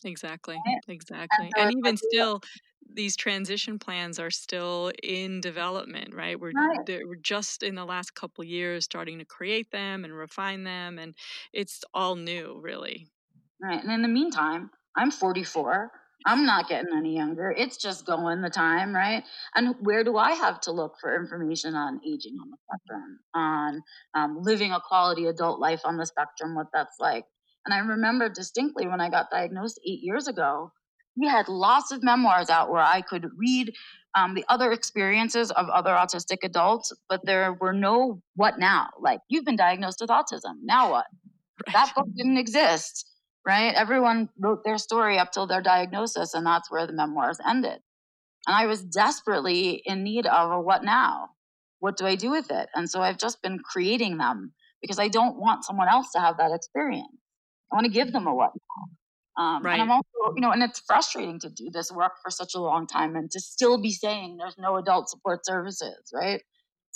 Exactly. 0.05 0.57
Right? 0.67 0.81
Exactly. 0.89 1.51
And, 1.57 1.69
and 1.71 1.79
even 1.79 1.97
still, 1.97 2.41
these 2.93 3.17
transition 3.17 3.79
plans 3.79 4.19
are 4.19 4.31
still 4.31 4.93
in 5.03 5.41
development, 5.41 6.15
right? 6.15 6.39
We're 6.39 6.53
right. 6.53 7.05
we're 7.05 7.17
just 7.17 7.63
in 7.63 7.75
the 7.75 7.85
last 7.85 8.15
couple 8.15 8.45
years 8.45 8.85
starting 8.85 9.19
to 9.19 9.25
create 9.25 9.71
them 9.71 10.05
and 10.05 10.15
refine 10.15 10.65
them, 10.65 10.99
and 10.99 11.15
it's 11.53 11.83
all 11.93 12.17
new, 12.17 12.59
really. 12.61 13.09
Right. 13.61 13.83
And 13.83 13.93
in 13.93 14.03
the 14.03 14.09
meantime, 14.09 14.71
I'm 14.97 15.11
44. 15.11 15.91
I'm 16.27 16.45
not 16.45 16.69
getting 16.69 16.93
any 16.95 17.15
younger. 17.15 17.55
It's 17.57 17.77
just 17.77 18.05
going 18.05 18.43
the 18.43 18.51
time, 18.51 18.93
right? 18.93 19.23
And 19.55 19.77
where 19.81 20.03
do 20.03 20.17
I 20.17 20.33
have 20.33 20.61
to 20.63 20.73
look 20.73 20.97
for 21.01 21.15
information 21.15 21.75
on 21.77 22.01
aging 22.05 22.37
on 22.43 22.51
the 22.51 22.57
spectrum, 22.67 23.19
on 23.33 23.83
um, 24.15 24.39
living 24.43 24.73
a 24.73 24.81
quality 24.81 25.27
adult 25.27 25.61
life 25.61 25.83
on 25.85 25.97
the 25.97 26.05
spectrum, 26.05 26.57
what 26.57 26.67
that's 26.73 26.97
like? 26.99 27.25
And 27.65 27.73
I 27.73 27.79
remember 27.79 28.29
distinctly 28.29 28.89
when 28.89 29.01
I 29.01 29.09
got 29.09 29.31
diagnosed 29.31 29.81
eight 29.87 30.01
years 30.03 30.27
ago, 30.27 30.73
we 31.17 31.29
had 31.29 31.49
lots 31.49 31.93
of 31.93 32.03
memoirs 32.03 32.51
out 32.51 32.71
where 32.71 32.83
I 32.83 33.03
could 33.03 33.29
read 33.39 33.73
um, 34.17 34.35
the 34.35 34.45
other 34.49 34.73
experiences 34.73 35.51
of 35.53 35.69
other 35.69 35.91
autistic 35.91 36.39
adults, 36.43 36.93
but 37.09 37.21
there 37.25 37.57
were 37.61 37.73
no 37.73 38.21
what 38.35 38.59
now? 38.59 38.89
Like, 39.01 39.21
you've 39.29 39.45
been 39.45 39.57
diagnosed 39.57 40.01
with 40.01 40.11
autism. 40.11 40.57
Now 40.63 40.91
what? 40.91 41.07
Right. 41.67 41.73
That 41.73 41.95
book 41.95 42.09
didn't 42.17 42.37
exist 42.37 43.07
right? 43.47 43.73
Everyone 43.75 44.29
wrote 44.39 44.65
their 44.65 44.77
story 44.77 45.19
up 45.19 45.31
till 45.31 45.47
their 45.47 45.63
diagnosis, 45.63 46.35
and 46.35 46.45
that's 46.45 46.71
where 46.71 46.87
the 46.87 46.93
memoirs 46.93 47.39
ended. 47.47 47.79
And 48.47 48.57
I 48.57 48.67
was 48.67 48.83
desperately 48.83 49.83
in 49.87 50.03
need 50.03 50.27
of 50.27 50.51
a 50.51 50.61
what 50.61 50.85
now? 50.85 51.31
What 51.79 51.97
do 51.97 52.07
I 52.07 52.17
do 52.17 52.31
with 52.31 52.51
it? 52.51 52.69
And 52.75 52.91
so 52.91 53.01
I've 53.01 53.19
just 53.19 53.43
been 53.43 53.61
creating 53.61 54.19
them 54.19 54.53
because 54.83 54.99
I 54.99 55.09
don't 55.09 55.39
want 55.39 55.65
someone 55.65 55.89
else 55.89 56.11
to 56.13 56.21
have 56.21 56.39
that 56.39 56.53
experience. 56.53 57.17
I 57.73 57.77
want 57.77 57.87
to 57.87 57.93
give 57.93 58.13
them 58.13 58.27
a 58.27 58.35
what 58.35 58.51
now. 58.55 59.43
Um, 59.43 59.63
right. 59.63 59.75
And 59.75 59.83
I'm 59.83 59.91
also, 59.91 60.35
you 60.35 60.41
know, 60.41 60.51
and 60.51 60.63
it's 60.63 60.81
frustrating 60.81 61.39
to 61.41 61.51
do 61.51 61.69
this 61.71 61.93
work 61.93 62.13
for 62.23 62.31
such 62.31 62.55
a 62.55 62.61
long 62.61 62.87
time 62.87 63.17
and 63.17 63.31
to 63.31 63.41
still 63.41 63.81
be 63.81 63.93
saying 63.93 64.39
there's 64.39 64.57
no 64.59 64.77
adult 64.77 65.11
support 65.11 65.45
services, 65.45 66.11
right? 66.15 66.43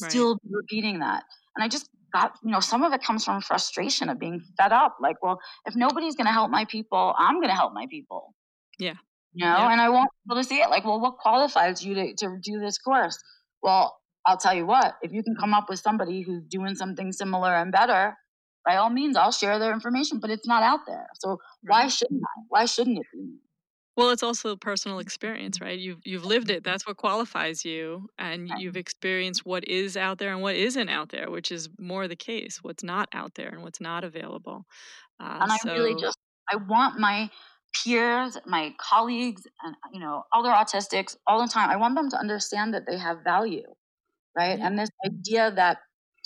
right. 0.01 0.11
Still 0.11 0.39
repeating 0.49 1.01
that. 1.01 1.25
And 1.55 1.63
I 1.63 1.69
just 1.69 1.89
got, 2.13 2.33
you 2.45 2.51
know, 2.51 2.61
some 2.61 2.83
of 2.83 2.93
it 2.93 3.03
comes 3.03 3.25
from 3.25 3.41
frustration 3.41 4.09
of 4.09 4.19
being 4.19 4.41
fed 4.59 4.73
up. 4.73 4.97
Like, 5.01 5.23
well, 5.23 5.39
if 5.67 5.75
nobody's 5.77 6.17
going 6.17 6.27
to 6.27 6.33
help 6.33 6.51
my 6.51 6.65
people, 6.65 7.15
I'm 7.19 7.37
going 7.37 7.49
to 7.49 7.55
help 7.55 7.73
my 7.73 7.87
people. 7.91 8.35
Yeah. 8.79 8.95
You 9.33 9.45
know, 9.45 9.57
yeah. 9.59 9.73
and 9.73 9.81
I 9.81 9.89
want 9.91 10.11
people 10.25 10.43
to 10.43 10.49
see 10.49 10.57
it. 10.57 10.71
Like, 10.71 10.85
well, 10.85 11.01
what 11.01 11.19
qualifies 11.19 11.85
you 11.85 11.95
to, 11.95 12.15
to 12.17 12.39
do 12.43 12.59
this 12.59 12.79
course? 12.79 13.19
Well, 13.63 13.97
I'll 14.27 14.37
tell 14.37 14.55
you 14.55 14.67
what, 14.67 14.97
if 15.03 15.13
you 15.13 15.23
can 15.23 15.37
come 15.37 15.55
up 15.55 15.69
with 15.69 15.79
somebody 15.79 16.23
who's 16.23 16.43
doing 16.45 16.75
something 16.75 17.13
similar 17.13 17.55
and 17.55 17.73
better, 17.73 18.17
by 18.67 18.77
all 18.77 18.91
means, 18.91 19.17
I'll 19.17 19.33
share 19.33 19.59
their 19.59 19.73
information, 19.73 20.19
but 20.21 20.31
it's 20.31 20.47
not 20.47 20.63
out 20.63 20.81
there. 20.87 21.07
So 21.15 21.39
why 21.63 21.89
shouldn't 21.89 22.23
I? 22.23 22.43
Why 22.49 22.65
shouldn't 22.67 22.99
it 22.99 23.07
be? 23.13 23.39
Well, 24.01 24.09
it's 24.09 24.23
also 24.23 24.57
personal 24.57 24.99
experience, 24.99 25.61
right? 25.61 25.79
You've 25.79 26.01
you've 26.07 26.25
lived 26.25 26.49
it. 26.49 26.65
That's 26.65 26.87
what 26.87 26.97
qualifies 26.97 27.67
you, 27.67 28.09
and 28.19 28.51
you've 28.57 28.79
experienced 28.79 29.45
what 29.45 29.69
is 29.69 29.95
out 29.95 30.17
there 30.17 30.33
and 30.33 30.41
what 30.41 30.57
isn't 30.57 30.89
out 30.89 31.11
there, 31.11 31.31
which 31.31 31.53
is 31.53 31.69
more 31.79 32.09
the 32.09 32.17
case. 32.17 32.61
What's 32.63 32.83
not 32.83 33.11
out 33.13 33.35
there 33.35 33.51
and 33.51 33.63
what's 33.63 33.79
not 33.79 34.03
available. 34.03 34.65
Uh, 35.23 35.41
and 35.43 35.53
I 35.53 35.57
so... 35.59 35.75
really 35.75 36.01
just 36.01 36.17
I 36.51 36.57
want 36.57 36.99
my 36.99 37.29
peers, 37.75 38.39
my 38.47 38.75
colleagues, 38.79 39.47
and 39.63 39.77
you 39.93 40.01
know 40.01 40.25
other 40.33 40.49
autistics 40.49 41.19
all 41.27 41.43
the 41.43 41.53
time. 41.53 41.69
I 41.69 41.77
want 41.77 41.95
them 41.95 42.09
to 42.09 42.17
understand 42.17 42.73
that 42.73 42.87
they 42.87 42.97
have 42.97 43.19
value, 43.23 43.69
right? 44.35 44.59
Yeah. 44.59 44.67
And 44.67 44.79
this 44.79 44.89
idea 45.05 45.53
that 45.57 45.77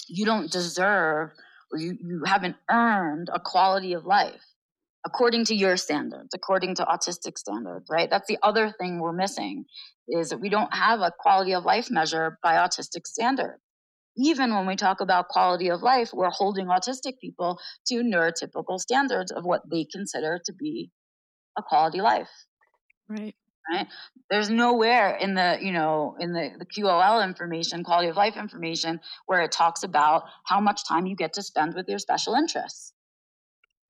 you 0.07 0.25
don't 0.25 0.49
deserve 0.49 1.31
or 1.73 1.79
you, 1.81 1.99
you 2.01 2.23
haven't 2.25 2.55
earned 2.71 3.31
a 3.35 3.41
quality 3.41 3.95
of 3.95 4.07
life 4.07 4.54
according 5.07 5.45
to 5.47 5.55
your 5.55 5.77
standards, 5.77 6.31
according 6.35 6.77
to 6.77 6.85
autistic 6.85 7.39
standards, 7.39 7.87
right? 7.91 8.09
That's 8.09 8.27
the 8.27 8.39
other 8.43 8.73
thing 8.79 8.99
we're 8.99 9.13
missing 9.13 9.67
is 10.09 10.31
that 10.31 10.41
we 10.41 10.49
don't 10.49 10.73
have 10.73 11.01
a 11.01 11.13
quality 11.19 11.55
of 11.55 11.65
life 11.65 11.91
measure 11.91 12.39
by 12.43 12.55
autistic 12.55 13.07
standards. 13.07 13.61
Even 14.17 14.55
when 14.55 14.67
we 14.67 14.77
talk 14.77 15.01
about 15.01 15.29
quality 15.29 15.71
of 15.71 15.83
life, 15.83 16.11
we're 16.13 16.31
holding 16.31 16.67
autistic 16.67 17.19
people 17.21 17.59
to 17.87 17.97
neurotypical 17.97 18.79
standards 18.79 19.33
of 19.33 19.45
what 19.45 19.63
they 19.71 19.85
consider 19.85 20.41
to 20.45 20.53
be 20.53 20.91
a 21.59 21.63
quality 21.63 22.01
life. 22.01 22.31
Right. 23.09 23.35
Right. 23.71 23.87
There's 24.31 24.51
nowhere 24.51 25.17
in 25.17 25.35
the, 25.35 25.59
you 25.61 25.73
know, 25.73 26.17
in 26.21 26.35
the, 26.35 26.51
the 26.59 26.67
QOL 26.67 27.25
information, 27.25 27.83
quality 27.83 28.09
of 28.09 28.17
life 28.17 28.37
information, 28.37 29.01
where 29.25 29.41
it 29.41 29.53
talks 29.53 29.83
about 29.83 30.25
how 30.45 30.61
much 30.61 30.87
time 30.87 31.07
you 31.07 31.17
get 31.17 31.33
to 31.35 31.43
spend 31.43 31.75
with 31.75 31.89
your 31.89 31.99
special 31.99 32.35
interests 32.35 32.94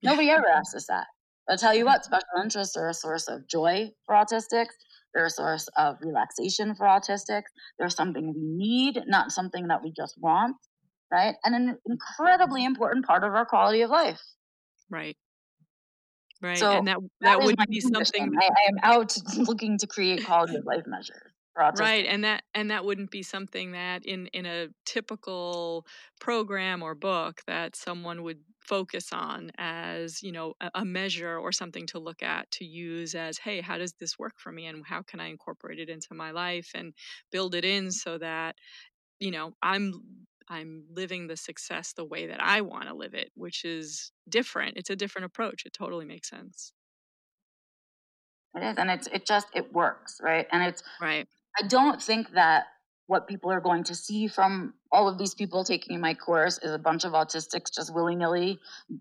Nobody 0.04 0.30
ever 0.30 0.48
asks 0.48 0.74
us 0.74 0.86
that. 0.88 1.06
I'll 1.48 1.58
tell 1.58 1.74
you 1.74 1.84
what, 1.84 2.04
special 2.04 2.42
interests 2.42 2.76
are 2.76 2.88
a 2.88 2.94
source 2.94 3.28
of 3.28 3.46
joy 3.48 3.90
for 4.06 4.14
autistics. 4.14 4.74
They're 5.14 5.26
a 5.26 5.30
source 5.30 5.68
of 5.76 5.96
relaxation 6.00 6.74
for 6.74 6.86
autistics. 6.86 7.50
They're 7.78 7.88
something 7.88 8.32
we 8.34 8.42
need, 8.42 9.02
not 9.06 9.30
something 9.30 9.68
that 9.68 9.82
we 9.82 9.92
just 9.96 10.14
want, 10.18 10.56
right? 11.12 11.34
And 11.44 11.54
an 11.54 11.78
incredibly 11.86 12.64
important 12.64 13.06
part 13.06 13.24
of 13.24 13.32
our 13.34 13.46
quality 13.46 13.82
of 13.82 13.90
life. 13.90 14.20
Right. 14.90 15.16
Right. 16.42 16.58
So 16.58 16.72
and 16.72 16.88
that 16.88 16.98
that, 17.20 17.38
that 17.38 17.42
would 17.42 17.56
be 17.68 17.80
something 17.80 18.32
I, 18.38 18.46
I, 18.46 18.68
am 18.68 18.78
out 18.82 19.16
looking 19.36 19.78
to 19.78 19.86
create 19.86 20.26
quality 20.26 20.56
of 20.56 20.66
life 20.66 20.82
measures. 20.86 21.32
right 21.56 22.04
and 22.04 22.24
that 22.24 22.42
and 22.52 22.70
that 22.70 22.84
wouldn't 22.84 23.10
be 23.10 23.22
something 23.22 23.72
that 23.72 24.04
in 24.04 24.26
in 24.34 24.44
a 24.44 24.68
typical 24.84 25.86
program 26.20 26.82
or 26.82 26.94
book 26.94 27.40
that 27.46 27.76
someone 27.76 28.22
would 28.24 28.40
focus 28.64 29.12
on 29.12 29.50
as 29.58 30.22
you 30.22 30.32
know 30.32 30.54
a, 30.74 30.84
measure 30.84 31.38
or 31.38 31.52
something 31.52 31.86
to 31.86 31.98
look 31.98 32.22
at 32.22 32.50
to 32.50 32.64
use 32.64 33.14
as 33.14 33.38
hey 33.38 33.60
how 33.60 33.78
does 33.78 33.94
this 34.00 34.18
work 34.18 34.34
for 34.36 34.52
me 34.52 34.66
and 34.66 34.84
how 34.86 35.02
can 35.02 35.20
i 35.20 35.26
incorporate 35.26 35.78
it 35.78 35.88
into 35.88 36.14
my 36.14 36.30
life 36.30 36.70
and 36.74 36.94
build 37.30 37.54
it 37.54 37.64
in 37.64 37.90
so 37.90 38.18
that 38.18 38.56
you 39.18 39.30
know 39.30 39.52
i'm 39.62 39.92
i'm 40.48 40.84
living 40.90 41.26
the 41.26 41.36
success 41.36 41.92
the 41.94 42.04
way 42.04 42.26
that 42.26 42.42
i 42.42 42.60
want 42.60 42.88
to 42.88 42.94
live 42.94 43.14
it 43.14 43.30
which 43.34 43.64
is 43.64 44.12
different. 44.28 44.76
It's 44.76 44.90
a 44.90 44.96
different 44.96 45.26
approach. 45.26 45.64
It 45.66 45.72
totally 45.72 46.04
makes 46.04 46.28
sense. 46.28 46.72
It 48.54 48.62
is 48.62 48.76
and 48.78 48.90
it's 48.90 49.08
it 49.08 49.26
just 49.26 49.48
it 49.54 49.72
works 49.72 50.20
right? 50.22 50.46
And 50.52 50.62
it's 50.62 50.82
right. 51.00 51.26
I 51.60 51.66
don't 51.66 52.00
think 52.00 52.32
that 52.32 52.64
what 53.06 53.28
people 53.28 53.50
are 53.50 53.60
going 53.60 53.84
to 53.84 53.94
see 53.94 54.26
from 54.28 54.74
all 54.90 55.08
of 55.08 55.18
these 55.18 55.34
people 55.34 55.64
taking 55.64 56.00
my 56.00 56.14
course 56.14 56.58
is 56.58 56.72
a 56.72 56.78
bunch 56.78 57.04
of 57.04 57.12
autistics 57.12 57.74
just 57.74 57.94
willy 57.94 58.16
nilly, 58.16 58.58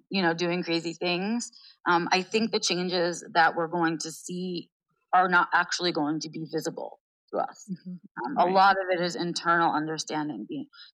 you 0.10 0.22
know, 0.22 0.34
doing 0.34 0.64
crazy 0.64 0.94
things. 0.94 1.52
Um, 1.88 2.10
I 2.12 2.22
think 2.22 2.52
the 2.52 2.60
changes 2.60 3.24
that 3.34 3.56
we're 3.56 3.68
going 3.68 4.00
to 4.00 4.12
see 4.12 4.70
are 5.14 5.30
not 5.30 5.48
actually 5.54 5.92
going 5.92 6.20
to 6.22 6.30
be 6.30 6.46
visible 6.52 7.00
to 7.32 7.38
us. 7.38 7.70
Mm-hmm. 7.72 7.92
Um, 8.26 8.38
right. 8.38 8.50
A 8.50 8.52
lot 8.52 8.72
of 8.72 9.00
it 9.00 9.04
is 9.04 9.16
internal 9.16 9.72
understanding, 9.72 10.48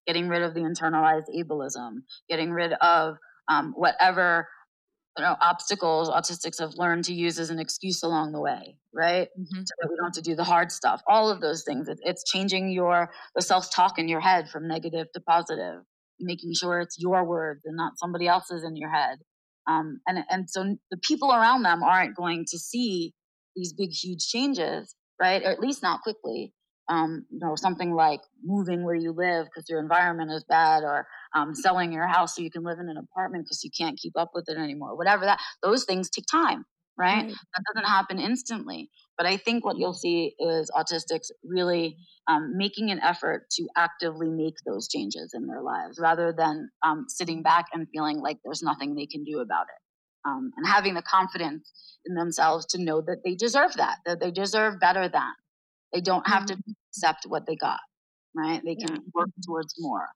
getting 0.06 0.28
rid 0.28 0.44
of 0.44 0.54
the 0.54 0.62
internalized 0.62 1.30
ableism, 1.36 2.04
getting 2.30 2.52
rid 2.52 2.74
of 2.74 3.16
um, 3.48 3.74
whatever 3.76 4.48
you 5.18 5.24
know, 5.24 5.36
obstacles 5.42 6.10
autistics 6.10 6.60
have 6.60 6.76
learned 6.76 7.06
to 7.06 7.14
use 7.14 7.40
as 7.40 7.50
an 7.50 7.60
excuse 7.60 8.04
along 8.04 8.32
the 8.32 8.40
way, 8.40 8.78
right? 8.94 9.28
Mm-hmm. 9.38 9.60
So 9.60 9.74
that 9.80 9.90
we 9.90 9.96
don't 9.96 10.06
have 10.06 10.14
to 10.14 10.22
do 10.22 10.36
the 10.36 10.44
hard 10.44 10.72
stuff. 10.72 11.02
All 11.08 11.30
of 11.30 11.42
those 11.42 11.64
things. 11.64 11.88
It, 11.88 12.00
it's 12.04 12.24
changing 12.24 12.72
your 12.72 13.12
the 13.36 13.42
self 13.42 13.72
talk 13.72 14.00
in 14.00 14.08
your 14.08 14.22
head 14.22 14.50
from 14.50 14.68
negative 14.68 15.08
to 15.14 15.20
positive, 15.22 15.82
making 16.20 16.54
sure 16.54 16.80
it's 16.80 16.98
your 17.00 17.26
words 17.26 17.62
and 17.66 17.76
not 17.76 17.98
somebody 17.98 18.28
else's 18.28 18.64
in 18.64 18.76
your 18.76 18.90
head. 18.90 19.20
Um, 19.68 20.00
and 20.08 20.20
and 20.30 20.50
so 20.50 20.76
the 20.92 20.98
people 20.98 21.32
around 21.32 21.64
them 21.64 21.84
aren't 21.84 22.16
going 22.16 22.46
to 22.50 22.58
see 22.58 23.14
these 23.56 23.74
big 23.74 23.92
huge 23.92 24.28
changes, 24.28 24.96
right? 25.20 25.44
Or 25.44 25.50
at 25.50 25.60
least 25.60 25.84
not 25.84 26.02
quickly 26.02 26.54
um, 26.90 27.26
you 27.30 27.40
know, 27.40 27.56
something 27.56 27.94
like 27.94 28.22
moving 28.44 28.84
where 28.84 28.96
you 28.96 29.12
live 29.12 29.46
because 29.46 29.70
your 29.70 29.80
environment 29.80 30.32
is 30.32 30.44
bad, 30.44 30.84
or 30.84 31.08
um, 31.36 31.54
selling 31.54 31.94
your 31.94 32.08
house 32.08 32.36
so 32.36 32.42
you 32.42 32.52
can 32.52 32.64
live 32.64 32.80
in 32.80 32.90
an 32.90 32.98
apartment 32.98 33.46
because 33.46 33.64
you 33.64 33.70
can't 33.78 33.98
keep 33.98 34.14
up 34.18 34.32
with 34.34 34.50
it 34.50 34.58
anymore. 34.58 34.98
Whatever 34.98 35.26
that, 35.26 35.40
those 35.62 35.86
things 35.86 36.10
take 36.10 36.26
time, 36.30 36.66
right? 36.98 37.24
right? 37.24 37.28
That 37.28 37.64
doesn't 37.74 37.90
happen 37.90 38.20
instantly. 38.20 38.90
But 39.18 39.28
I 39.28 39.38
think 39.38 39.66
what 39.66 39.78
you'll 39.78 39.94
see 39.94 40.34
is 40.40 40.72
autistics 40.76 41.28
really 41.44 41.98
um, 42.28 42.56
making 42.56 42.90
an 42.90 43.02
effort 43.02 43.48
to 43.52 43.68
actively 43.76 44.30
make 44.30 44.56
those 44.66 44.88
changes 44.88 45.32
in 45.34 45.46
their 45.46 45.62
lives 45.62 46.00
rather 46.00 46.32
than 46.32 46.70
um, 46.84 47.06
sitting 47.08 47.44
back 47.44 47.66
and 47.74 47.88
feeling 47.94 48.20
like 48.20 48.38
there's 48.44 48.64
nothing 48.64 48.96
they 48.96 49.08
can 49.08 49.24
do 49.24 49.40
about 49.40 49.64
it. 49.64 50.30
Um, 50.30 50.52
and 50.58 50.68
having 50.68 50.94
the 50.94 51.02
confidence 51.02 51.98
in 52.06 52.16
themselves 52.16 52.66
to 52.68 52.82
know 52.82 53.02
that 53.02 53.22
they 53.24 53.36
deserve 53.36 53.74
that, 53.76 53.98
that 54.06 54.20
they 54.20 54.32
deserve 54.32 54.80
better 54.80 55.08
than, 55.08 55.34
they 55.94 56.02
don't 56.02 56.28
have 56.28 56.46
to 56.48 56.56
mm-hmm. 56.56 56.72
accept 56.92 57.26
what 57.28 57.46
they 57.46 57.56
got, 57.56 57.80
right? 58.36 58.62
They 58.64 58.76
can 58.76 58.96
yeah. 58.96 59.02
work 59.14 59.30
towards 59.46 59.76
more. 59.80 60.08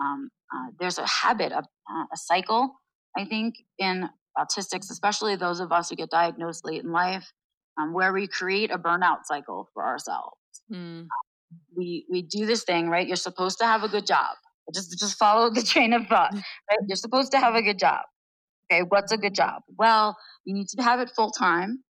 Um, 0.00 0.30
uh, 0.54 0.70
there's 0.78 0.98
a 0.98 1.06
habit, 1.06 1.52
a, 1.52 1.58
uh, 1.58 2.04
a 2.12 2.16
cycle, 2.16 2.72
I 3.16 3.24
think, 3.24 3.56
in 3.78 4.08
autistics, 4.38 4.90
especially 4.90 5.36
those 5.36 5.60
of 5.60 5.72
us 5.72 5.90
who 5.90 5.96
get 5.96 6.10
diagnosed 6.10 6.64
late 6.64 6.84
in 6.84 6.92
life, 6.92 7.32
um, 7.78 7.92
where 7.92 8.12
we 8.12 8.26
create 8.26 8.70
a 8.70 8.78
burnout 8.78 9.24
cycle 9.24 9.68
for 9.74 9.84
ourselves. 9.84 10.36
Mm. 10.72 11.06
we 11.76 12.04
we 12.10 12.22
do 12.22 12.44
this 12.46 12.64
thing, 12.64 12.88
right? 12.88 13.06
You're 13.06 13.16
supposed 13.16 13.58
to 13.58 13.64
have 13.64 13.82
a 13.82 13.88
good 13.88 14.06
job. 14.06 14.36
Just 14.74 14.98
just 14.98 15.18
follow 15.18 15.50
the 15.50 15.62
train 15.72 15.92
of 15.92 16.06
thought, 16.06 16.32
right? 16.34 16.78
You're 16.86 16.96
supposed 16.96 17.32
to 17.32 17.38
have 17.38 17.54
a 17.54 17.62
good 17.62 17.78
job. 17.78 18.02
Okay, 18.70 18.82
what's 18.82 19.12
a 19.12 19.16
good 19.16 19.34
job? 19.34 19.62
Well, 19.78 20.16
you 20.44 20.54
need 20.54 20.68
to 20.68 20.82
have 20.82 21.00
it 21.00 21.10
full 21.16 21.30
time, 21.30 21.82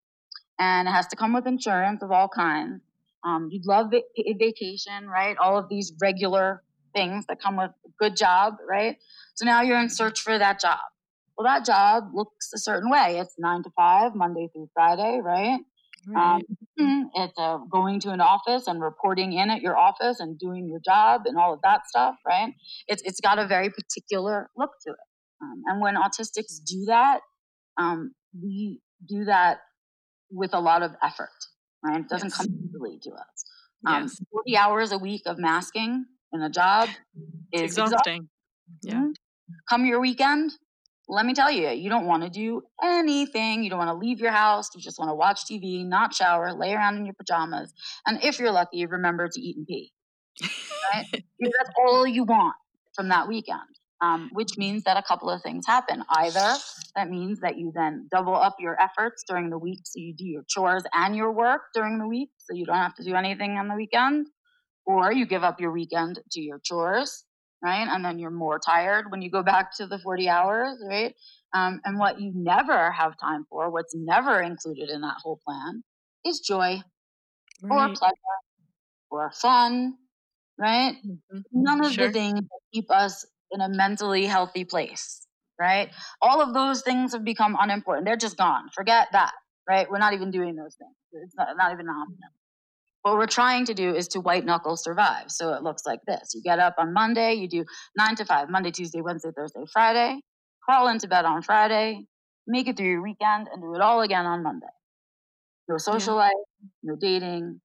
and 0.59 0.87
it 0.87 0.91
has 0.91 1.07
to 1.07 1.15
come 1.15 1.33
with 1.33 1.45
insurance 1.45 2.01
of 2.01 2.11
all 2.11 2.29
kinds. 2.29 2.81
Um, 3.23 3.49
you'd 3.51 3.65
love 3.65 3.91
va- 3.91 4.33
vacation, 4.37 5.07
right? 5.07 5.35
All 5.37 5.57
of 5.57 5.69
these 5.69 5.93
regular 6.01 6.63
things 6.93 7.25
that 7.27 7.41
come 7.41 7.57
with 7.57 7.71
a 7.85 7.89
good 7.99 8.15
job, 8.15 8.55
right? 8.67 8.97
So 9.35 9.45
now 9.45 9.61
you're 9.61 9.79
in 9.79 9.89
search 9.89 10.21
for 10.21 10.37
that 10.37 10.59
job. 10.59 10.79
Well, 11.37 11.45
that 11.45 11.65
job 11.65 12.11
looks 12.13 12.51
a 12.53 12.57
certain 12.57 12.89
way. 12.89 13.17
It's 13.19 13.35
nine 13.37 13.63
to 13.63 13.69
five, 13.75 14.13
Monday 14.15 14.49
through 14.53 14.69
Friday, 14.73 15.19
right? 15.23 15.59
right. 16.07 16.35
Um, 16.35 16.41
it's 17.15 17.37
uh, 17.37 17.57
going 17.69 17.99
to 18.01 18.11
an 18.11 18.21
office 18.21 18.67
and 18.67 18.81
reporting 18.81 19.33
in 19.33 19.49
at 19.49 19.61
your 19.61 19.77
office 19.77 20.19
and 20.19 20.37
doing 20.39 20.67
your 20.67 20.79
job 20.83 21.21
and 21.25 21.37
all 21.37 21.53
of 21.53 21.59
that 21.63 21.81
stuff, 21.87 22.15
right? 22.25 22.53
It's 22.87 23.01
it's 23.03 23.19
got 23.19 23.39
a 23.39 23.47
very 23.47 23.69
particular 23.69 24.49
look 24.57 24.71
to 24.85 24.91
it. 24.91 24.97
Um, 25.41 25.61
and 25.67 25.81
when 25.81 25.95
autistics 25.95 26.61
do 26.65 26.85
that, 26.87 27.21
um, 27.77 28.11
we 28.33 28.81
do 29.07 29.25
that 29.25 29.59
with 30.31 30.53
a 30.53 30.59
lot 30.59 30.83
of 30.83 30.91
effort 31.01 31.29
right? 31.83 32.01
It 32.01 32.09
doesn't 32.09 32.29
yes. 32.29 32.37
come 32.37 32.47
easily 32.65 32.99
to 33.03 33.11
us. 33.11 33.45
Um, 33.85 34.03
yes. 34.03 34.21
40 34.31 34.57
hours 34.57 34.91
a 34.91 34.97
week 34.97 35.23
of 35.25 35.37
masking 35.37 36.05
in 36.33 36.41
a 36.41 36.49
job 36.49 36.89
is 37.51 37.61
exhausting. 37.61 37.95
exhausting. 37.97 38.29
Yeah. 38.83 38.93
Mm-hmm. 38.95 39.11
Come 39.69 39.85
your 39.85 39.99
weekend, 39.99 40.51
let 41.09 41.25
me 41.25 41.33
tell 41.33 41.49
you, 41.49 41.69
you 41.69 41.89
don't 41.89 42.05
want 42.05 42.23
to 42.23 42.29
do 42.29 42.61
anything. 42.83 43.63
You 43.63 43.71
don't 43.71 43.79
want 43.79 43.89
to 43.89 43.95
leave 43.95 44.19
your 44.19 44.31
house. 44.31 44.69
You 44.75 44.81
just 44.81 44.99
want 44.99 45.09
to 45.09 45.15
watch 45.15 45.41
TV, 45.45 45.83
not 45.85 46.13
shower, 46.13 46.53
lay 46.53 46.73
around 46.73 46.97
in 46.97 47.05
your 47.05 47.15
pajamas. 47.15 47.73
And 48.05 48.23
if 48.23 48.39
you're 48.39 48.51
lucky, 48.51 48.85
remember 48.85 49.27
to 49.27 49.41
eat 49.41 49.57
and 49.57 49.65
pee. 49.65 49.91
Right? 50.93 51.05
That's 51.11 51.69
all 51.79 52.05
you 52.05 52.25
want 52.25 52.55
from 52.95 53.09
that 53.09 53.27
weekend 53.27 53.78
um, 54.01 54.29
which 54.33 54.57
means 54.57 54.83
that 54.83 54.97
a 54.97 55.03
couple 55.03 55.29
of 55.29 55.41
things 55.41 55.65
happen. 55.65 56.03
Either 56.09 56.55
that 56.95 57.09
means 57.09 57.39
that 57.41 57.57
you 57.57 57.71
then 57.73 58.07
double 58.11 58.35
up 58.35 58.55
your 58.59 58.79
efforts 58.81 59.23
during 59.27 59.49
the 59.49 59.57
week, 59.57 59.81
so 59.83 59.99
you 59.99 60.13
do 60.13 60.25
your 60.25 60.43
chores 60.47 60.83
and 60.93 61.15
your 61.15 61.31
work 61.31 61.61
during 61.73 61.99
the 61.99 62.07
week, 62.07 62.29
so 62.37 62.53
you 62.53 62.65
don't 62.65 62.77
have 62.77 62.95
to 62.95 63.03
do 63.03 63.15
anything 63.15 63.57
on 63.57 63.67
the 63.67 63.75
weekend, 63.75 64.27
or 64.85 65.11
you 65.11 65.25
give 65.25 65.43
up 65.43 65.59
your 65.59 65.71
weekend 65.71 66.19
to 66.31 66.41
your 66.41 66.59
chores, 66.59 67.25
right? 67.63 67.87
And 67.89 68.03
then 68.03 68.19
you're 68.19 68.31
more 68.31 68.59
tired 68.59 69.11
when 69.11 69.21
you 69.21 69.29
go 69.29 69.43
back 69.43 69.75
to 69.77 69.87
the 69.87 69.99
40 69.99 70.29
hours, 70.29 70.83
right? 70.87 71.13
Um, 71.53 71.81
and 71.83 71.97
what 71.97 72.21
you 72.21 72.31
never 72.33 72.91
have 72.91 73.19
time 73.19 73.45
for, 73.49 73.69
what's 73.69 73.95
never 73.95 74.41
included 74.41 74.89
in 74.89 75.01
that 75.01 75.17
whole 75.21 75.39
plan, 75.45 75.83
is 76.25 76.39
joy 76.39 76.81
right. 77.61 77.89
or 77.89 77.95
pleasure 77.95 78.13
or 79.09 79.31
fun, 79.31 79.95
right? 80.57 80.95
Mm-hmm. 81.05 81.39
None 81.51 81.85
of 81.85 81.93
sure. 81.93 82.07
the 82.07 82.13
things 82.13 82.39
that 82.39 82.59
keep 82.73 82.91
us 82.91 83.25
in 83.51 83.61
a 83.61 83.69
mentally 83.69 84.25
healthy 84.25 84.63
place, 84.63 85.25
right? 85.59 85.89
All 86.21 86.41
of 86.41 86.53
those 86.53 86.81
things 86.81 87.13
have 87.13 87.23
become 87.23 87.57
unimportant. 87.59 88.05
They're 88.05 88.17
just 88.17 88.37
gone. 88.37 88.69
Forget 88.73 89.07
that, 89.11 89.33
right? 89.67 89.89
We're 89.89 89.99
not 89.99 90.13
even 90.13 90.31
doing 90.31 90.55
those 90.55 90.75
things. 90.75 90.95
It's 91.11 91.35
not, 91.35 91.57
not 91.57 91.71
even 91.71 91.87
an 91.87 91.95
option. 91.95 92.29
What 93.01 93.15
we're 93.15 93.27
trying 93.27 93.65
to 93.65 93.73
do 93.73 93.95
is 93.95 94.09
to 94.09 94.19
white 94.19 94.45
knuckle 94.45 94.75
survive. 94.75 95.31
So 95.31 95.53
it 95.53 95.63
looks 95.63 95.85
like 95.85 96.01
this. 96.05 96.33
You 96.35 96.41
get 96.41 96.59
up 96.59 96.75
on 96.77 96.93
Monday, 96.93 97.33
you 97.35 97.47
do 97.47 97.65
nine 97.97 98.15
to 98.17 98.25
five, 98.25 98.49
Monday, 98.49 98.71
Tuesday, 98.71 99.01
Wednesday, 99.01 99.29
Thursday, 99.35 99.63
Friday, 99.71 100.19
crawl 100.61 100.89
into 100.89 101.07
bed 101.07 101.25
on 101.25 101.41
Friday, 101.41 102.05
make 102.45 102.67
it 102.67 102.75
through 102.75 102.89
your 102.89 103.01
weekend, 103.01 103.47
and 103.51 103.61
do 103.61 103.73
it 103.73 103.81
all 103.81 104.01
again 104.01 104.25
on 104.25 104.43
Monday. 104.43 104.67
No 105.69 105.77
social 105.77 106.15
yeah. 106.15 106.23
life, 106.23 106.33
no 106.83 106.95
dating, 106.95 107.61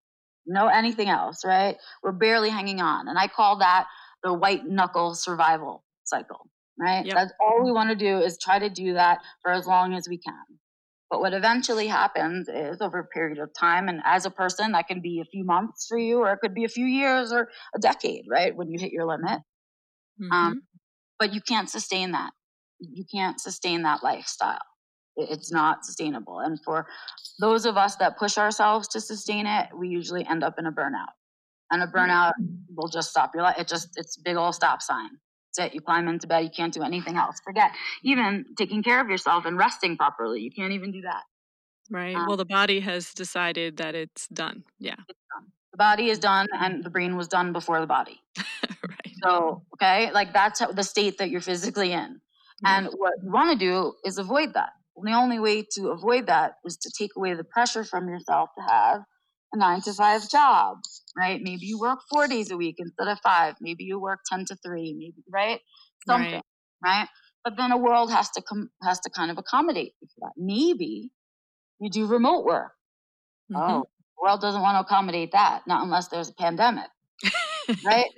no 0.46 0.68
anything 0.68 1.08
else, 1.08 1.44
right? 1.44 1.76
We're 2.02 2.12
barely 2.12 2.50
hanging 2.50 2.80
on. 2.80 3.08
And 3.08 3.18
I 3.18 3.28
call 3.28 3.58
that 3.58 3.86
the 4.24 4.32
white 4.32 4.66
knuckle 4.66 5.14
survival 5.14 5.84
cycle, 6.04 6.48
right? 6.80 7.04
Yep. 7.04 7.14
That's 7.14 7.32
all 7.38 7.62
we 7.62 7.70
want 7.70 7.90
to 7.90 7.96
do 7.96 8.18
is 8.18 8.38
try 8.38 8.58
to 8.58 8.70
do 8.70 8.94
that 8.94 9.18
for 9.42 9.52
as 9.52 9.66
long 9.66 9.94
as 9.94 10.08
we 10.08 10.18
can. 10.18 10.34
But 11.10 11.20
what 11.20 11.34
eventually 11.34 11.86
happens 11.86 12.48
is 12.48 12.80
over 12.80 12.98
a 12.98 13.06
period 13.06 13.38
of 13.38 13.50
time, 13.56 13.88
and 13.88 14.00
as 14.04 14.24
a 14.24 14.30
person, 14.30 14.72
that 14.72 14.88
can 14.88 15.00
be 15.00 15.20
a 15.20 15.30
few 15.30 15.44
months 15.44 15.86
for 15.86 15.98
you, 15.98 16.20
or 16.20 16.32
it 16.32 16.38
could 16.40 16.54
be 16.54 16.64
a 16.64 16.68
few 16.68 16.86
years 16.86 17.30
or 17.30 17.48
a 17.76 17.78
decade, 17.78 18.24
right? 18.28 18.56
When 18.56 18.70
you 18.70 18.80
hit 18.80 18.90
your 18.90 19.06
limit. 19.06 19.40
Um, 20.20 20.22
mm-hmm. 20.22 20.32
Um, 20.32 20.62
but 21.18 21.32
you 21.32 21.40
can't 21.40 21.70
sustain 21.70 22.12
that. 22.12 22.32
You 22.80 23.04
can't 23.12 23.38
sustain 23.38 23.82
that 23.82 24.02
lifestyle. 24.02 24.58
It's 25.16 25.52
not 25.52 25.84
sustainable. 25.84 26.40
And 26.40 26.58
for 26.64 26.86
those 27.38 27.66
of 27.66 27.76
us 27.76 27.94
that 27.96 28.18
push 28.18 28.36
ourselves 28.36 28.88
to 28.88 29.00
sustain 29.00 29.46
it, 29.46 29.68
we 29.78 29.88
usually 29.88 30.26
end 30.26 30.42
up 30.42 30.58
in 30.58 30.66
a 30.66 30.72
burnout 30.72 31.12
and 31.74 31.82
a 31.82 31.86
burnout 31.86 32.32
will 32.76 32.88
just 32.88 33.10
stop 33.10 33.32
your 33.34 33.42
life. 33.42 33.56
It 33.58 33.68
just 33.68 33.90
it's 33.96 34.16
big 34.16 34.36
old 34.36 34.54
stop 34.54 34.80
sign. 34.80 35.10
That's 35.56 35.68
it. 35.68 35.74
You 35.74 35.80
climb 35.80 36.08
into 36.08 36.26
bed. 36.26 36.44
You 36.44 36.50
can't 36.50 36.72
do 36.72 36.82
anything 36.82 37.16
else. 37.16 37.40
Forget 37.44 37.72
even 38.02 38.46
taking 38.56 38.82
care 38.82 39.00
of 39.00 39.08
yourself 39.08 39.44
and 39.44 39.58
resting 39.58 39.96
properly. 39.96 40.40
You 40.40 40.50
can't 40.50 40.72
even 40.72 40.92
do 40.92 41.02
that. 41.02 41.22
Right. 41.90 42.16
Um, 42.16 42.26
well, 42.26 42.36
the 42.36 42.44
body 42.44 42.80
has 42.80 43.12
decided 43.12 43.76
that 43.78 43.94
it's 43.94 44.26
done. 44.28 44.64
Yeah. 44.78 44.94
It's 45.08 45.18
done. 45.34 45.50
The 45.72 45.78
body 45.78 46.08
is 46.08 46.18
done, 46.18 46.46
and 46.52 46.84
the 46.84 46.90
brain 46.90 47.16
was 47.16 47.28
done 47.28 47.52
before 47.52 47.80
the 47.80 47.86
body. 47.86 48.20
right. 48.68 49.12
So 49.22 49.62
okay, 49.74 50.12
like 50.12 50.32
that's 50.32 50.60
how, 50.60 50.72
the 50.72 50.84
state 50.84 51.18
that 51.18 51.30
you're 51.30 51.40
physically 51.40 51.92
in. 51.92 52.20
And 52.66 52.86
what 52.96 53.12
you 53.22 53.30
want 53.30 53.50
to 53.50 53.58
do 53.58 53.92
is 54.06 54.16
avoid 54.16 54.54
that. 54.54 54.70
And 54.96 55.06
the 55.06 55.12
only 55.12 55.38
way 55.38 55.66
to 55.72 55.88
avoid 55.88 56.26
that 56.28 56.54
is 56.64 56.78
to 56.78 56.90
take 56.96 57.10
away 57.16 57.34
the 57.34 57.44
pressure 57.44 57.84
from 57.84 58.08
yourself 58.08 58.50
to 58.56 58.64
have 58.64 59.02
a 59.54 59.58
nine 59.58 59.80
to 59.82 59.92
five 59.92 60.28
job, 60.28 60.78
right? 61.16 61.40
Maybe 61.40 61.66
you 61.66 61.78
work 61.78 62.00
four 62.10 62.28
days 62.28 62.50
a 62.50 62.56
week 62.56 62.76
instead 62.78 63.08
of 63.08 63.18
five. 63.20 63.54
Maybe 63.60 63.84
you 63.84 63.98
work 63.98 64.20
10 64.28 64.44
to 64.46 64.56
three, 64.56 64.92
maybe, 64.92 65.22
right? 65.30 65.60
Something, 66.06 66.34
right? 66.34 66.42
right? 66.84 67.08
But 67.44 67.56
then 67.56 67.72
a 67.72 67.76
world 67.76 68.10
has 68.10 68.30
to 68.32 68.42
come, 68.42 68.70
has 68.82 69.00
to 69.00 69.10
kind 69.10 69.30
of 69.30 69.38
accommodate 69.38 69.94
for 70.00 70.20
that. 70.20 70.32
Maybe 70.36 71.10
you 71.80 71.90
do 71.90 72.06
remote 72.06 72.44
work. 72.44 72.72
Mm-hmm. 73.52 73.62
Oh, 73.62 73.80
the 73.82 74.22
world 74.22 74.40
doesn't 74.40 74.60
want 74.60 74.76
to 74.76 74.80
accommodate 74.80 75.32
that, 75.32 75.62
not 75.66 75.82
unless 75.82 76.08
there's 76.08 76.28
a 76.28 76.34
pandemic, 76.34 76.88
right? 77.84 78.06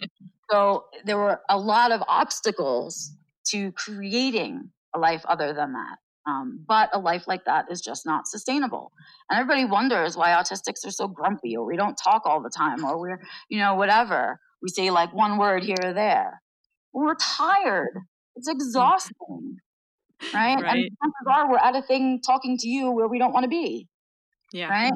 So 0.49 0.85
there 1.05 1.19
were 1.19 1.41
a 1.49 1.59
lot 1.59 1.91
of 1.91 2.05
obstacles 2.07 3.11
to 3.49 3.73
creating 3.73 4.71
a 4.95 4.99
life 5.01 5.25
other 5.27 5.53
than 5.53 5.73
that. 5.73 5.99
Um, 6.27 6.65
but 6.67 6.91
a 6.93 6.99
life 6.99 7.25
like 7.29 7.45
that 7.45 7.67
is 7.71 7.81
just 7.81 8.05
not 8.05 8.27
sustainable. 8.27 8.91
And 9.31 9.39
everybody 9.39 9.65
wonders 9.65 10.17
why 10.17 10.31
autistics 10.31 10.85
are 10.85 10.91
so 10.91 11.07
grumpy, 11.07 11.57
or 11.57 11.65
we 11.65 11.77
don't 11.77 11.97
talk 11.97 12.23
all 12.27 12.43
the 12.43 12.51
time, 12.51 12.85
or 12.85 12.99
we're, 12.99 13.21
you 13.49 13.59
know, 13.59 13.77
whatever. 13.77 14.41
We 14.61 14.69
say 14.69 14.91
like 14.91 15.15
one 15.15 15.39
word 15.39 15.63
here 15.63 15.77
or 15.83 15.93
there. 15.93 16.43
We're 16.93 17.15
tired. 17.15 18.01
It's 18.35 18.49
exhausting, 18.49 19.59
right? 20.35 20.61
right. 20.61 20.65
And 20.65 20.83
chances 20.83 21.27
are 21.31 21.51
we're 21.51 21.59
at 21.59 21.77
a 21.77 21.83
thing 21.83 22.21
talking 22.27 22.59
to 22.59 22.69
you 22.69 22.91
where 22.91 23.07
we 23.07 23.19
don't 23.19 23.33
want 23.33 23.45
to 23.45 23.49
be. 23.51 23.87
Yeah. 24.53 24.69
Right? 24.69 24.93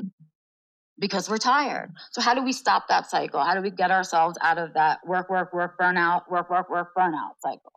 Because 0.99 1.31
we're 1.31 1.39
tired. 1.39 1.91
So 2.11 2.20
how 2.20 2.35
do 2.35 2.43
we 2.43 2.53
stop 2.53 2.89
that 2.89 3.09
cycle? 3.09 3.43
How 3.43 3.55
do 3.55 3.62
we 3.62 3.70
get 3.70 3.91
ourselves 3.91 4.37
out 4.43 4.59
of 4.59 4.74
that 4.74 4.99
work, 5.07 5.31
work, 5.31 5.53
work, 5.53 5.78
burnout, 5.81 6.22
work, 6.28 6.51
work, 6.51 6.68
work, 6.68 6.89
burnout 6.97 7.33
cycle? 7.41 7.72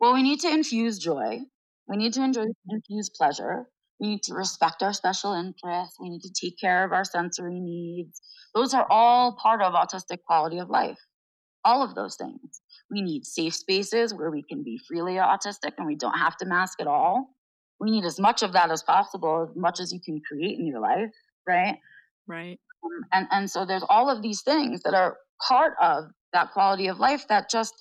Well, 0.00 0.14
we 0.14 0.22
need 0.22 0.40
to 0.40 0.48
infuse 0.48 0.98
joy 0.98 1.40
we 1.88 1.96
need 1.96 2.12
to 2.14 2.22
enjoy, 2.22 2.46
infuse 2.68 3.10
pleasure. 3.10 3.66
We 4.00 4.08
need 4.08 4.22
to 4.24 4.34
respect 4.34 4.82
our 4.82 4.92
special 4.92 5.32
interests. 5.32 5.96
We 6.00 6.10
need 6.10 6.22
to 6.22 6.32
take 6.32 6.58
care 6.58 6.84
of 6.84 6.92
our 6.92 7.04
sensory 7.04 7.60
needs. 7.60 8.20
Those 8.54 8.74
are 8.74 8.86
all 8.90 9.36
part 9.40 9.62
of 9.62 9.74
autistic 9.74 10.18
quality 10.26 10.58
of 10.58 10.70
life. 10.70 10.98
All 11.64 11.82
of 11.82 11.94
those 11.94 12.16
things. 12.16 12.60
We 12.90 13.02
need 13.02 13.24
safe 13.24 13.54
spaces 13.54 14.12
where 14.12 14.30
we 14.30 14.42
can 14.42 14.64
be 14.64 14.80
freely 14.88 15.14
autistic 15.14 15.72
and 15.78 15.86
we 15.86 15.94
don't 15.94 16.18
have 16.18 16.36
to 16.38 16.46
mask 16.46 16.80
at 16.80 16.88
all. 16.88 17.28
We 17.80 17.90
need 17.90 18.04
as 18.04 18.18
much 18.18 18.42
of 18.42 18.52
that 18.52 18.70
as 18.70 18.82
possible, 18.82 19.48
as 19.50 19.56
much 19.56 19.80
as 19.80 19.92
you 19.92 20.00
can 20.04 20.20
create 20.26 20.58
in 20.58 20.66
your 20.66 20.80
life, 20.80 21.10
right? 21.46 21.78
Right. 22.26 22.58
Um, 22.84 23.04
and 23.12 23.26
and 23.30 23.50
so 23.50 23.64
there's 23.64 23.84
all 23.88 24.10
of 24.10 24.22
these 24.22 24.42
things 24.42 24.82
that 24.82 24.94
are 24.94 25.16
part 25.46 25.74
of 25.80 26.04
that 26.32 26.52
quality 26.52 26.88
of 26.88 26.98
life 26.98 27.26
that 27.28 27.50
just 27.50 27.74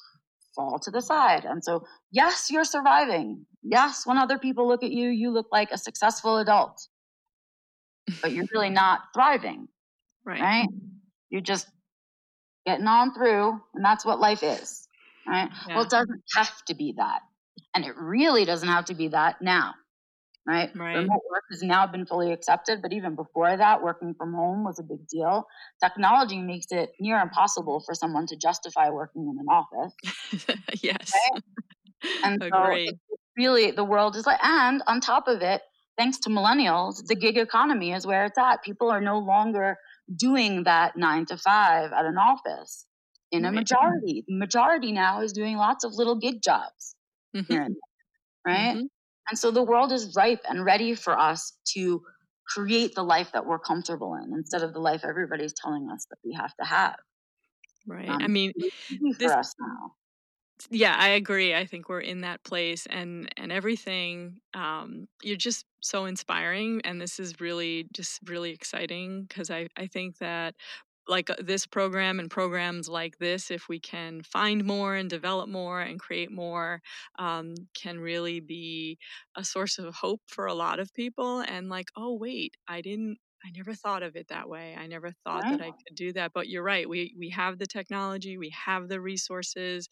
fall 0.55 0.79
to 0.79 0.91
the 0.91 1.01
side. 1.01 1.45
And 1.45 1.63
so, 1.63 1.83
yes, 2.11 2.49
you're 2.49 2.63
surviving. 2.63 3.45
Yes, 3.63 4.05
when 4.05 4.17
other 4.17 4.37
people 4.37 4.67
look 4.67 4.83
at 4.83 4.91
you, 4.91 5.09
you 5.09 5.31
look 5.31 5.47
like 5.51 5.71
a 5.71 5.77
successful 5.77 6.37
adult, 6.37 6.87
but 8.21 8.31
you're 8.31 8.45
really 8.53 8.69
not 8.83 9.01
thriving. 9.13 9.67
Right. 10.25 10.41
Right. 10.41 10.67
You're 11.29 11.41
just 11.41 11.67
getting 12.65 12.87
on 12.87 13.13
through, 13.13 13.59
and 13.73 13.83
that's 13.83 14.05
what 14.05 14.19
life 14.19 14.43
is. 14.43 14.87
Right. 15.27 15.49
Yeah. 15.67 15.75
Well, 15.75 15.85
it 15.85 15.89
doesn't 15.89 16.23
have 16.35 16.65
to 16.65 16.75
be 16.75 16.93
that. 16.97 17.21
And 17.73 17.85
it 17.85 17.95
really 17.95 18.45
doesn't 18.45 18.67
have 18.67 18.85
to 18.85 18.93
be 18.93 19.09
that 19.09 19.41
now 19.41 19.73
right? 20.45 20.69
right? 20.75 20.95
Remote 20.95 21.21
work 21.29 21.43
has 21.51 21.61
now 21.61 21.87
been 21.87 22.05
fully 22.05 22.31
accepted, 22.31 22.81
but 22.81 22.93
even 22.93 23.15
before 23.15 23.55
that, 23.55 23.81
working 23.81 24.13
from 24.13 24.33
home 24.33 24.63
was 24.63 24.79
a 24.79 24.83
big 24.83 25.07
deal. 25.07 25.47
Technology 25.83 26.39
makes 26.39 26.67
it 26.71 26.91
near 26.99 27.19
impossible 27.19 27.81
for 27.85 27.93
someone 27.93 28.25
to 28.27 28.35
justify 28.35 28.89
working 28.89 29.23
in 29.23 29.37
an 29.39 29.47
office. 29.49 30.57
yes. 30.81 31.11
Right? 31.33 31.43
And 32.23 32.41
so 32.53 32.75
really 33.37 33.71
the 33.71 33.83
world 33.83 34.15
is 34.15 34.25
like, 34.25 34.43
and 34.43 34.83
on 34.87 35.01
top 35.01 35.27
of 35.27 35.41
it, 35.41 35.61
thanks 35.97 36.17
to 36.19 36.29
millennials, 36.29 37.05
the 37.05 37.15
gig 37.15 37.37
economy 37.37 37.93
is 37.93 38.05
where 38.05 38.25
it's 38.25 38.37
at. 38.37 38.63
People 38.63 38.89
are 38.89 39.01
no 39.01 39.19
longer 39.19 39.77
doing 40.15 40.63
that 40.63 40.97
nine 40.97 41.25
to 41.27 41.37
five 41.37 41.91
at 41.91 42.05
an 42.05 42.17
office. 42.17 42.85
In 43.31 43.45
a 43.45 43.51
majority, 43.51 44.25
the 44.27 44.35
majority 44.35 44.91
now 44.91 45.21
is 45.21 45.31
doing 45.31 45.55
lots 45.55 45.85
of 45.85 45.93
little 45.93 46.17
gig 46.17 46.41
jobs, 46.43 46.95
mm-hmm. 47.33 47.51
here 47.51 47.61
and 47.61 47.75
there, 47.75 48.53
right? 48.53 48.75
Mm-hmm. 48.75 48.85
And 49.29 49.39
so 49.39 49.51
the 49.51 49.63
world 49.63 49.93
is 49.93 50.13
ripe 50.17 50.41
and 50.49 50.65
ready 50.65 50.95
for 50.95 51.17
us 51.17 51.53
to 51.73 52.01
create 52.45 52.93
the 52.93 53.03
life 53.03 53.31
that 53.31 53.45
we're 53.45 53.59
comfortable 53.59 54.15
in 54.15 54.33
instead 54.33 54.63
of 54.63 54.73
the 54.73 54.79
life 54.79 55.05
everybody's 55.05 55.53
telling 55.53 55.89
us 55.89 56.05
that 56.09 56.17
we 56.25 56.33
have 56.33 56.53
to 56.57 56.65
have. 56.65 56.95
Right. 57.87 58.09
Um, 58.09 58.21
I 58.21 58.27
mean, 58.27 58.51
this, 59.17 59.55
yeah, 60.69 60.95
I 60.97 61.09
agree. 61.09 61.53
I 61.55 61.65
think 61.65 61.89
we're 61.89 62.01
in 62.01 62.21
that 62.21 62.43
place 62.43 62.85
and 62.87 63.29
and 63.37 63.51
everything 63.51 64.37
um 64.53 65.07
you're 65.23 65.35
just 65.37 65.65
so 65.81 66.05
inspiring 66.05 66.81
and 66.83 66.99
this 67.01 67.19
is 67.19 67.39
really 67.39 67.87
just 67.93 68.19
really 68.27 68.51
exciting 68.51 69.23
because 69.23 69.49
I 69.49 69.67
I 69.77 69.87
think 69.87 70.17
that 70.19 70.55
like 71.07 71.29
uh, 71.29 71.35
this 71.39 71.65
program 71.67 72.19
and 72.19 72.31
programs 72.31 72.87
like 72.89 73.17
this, 73.19 73.51
if 73.51 73.67
we 73.69 73.79
can 73.79 74.21
find 74.23 74.63
more 74.65 74.95
and 74.95 75.09
develop 75.09 75.49
more 75.49 75.81
and 75.81 75.99
create 75.99 76.31
more, 76.31 76.81
um, 77.19 77.55
can 77.75 77.99
really 77.99 78.39
be 78.39 78.97
a 79.35 79.43
source 79.43 79.79
of 79.79 79.93
hope 79.95 80.21
for 80.27 80.45
a 80.45 80.53
lot 80.53 80.79
of 80.79 80.93
people. 80.93 81.41
And 81.41 81.69
like, 81.69 81.89
oh, 81.97 82.15
wait, 82.15 82.55
I 82.67 82.81
didn't 82.81 83.17
I 83.43 83.49
never 83.55 83.73
thought 83.73 84.03
of 84.03 84.15
it 84.15 84.27
that 84.27 84.47
way. 84.47 84.75
I 84.77 84.87
never 84.87 85.11
thought 85.23 85.43
that 85.43 85.61
I 85.61 85.71
could 85.71 85.95
do 85.95 86.13
that. 86.13 86.31
But 86.33 86.47
you're 86.47 86.63
right. 86.63 86.87
We 86.87 87.15
we 87.17 87.29
have 87.29 87.57
the 87.57 87.65
technology, 87.65 88.37
we 88.37 88.49
have 88.49 88.87
the 88.87 89.01
resources. 89.01 89.89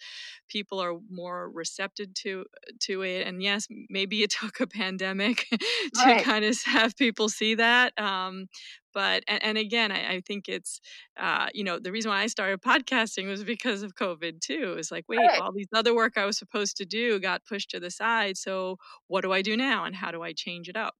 People 0.47 0.79
are 0.79 0.93
more 1.09 1.49
receptive 1.49 2.13
to 2.15 2.45
to 2.81 3.01
it. 3.01 3.25
And 3.25 3.41
yes, 3.41 3.67
maybe 3.89 4.23
it 4.23 4.29
took 4.39 4.59
a 4.59 4.67
pandemic 4.67 5.47
to 5.49 5.59
right. 6.05 6.23
kind 6.23 6.45
of 6.45 6.61
have 6.63 6.95
people 6.95 7.29
see 7.29 7.55
that. 7.55 7.99
Um, 7.99 8.47
but 8.93 9.23
and, 9.27 9.43
and 9.43 9.57
again, 9.57 9.91
I, 9.91 10.15
I, 10.15 10.21
think 10.21 10.47
it's 10.47 10.81
uh, 11.17 11.47
you 11.53 11.63
know 11.63 11.79
the 11.79 11.91
reason 11.91 12.09
why 12.09 12.21
I 12.21 12.27
started 12.27 12.61
podcasting 12.61 13.27
was 13.27 13.43
because 13.43 13.83
of 13.83 13.95
COVID 13.95 14.41
too. 14.41 14.75
It's 14.77 14.91
like 14.91 15.05
wait, 15.07 15.17
right. 15.17 15.39
all 15.39 15.51
these 15.51 15.67
other 15.73 15.93
work 15.93 16.17
I 16.17 16.25
was 16.25 16.37
supposed 16.37 16.77
to 16.77 16.85
do 16.85 17.19
got 17.19 17.45
pushed 17.45 17.69
to 17.71 17.79
the 17.79 17.91
side. 17.91 18.37
So 18.37 18.77
what 19.07 19.21
do 19.21 19.31
I 19.31 19.41
do 19.41 19.55
now, 19.55 19.85
and 19.85 19.95
how 19.95 20.11
do 20.11 20.23
I 20.23 20.33
change 20.33 20.69
it 20.69 20.75
up? 20.75 20.95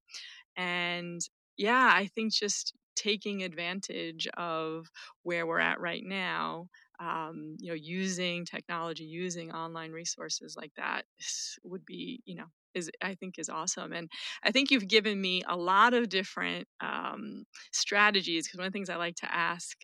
And 0.56 1.20
yeah, 1.60 1.90
I 1.94 2.06
think 2.06 2.32
just 2.32 2.74
taking 2.96 3.42
advantage 3.42 4.26
of 4.36 4.90
where 5.22 5.46
we're 5.46 5.60
at 5.60 5.80
right 5.80 6.02
now 6.04 6.68
um, 6.98 7.56
you 7.58 7.68
know 7.68 7.74
using 7.74 8.44
technology 8.44 9.04
using 9.04 9.52
online 9.52 9.90
resources 9.92 10.54
like 10.56 10.72
that 10.76 11.04
would 11.64 11.86
be 11.86 12.20
you 12.26 12.34
know 12.34 12.46
is 12.74 12.90
i 13.02 13.14
think 13.14 13.38
is 13.38 13.48
awesome 13.48 13.92
and 13.92 14.10
i 14.42 14.50
think 14.50 14.70
you've 14.70 14.86
given 14.88 15.20
me 15.20 15.42
a 15.48 15.56
lot 15.56 15.94
of 15.94 16.08
different 16.08 16.68
um, 16.80 17.44
strategies 17.72 18.46
because 18.46 18.58
one 18.58 18.66
of 18.66 18.72
the 18.72 18.76
things 18.76 18.90
i 18.90 18.96
like 18.96 19.16
to 19.16 19.32
ask 19.34 19.78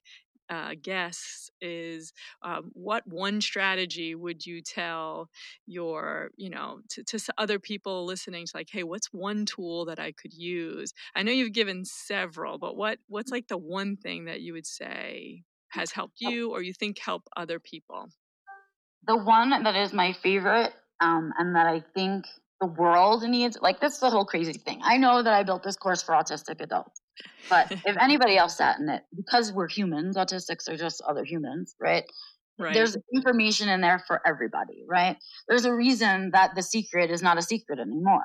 uh, 0.49 0.75
guests 0.81 1.51
is 1.61 2.13
um, 2.43 2.71
what 2.73 3.07
one 3.07 3.41
strategy 3.41 4.15
would 4.15 4.47
you 4.47 4.63
tell 4.63 5.29
your 5.67 6.31
you 6.37 6.51
know 6.51 6.81
to, 6.89 7.03
to 7.05 7.19
other 7.39 7.59
people 7.59 8.05
listening 8.05 8.47
to 8.47 8.53
like 8.55 8.69
hey 8.71 8.83
what's 8.83 9.13
one 9.13 9.47
tool 9.47 9.85
that 9.85 9.99
i 9.99 10.13
could 10.13 10.33
use? 10.33 10.93
I 11.15 11.23
know 11.23 11.33
you've 11.33 11.53
given 11.53 11.85
several 11.85 12.59
but 12.59 12.77
what 12.77 12.99
what's 13.09 13.31
like 13.31 13.49
the 13.49 13.59
one 13.59 13.97
thing 13.97 14.27
that 14.27 14.41
you 14.41 14.53
would 14.53 14.67
say 14.67 15.43
has 15.69 15.91
helped 15.91 16.21
you 16.21 16.51
or 16.51 16.63
you 16.63 16.73
think 16.73 16.99
help 16.99 17.25
other 17.37 17.59
people? 17.59 18.09
The 19.07 19.17
one 19.17 19.51
that 19.51 19.77
is 19.77 19.93
my 19.93 20.13
favorite 20.23 20.73
um, 21.01 21.33
and 21.39 21.55
that 21.57 21.67
i 21.67 21.83
think 21.95 22.27
the 22.61 22.67
world 22.67 23.23
needs 23.23 23.59
like 23.61 23.81
this 23.81 23.95
is 23.95 24.01
the 24.01 24.09
whole 24.09 24.25
crazy 24.25 24.55
thing. 24.55 24.81
I 24.83 24.97
know 24.97 25.23
that 25.23 25.33
i 25.33 25.43
built 25.43 25.63
this 25.63 25.77
course 25.77 26.03
for 26.03 26.15
autistic 26.15 26.61
adults 26.61 27.01
but 27.49 27.73
if 27.85 27.97
anybody 28.01 28.37
else 28.37 28.57
sat 28.57 28.79
in 28.79 28.89
it, 28.89 29.03
because 29.15 29.53
we're 29.53 29.69
humans, 29.69 30.17
autistics 30.17 30.69
are 30.69 30.77
just 30.77 31.03
other 31.09 31.25
humans, 31.25 31.75
right? 31.81 32.05
Right. 32.59 32.73
There's 32.73 32.97
information 33.15 33.69
in 33.69 33.83
there 33.83 34.03
for 34.07 34.21
everybody, 34.27 34.85
right? 34.89 35.17
There's 35.49 35.67
a 35.67 35.75
reason 35.75 36.31
that 36.33 36.55
the 36.55 36.63
secret 36.63 37.11
is 37.11 37.23
not 37.23 37.39
a 37.39 37.43
secret 37.43 37.79
anymore, 37.79 38.25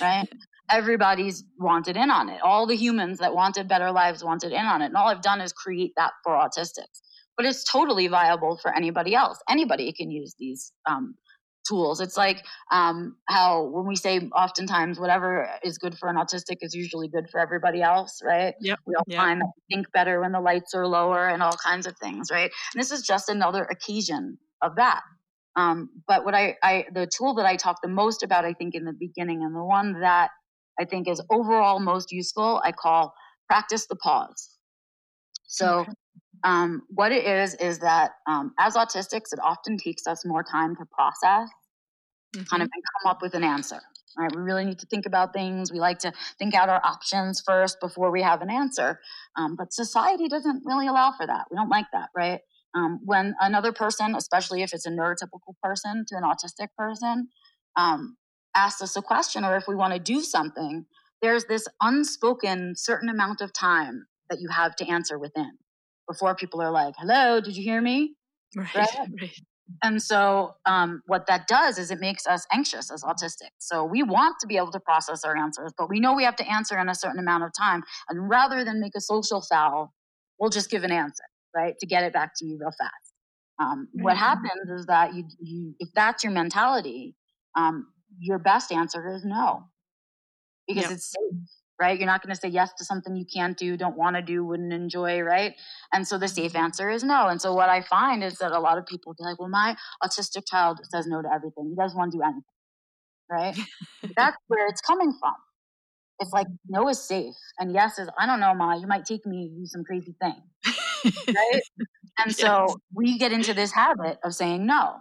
right? 0.00 0.28
Everybody's 0.70 1.44
wanted 1.58 1.96
in 1.96 2.10
on 2.10 2.28
it. 2.28 2.40
All 2.42 2.66
the 2.66 2.76
humans 2.76 3.18
that 3.18 3.34
wanted 3.34 3.68
better 3.68 3.90
lives 3.90 4.22
wanted 4.22 4.52
in 4.52 4.66
on 4.66 4.82
it. 4.82 4.86
And 4.86 4.96
all 4.96 5.08
I've 5.08 5.22
done 5.22 5.40
is 5.40 5.52
create 5.52 5.92
that 5.96 6.12
for 6.22 6.34
autistics. 6.34 7.00
But 7.36 7.46
it's 7.46 7.64
totally 7.64 8.06
viable 8.06 8.58
for 8.58 8.76
anybody 8.76 9.14
else. 9.14 9.38
Anybody 9.48 9.92
can 9.92 10.10
use 10.10 10.34
these 10.38 10.72
um, 10.86 11.14
tools. 11.70 12.00
It's 12.00 12.16
like 12.16 12.44
um, 12.70 13.16
how 13.26 13.64
when 13.64 13.86
we 13.86 13.96
say 13.96 14.28
oftentimes 14.34 14.98
whatever 14.98 15.48
is 15.62 15.78
good 15.78 15.96
for 15.96 16.08
an 16.08 16.16
autistic 16.16 16.58
is 16.60 16.74
usually 16.74 17.08
good 17.08 17.30
for 17.30 17.40
everybody 17.40 17.80
else, 17.80 18.20
right? 18.24 18.54
Yep. 18.60 18.78
We 18.86 18.94
all 18.96 19.04
yep. 19.06 19.18
find 19.18 19.40
that 19.40 19.50
we 19.56 19.76
think 19.76 19.92
better 19.92 20.20
when 20.20 20.32
the 20.32 20.40
lights 20.40 20.74
are 20.74 20.86
lower 20.86 21.28
and 21.28 21.42
all 21.42 21.56
kinds 21.64 21.86
of 21.86 21.96
things, 21.98 22.28
right? 22.30 22.50
And 22.74 22.80
this 22.80 22.90
is 22.90 23.02
just 23.02 23.28
another 23.28 23.62
occasion 23.64 24.38
of 24.60 24.76
that. 24.76 25.00
Um, 25.56 25.90
but 26.06 26.24
what 26.24 26.34
I, 26.34 26.56
I, 26.62 26.86
the 26.92 27.06
tool 27.06 27.34
that 27.34 27.46
I 27.46 27.56
talk 27.56 27.76
the 27.82 27.88
most 27.88 28.22
about, 28.22 28.44
I 28.44 28.52
think 28.52 28.74
in 28.74 28.84
the 28.84 28.92
beginning, 28.92 29.42
and 29.42 29.54
the 29.54 29.64
one 29.64 30.00
that 30.00 30.30
I 30.80 30.84
think 30.84 31.08
is 31.08 31.20
overall 31.30 31.80
most 31.80 32.12
useful, 32.12 32.60
I 32.64 32.72
call 32.72 33.14
practice 33.48 33.86
the 33.86 33.96
pause. 33.96 34.50
So. 35.46 35.86
Um, 36.42 36.84
what 36.88 37.12
it 37.12 37.26
is 37.26 37.54
is 37.56 37.80
that 37.80 38.12
um, 38.26 38.54
as 38.58 38.74
autistics, 38.74 39.34
it 39.34 39.38
often 39.44 39.76
takes 39.76 40.06
us 40.06 40.24
more 40.24 40.42
time 40.42 40.74
to 40.76 40.86
process, 40.86 41.50
mm-hmm. 42.34 42.44
kind 42.44 42.62
of, 42.62 42.68
and 42.72 42.82
come 43.02 43.10
up 43.10 43.22
with 43.22 43.34
an 43.34 43.44
answer, 43.44 43.80
right? 44.18 44.34
We 44.34 44.42
really 44.42 44.64
need 44.64 44.78
to 44.80 44.86
think 44.86 45.06
about 45.06 45.32
things. 45.32 45.72
We 45.72 45.78
like 45.78 45.98
to 46.00 46.12
think 46.38 46.54
out 46.54 46.68
our 46.68 46.80
options 46.84 47.40
first 47.40 47.80
before 47.80 48.10
we 48.10 48.22
have 48.22 48.42
an 48.42 48.50
answer. 48.50 49.00
Um, 49.36 49.56
but 49.56 49.72
society 49.72 50.28
doesn't 50.28 50.62
really 50.64 50.86
allow 50.86 51.12
for 51.12 51.26
that. 51.26 51.46
We 51.50 51.56
don't 51.56 51.70
like 51.70 51.86
that, 51.92 52.10
right? 52.16 52.40
Um, 52.74 53.00
when 53.04 53.34
another 53.40 53.72
person, 53.72 54.14
especially 54.14 54.62
if 54.62 54.72
it's 54.72 54.86
a 54.86 54.90
neurotypical 54.90 55.54
person 55.62 56.04
to 56.08 56.16
an 56.16 56.22
autistic 56.22 56.68
person, 56.78 57.28
um, 57.76 58.16
asks 58.54 58.82
us 58.82 58.96
a 58.96 59.02
question 59.02 59.44
or 59.44 59.56
if 59.56 59.66
we 59.66 59.74
want 59.74 59.92
to 59.92 59.98
do 59.98 60.20
something, 60.20 60.86
there's 61.22 61.44
this 61.44 61.66
unspoken 61.80 62.74
certain 62.76 63.08
amount 63.08 63.40
of 63.40 63.52
time 63.52 64.06
that 64.28 64.40
you 64.40 64.48
have 64.48 64.76
to 64.76 64.88
answer 64.88 65.18
within 65.18 65.58
before 66.08 66.34
people 66.34 66.60
are 66.60 66.70
like, 66.70 66.94
hello, 66.98 67.40
did 67.40 67.56
you 67.56 67.62
hear 67.62 67.80
me? 67.80 68.14
Right. 68.56 68.74
right? 68.74 68.88
right. 69.20 69.40
And 69.82 70.02
so, 70.02 70.54
um, 70.66 71.02
what 71.06 71.26
that 71.26 71.46
does 71.46 71.78
is 71.78 71.90
it 71.90 72.00
makes 72.00 72.26
us 72.26 72.46
anxious 72.52 72.90
as 72.90 73.02
autistic. 73.02 73.50
So, 73.58 73.84
we 73.84 74.02
want 74.02 74.36
to 74.40 74.46
be 74.46 74.56
able 74.56 74.72
to 74.72 74.80
process 74.80 75.24
our 75.24 75.36
answers, 75.36 75.72
but 75.76 75.88
we 75.88 76.00
know 76.00 76.14
we 76.14 76.24
have 76.24 76.36
to 76.36 76.48
answer 76.48 76.78
in 76.78 76.88
a 76.88 76.94
certain 76.94 77.18
amount 77.18 77.44
of 77.44 77.50
time. 77.58 77.82
And 78.08 78.28
rather 78.28 78.64
than 78.64 78.80
make 78.80 78.92
a 78.96 79.00
social 79.00 79.40
foul, 79.40 79.92
we'll 80.38 80.50
just 80.50 80.70
give 80.70 80.84
an 80.84 80.92
answer, 80.92 81.24
right, 81.54 81.74
to 81.78 81.86
get 81.86 82.04
it 82.04 82.12
back 82.12 82.32
to 82.36 82.46
you 82.46 82.58
real 82.60 82.72
fast. 82.78 82.92
Um, 83.60 83.88
mm-hmm. 83.88 84.04
What 84.04 84.16
happens 84.16 84.70
is 84.70 84.86
that 84.86 85.14
you, 85.14 85.24
you, 85.38 85.74
if 85.78 85.90
that's 85.94 86.24
your 86.24 86.32
mentality, 86.32 87.14
um, 87.56 87.86
your 88.18 88.38
best 88.38 88.72
answer 88.72 89.14
is 89.14 89.24
no, 89.24 89.64
because 90.66 90.84
yep. 90.84 90.92
it's 90.92 91.12
safe 91.12 91.59
right? 91.80 91.98
You're 91.98 92.06
not 92.06 92.22
going 92.22 92.34
to 92.34 92.40
say 92.40 92.48
yes 92.48 92.70
to 92.78 92.84
something 92.84 93.16
you 93.16 93.24
can't 93.24 93.56
do, 93.56 93.76
don't 93.76 93.96
want 93.96 94.16
to 94.16 94.22
do, 94.22 94.44
wouldn't 94.44 94.72
enjoy, 94.72 95.20
right? 95.20 95.54
And 95.92 96.06
so 96.06 96.18
the 96.18 96.28
safe 96.28 96.52
mm-hmm. 96.52 96.64
answer 96.64 96.90
is 96.90 97.02
no. 97.02 97.28
And 97.28 97.40
so 97.40 97.54
what 97.54 97.70
I 97.70 97.80
find 97.80 98.22
is 98.22 98.38
that 98.38 98.52
a 98.52 98.60
lot 98.60 98.76
of 98.76 98.86
people 98.86 99.14
be 99.18 99.24
like, 99.24 99.40
well, 99.40 99.48
my 99.48 99.76
autistic 100.04 100.46
child 100.46 100.80
says 100.90 101.06
no 101.06 101.22
to 101.22 101.28
everything. 101.32 101.70
He 101.70 101.74
doesn't 101.74 101.96
want 101.96 102.12
to 102.12 102.18
do 102.18 102.22
anything, 102.22 102.42
right? 103.30 103.56
That's 104.16 104.36
where 104.48 104.66
it's 104.68 104.82
coming 104.82 105.12
from. 105.18 105.34
It's 106.20 106.32
like 106.34 106.48
no 106.68 106.86
is 106.90 107.02
safe, 107.02 107.32
and 107.58 107.72
yes 107.72 107.98
is 107.98 108.06
I 108.18 108.26
don't 108.26 108.40
know, 108.40 108.52
ma. 108.52 108.74
You 108.74 108.86
might 108.86 109.06
take 109.06 109.24
me 109.24 109.48
to 109.48 109.54
do 109.54 109.64
some 109.64 109.84
crazy 109.84 110.14
thing, 110.20 110.36
right? 111.28 111.62
And 112.18 112.36
yes. 112.36 112.38
so 112.38 112.76
we 112.94 113.16
get 113.16 113.32
into 113.32 113.54
this 113.54 113.72
habit 113.72 114.18
of 114.22 114.34
saying 114.34 114.66
no. 114.66 114.96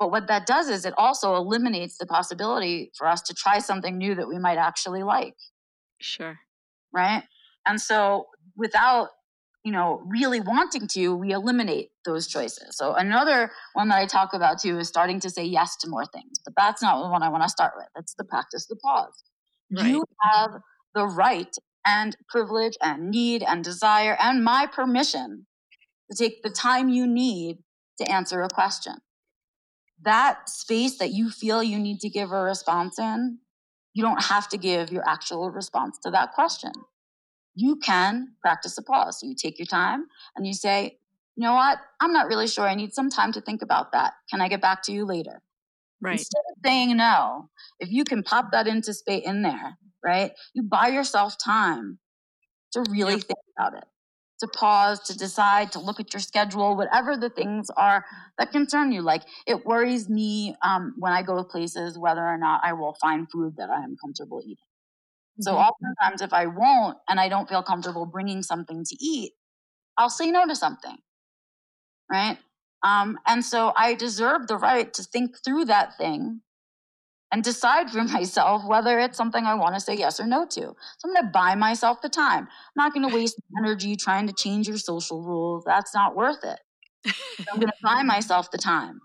But 0.00 0.10
what 0.10 0.26
that 0.28 0.46
does 0.46 0.70
is 0.70 0.86
it 0.86 0.94
also 0.96 1.36
eliminates 1.36 1.98
the 1.98 2.06
possibility 2.06 2.90
for 2.96 3.06
us 3.06 3.20
to 3.22 3.34
try 3.34 3.58
something 3.58 3.98
new 3.98 4.14
that 4.14 4.26
we 4.26 4.38
might 4.38 4.56
actually 4.56 5.02
like. 5.02 5.34
Sure. 6.02 6.38
Right. 6.92 7.22
And 7.66 7.80
so 7.80 8.26
without, 8.56 9.08
you 9.64 9.72
know, 9.72 10.02
really 10.06 10.40
wanting 10.40 10.88
to, 10.88 11.14
we 11.14 11.30
eliminate 11.32 11.90
those 12.04 12.26
choices. 12.26 12.76
So 12.76 12.94
another 12.94 13.52
one 13.74 13.88
that 13.88 13.98
I 13.98 14.06
talk 14.06 14.34
about 14.34 14.60
too 14.60 14.78
is 14.78 14.88
starting 14.88 15.20
to 15.20 15.30
say 15.30 15.44
yes 15.44 15.76
to 15.78 15.88
more 15.88 16.04
things. 16.04 16.38
But 16.44 16.54
that's 16.56 16.82
not 16.82 17.00
the 17.00 17.08
one 17.08 17.22
I 17.22 17.28
want 17.28 17.44
to 17.44 17.48
start 17.48 17.74
with. 17.76 17.86
It's 17.96 18.14
the 18.14 18.24
practice 18.24 18.66
the 18.66 18.76
pause. 18.76 19.22
Right. 19.70 19.86
You 19.86 20.04
have 20.20 20.60
the 20.94 21.06
right 21.06 21.56
and 21.86 22.16
privilege 22.28 22.76
and 22.82 23.10
need 23.10 23.42
and 23.42 23.64
desire 23.64 24.16
and 24.20 24.44
my 24.44 24.66
permission 24.66 25.46
to 26.10 26.16
take 26.16 26.42
the 26.42 26.50
time 26.50 26.88
you 26.88 27.06
need 27.06 27.58
to 27.98 28.10
answer 28.10 28.42
a 28.42 28.48
question. 28.48 28.96
That 30.02 30.48
space 30.48 30.98
that 30.98 31.12
you 31.12 31.30
feel 31.30 31.62
you 31.62 31.78
need 31.78 32.00
to 32.00 32.08
give 32.08 32.32
a 32.32 32.42
response 32.42 32.98
in 32.98 33.38
you 33.94 34.02
don't 34.02 34.22
have 34.22 34.48
to 34.50 34.58
give 34.58 34.90
your 34.90 35.06
actual 35.08 35.50
response 35.50 35.98
to 36.04 36.10
that 36.10 36.32
question. 36.32 36.72
You 37.54 37.76
can 37.76 38.34
practice 38.40 38.78
a 38.78 38.82
pause. 38.82 39.20
So 39.20 39.26
you 39.26 39.34
take 39.34 39.58
your 39.58 39.66
time 39.66 40.06
and 40.36 40.46
you 40.46 40.54
say, 40.54 40.98
you 41.36 41.44
know 41.44 41.54
what? 41.54 41.78
I'm 42.00 42.12
not 42.12 42.26
really 42.26 42.46
sure. 42.46 42.66
I 42.66 42.74
need 42.74 42.94
some 42.94 43.10
time 43.10 43.32
to 43.32 43.40
think 43.40 43.62
about 43.62 43.92
that. 43.92 44.14
Can 44.30 44.40
I 44.40 44.48
get 44.48 44.60
back 44.60 44.82
to 44.84 44.92
you 44.92 45.04
later? 45.04 45.42
Right. 46.00 46.14
Instead 46.14 46.42
of 46.50 46.56
saying 46.64 46.96
no, 46.96 47.50
if 47.78 47.90
you 47.90 48.04
can 48.04 48.22
pop 48.22 48.52
that 48.52 48.66
into 48.66 48.92
space 48.94 49.24
in 49.24 49.42
there, 49.42 49.78
right? 50.04 50.32
You 50.54 50.62
buy 50.62 50.88
yourself 50.88 51.36
time 51.38 51.98
to 52.72 52.84
really 52.90 53.20
think 53.20 53.38
about 53.56 53.74
it 53.76 53.84
to 54.42 54.48
pause, 54.48 54.98
to 54.98 55.16
decide, 55.16 55.70
to 55.70 55.78
look 55.78 56.00
at 56.00 56.12
your 56.12 56.20
schedule, 56.20 56.76
whatever 56.76 57.16
the 57.16 57.30
things 57.30 57.70
are 57.76 58.04
that 58.38 58.50
concern 58.50 58.90
you. 58.90 59.00
Like 59.00 59.22
it 59.46 59.64
worries 59.64 60.08
me 60.08 60.56
um, 60.62 60.94
when 60.98 61.12
I 61.12 61.22
go 61.22 61.36
to 61.36 61.44
places 61.44 61.96
whether 61.96 62.20
or 62.20 62.36
not 62.36 62.60
I 62.64 62.72
will 62.72 62.94
find 63.00 63.30
food 63.30 63.54
that 63.56 63.70
I 63.70 63.84
am 63.84 63.96
comfortable 64.02 64.42
eating. 64.42 64.56
Mm-hmm. 64.56 65.42
So 65.44 65.56
oftentimes, 65.56 66.22
if 66.22 66.32
I 66.32 66.46
won't 66.46 66.98
and 67.08 67.20
I 67.20 67.28
don't 67.28 67.48
feel 67.48 67.62
comfortable 67.62 68.04
bringing 68.04 68.42
something 68.42 68.84
to 68.84 68.96
eat, 69.00 69.32
I'll 69.96 70.10
say 70.10 70.32
no 70.32 70.44
to 70.44 70.56
something, 70.56 70.96
right? 72.10 72.38
Um, 72.82 73.18
and 73.26 73.44
so 73.44 73.72
I 73.76 73.94
deserve 73.94 74.48
the 74.48 74.56
right 74.56 74.92
to 74.94 75.04
think 75.04 75.36
through 75.44 75.66
that 75.66 75.96
thing 75.96 76.40
and 77.32 77.42
decide 77.42 77.90
for 77.90 78.04
myself 78.04 78.64
whether 78.64 78.98
it's 79.00 79.16
something 79.16 79.44
I 79.44 79.54
want 79.54 79.74
to 79.74 79.80
say 79.80 79.94
yes 79.94 80.20
or 80.20 80.26
no 80.26 80.44
to. 80.46 80.60
So 80.60 80.74
I'm 81.04 81.14
going 81.14 81.24
to 81.24 81.30
buy 81.32 81.54
myself 81.54 82.02
the 82.02 82.08
time. 82.08 82.44
I'm 82.44 82.76
not 82.76 82.94
going 82.94 83.08
to 83.08 83.14
waste 83.14 83.40
energy 83.58 83.96
trying 83.96 84.26
to 84.28 84.32
change 84.32 84.68
your 84.68 84.78
social 84.78 85.22
rules. 85.22 85.64
That's 85.64 85.94
not 85.94 86.14
worth 86.14 86.44
it. 86.44 86.60
So 87.06 87.44
I'm 87.52 87.58
going 87.58 87.68
to 87.68 87.74
buy 87.82 88.02
myself 88.02 88.50
the 88.50 88.58
time. 88.58 89.00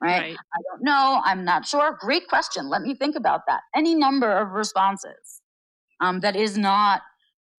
Right? 0.00 0.20
right? 0.20 0.36
I 0.36 0.60
don't 0.70 0.84
know. 0.84 1.20
I'm 1.24 1.44
not 1.44 1.66
sure. 1.66 1.96
Great 2.00 2.28
question. 2.28 2.68
Let 2.68 2.82
me 2.82 2.94
think 2.94 3.16
about 3.16 3.42
that. 3.48 3.60
Any 3.74 3.94
number 3.94 4.30
of 4.30 4.52
responses 4.52 5.40
um, 6.00 6.20
that 6.20 6.36
is 6.36 6.58
not 6.58 7.02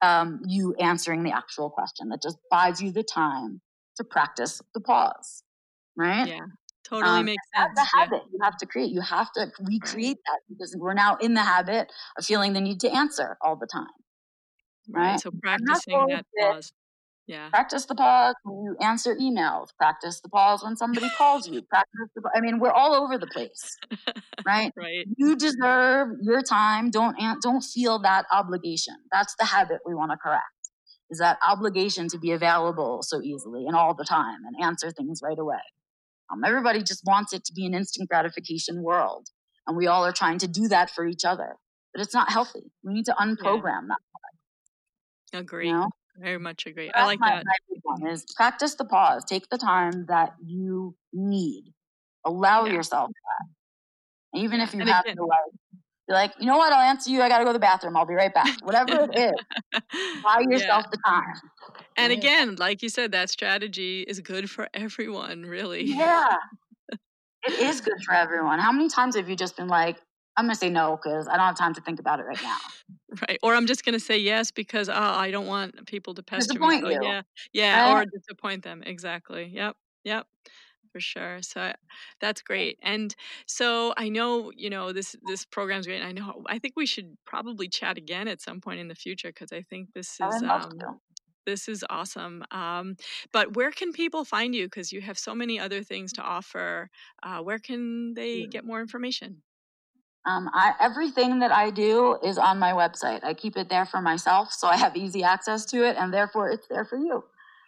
um, 0.01 0.41
you 0.45 0.75
answering 0.79 1.23
the 1.23 1.31
actual 1.31 1.69
question, 1.69 2.09
that 2.09 2.21
just 2.21 2.37
buys 2.51 2.81
you 2.81 2.91
the 2.91 3.03
time 3.03 3.61
to 3.97 4.03
practice 4.03 4.61
the 4.73 4.81
pause. 4.81 5.43
Right? 5.97 6.27
Yeah. 6.27 6.45
Totally 6.87 7.19
um, 7.19 7.25
makes 7.25 7.43
sense. 7.55 7.71
That's 7.75 7.93
a 7.93 7.97
habit 7.97 8.21
you 8.31 8.39
have 8.43 8.57
to 8.57 8.65
create. 8.65 8.91
You 8.91 9.01
have 9.01 9.31
to 9.33 9.47
recreate 9.59 10.17
that 10.27 10.39
because 10.47 10.75
we're 10.77 10.93
now 10.93 11.17
in 11.19 11.33
the 11.33 11.41
habit 11.41 11.91
of 12.17 12.25
feeling 12.25 12.53
the 12.53 12.61
need 12.61 12.79
to 12.81 12.89
answer 12.89 13.37
all 13.41 13.55
the 13.55 13.67
time. 13.67 13.87
Right. 14.89 15.11
right? 15.11 15.19
So 15.19 15.31
practicing 15.41 16.05
that 16.07 16.25
pause. 16.39 16.71
Yeah. 17.27 17.49
Practice 17.49 17.85
the 17.85 17.95
pause 17.95 18.35
when 18.43 18.63
you 18.63 18.77
answer 18.85 19.15
emails. 19.15 19.69
Practice 19.79 20.21
the 20.21 20.29
pause 20.29 20.63
when 20.63 20.75
somebody 20.75 21.09
calls 21.17 21.47
you. 21.47 21.63
Practice 21.63 22.09
the. 22.15 22.29
I 22.35 22.39
mean, 22.39 22.59
we're 22.59 22.71
all 22.71 22.93
over 22.93 23.17
the 23.17 23.25
place, 23.25 23.77
right? 24.45 24.71
right. 24.77 25.07
You 25.17 25.35
deserve 25.35 26.09
your 26.21 26.43
time. 26.43 26.91
Don't 26.91 27.17
don't 27.41 27.61
feel 27.61 27.97
that 28.03 28.25
obligation. 28.31 28.95
That's 29.11 29.35
the 29.39 29.45
habit 29.45 29.79
we 29.87 29.95
want 29.95 30.11
to 30.11 30.17
correct. 30.17 30.43
Is 31.09 31.17
that 31.17 31.39
obligation 31.47 32.09
to 32.09 32.19
be 32.19 32.31
available 32.31 33.01
so 33.01 33.21
easily 33.23 33.65
and 33.65 33.75
all 33.75 33.95
the 33.95 34.05
time 34.05 34.39
and 34.45 34.63
answer 34.63 34.91
things 34.91 35.21
right 35.23 35.37
away. 35.37 35.57
Um, 36.31 36.43
everybody 36.45 36.81
just 36.81 37.03
wants 37.05 37.33
it 37.33 37.45
to 37.45 37.53
be 37.53 37.65
an 37.65 37.73
instant 37.73 38.09
gratification 38.09 38.81
world. 38.81 39.27
And 39.67 39.77
we 39.77 39.87
all 39.87 40.05
are 40.05 40.11
trying 40.11 40.39
to 40.39 40.47
do 40.47 40.67
that 40.67 40.89
for 40.89 41.05
each 41.05 41.25
other. 41.25 41.55
But 41.93 42.01
it's 42.01 42.13
not 42.13 42.29
healthy. 42.29 42.71
We 42.83 42.93
need 42.93 43.05
to 43.05 43.13
unprogram 43.13 43.87
yeah. 43.89 43.95
that. 45.31 45.39
Agree. 45.39 45.67
You 45.67 45.73
know? 45.73 45.89
Very 46.17 46.39
much 46.39 46.65
agree. 46.65 46.91
I 46.93 47.05
like 47.05 47.19
that. 47.19 47.43
One 47.83 48.07
is 48.07 48.25
practice 48.35 48.75
the 48.75 48.85
pause. 48.85 49.25
Take 49.25 49.49
the 49.49 49.57
time 49.57 50.05
that 50.07 50.33
you 50.43 50.95
need. 51.11 51.73
Allow 52.25 52.65
yeah. 52.65 52.73
yourself 52.73 53.09
that. 53.09 54.39
even 54.39 54.61
if 54.61 54.73
you 54.73 54.81
and 54.81 54.89
have 54.89 55.03
to 55.03 55.23
like 55.23 55.39
be 56.07 56.13
like, 56.13 56.33
you 56.39 56.45
know 56.45 56.57
what, 56.57 56.71
I'll 56.71 56.81
answer 56.81 57.09
you. 57.09 57.21
I 57.21 57.29
gotta 57.29 57.43
go 57.43 57.49
to 57.49 57.53
the 57.53 57.59
bathroom. 57.59 57.97
I'll 57.97 58.05
be 58.05 58.13
right 58.13 58.33
back. 58.33 58.59
Whatever 58.63 59.09
it 59.11 59.17
is. 59.17 59.81
Buy 60.23 60.45
yourself 60.49 60.85
yeah. 60.85 60.91
the 60.91 60.97
time. 61.05 61.33
And 61.97 62.11
again, 62.11 62.55
like 62.57 62.81
you 62.81 62.89
said, 62.89 63.11
that 63.13 63.29
strategy 63.29 64.01
is 64.01 64.19
good 64.19 64.49
for 64.49 64.67
everyone, 64.73 65.43
really. 65.43 65.83
Yeah. 65.83 66.35
it 67.47 67.53
is 67.53 67.81
good 67.81 68.03
for 68.05 68.13
everyone. 68.13 68.59
How 68.59 68.71
many 68.71 68.89
times 68.89 69.15
have 69.15 69.29
you 69.29 69.35
just 69.35 69.55
been 69.55 69.67
like, 69.67 69.97
I'm 70.37 70.45
going 70.45 70.53
to 70.53 70.59
say 70.59 70.69
no 70.69 70.99
because 71.01 71.27
I 71.27 71.37
don't 71.37 71.45
have 71.45 71.57
time 71.57 71.73
to 71.75 71.81
think 71.81 71.99
about 71.99 72.19
it 72.19 72.23
right 72.23 72.41
now. 72.43 72.57
Right. 73.29 73.39
Or 73.41 73.55
I'm 73.55 73.65
just 73.65 73.85
going 73.85 73.93
to 73.93 73.99
say 73.99 74.17
yes 74.17 74.51
because 74.51 74.89
oh, 74.89 74.93
I 74.93 75.31
don't 75.31 75.47
want 75.47 75.87
people 75.87 76.13
to 76.15 76.23
pester 76.23 76.53
disappoint 76.53 76.83
me. 76.83 76.95
So, 76.95 77.01
yeah. 77.01 77.21
Yeah. 77.53 77.93
Right? 77.93 78.01
Or 78.01 78.05
disappoint 78.05 78.63
them. 78.63 78.83
Exactly. 78.85 79.49
Yep. 79.53 79.77
Yep 80.03 80.27
for 80.95 81.01
sure. 81.01 81.41
So 81.41 81.73
that's 82.21 82.41
great. 82.41 82.79
And 82.81 83.13
so 83.47 83.93
I 83.97 84.07
know, 84.07 84.53
you 84.55 84.69
know, 84.69 84.93
this 84.93 85.13
this 85.27 85.43
program's 85.43 85.87
great. 85.87 86.01
I 86.01 86.13
know 86.13 86.43
I 86.47 86.57
think 86.57 86.75
we 86.77 86.85
should 86.85 87.17
probably 87.25 87.67
chat 87.67 87.97
again 87.97 88.29
at 88.29 88.41
some 88.41 88.61
point 88.61 88.79
in 88.79 88.87
the 88.87 88.95
future 88.95 89.27
because 89.27 89.51
I 89.51 89.61
think 89.61 89.89
this 89.93 90.07
is 90.07 90.41
um, 90.43 90.79
this 91.45 91.67
is 91.67 91.83
awesome. 91.89 92.43
Um, 92.51 92.97
but 93.31 93.55
where 93.55 93.71
can 93.71 93.91
people 93.91 94.25
find 94.25 94.53
you? 94.55 94.65
Because 94.65 94.91
you 94.91 95.01
have 95.01 95.17
so 95.17 95.35
many 95.35 95.59
other 95.59 95.83
things 95.83 96.13
to 96.13 96.21
offer. 96.21 96.89
Uh, 97.23 97.39
where 97.39 97.59
can 97.59 98.13
they 98.13 98.37
yeah. 98.37 98.47
get 98.47 98.65
more 98.65 98.81
information? 98.81 99.41
Um, 100.27 100.49
I, 100.53 100.73
everything 100.79 101.39
that 101.39 101.51
I 101.51 101.69
do 101.69 102.17
is 102.23 102.37
on 102.39 102.57
my 102.57 102.71
website. 102.71 103.23
I 103.23 103.33
keep 103.35 103.57
it 103.57 103.69
there 103.69 103.85
for 103.85 104.01
myself, 104.01 104.51
so 104.51 104.67
I 104.67 104.75
have 104.75 104.95
easy 104.95 105.23
access 105.23 105.65
to 105.65 105.87
it, 105.87 105.97
and 105.99 106.11
therefore 106.11 106.49
it's 106.49 106.67
there 106.67 106.85
for 106.85 106.97
you. 106.97 107.23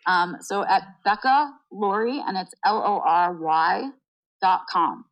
Um, 0.08 0.38
so 0.42 0.66
at 0.66 0.84
Becca 1.04 1.52
Lory, 1.72 2.20
and 2.26 2.36
it's 2.38 2.54
L 2.66 2.82
O 2.84 3.02
R 3.06 3.34
Y 3.34 3.90
dot 4.42 4.62
com. 4.72 5.06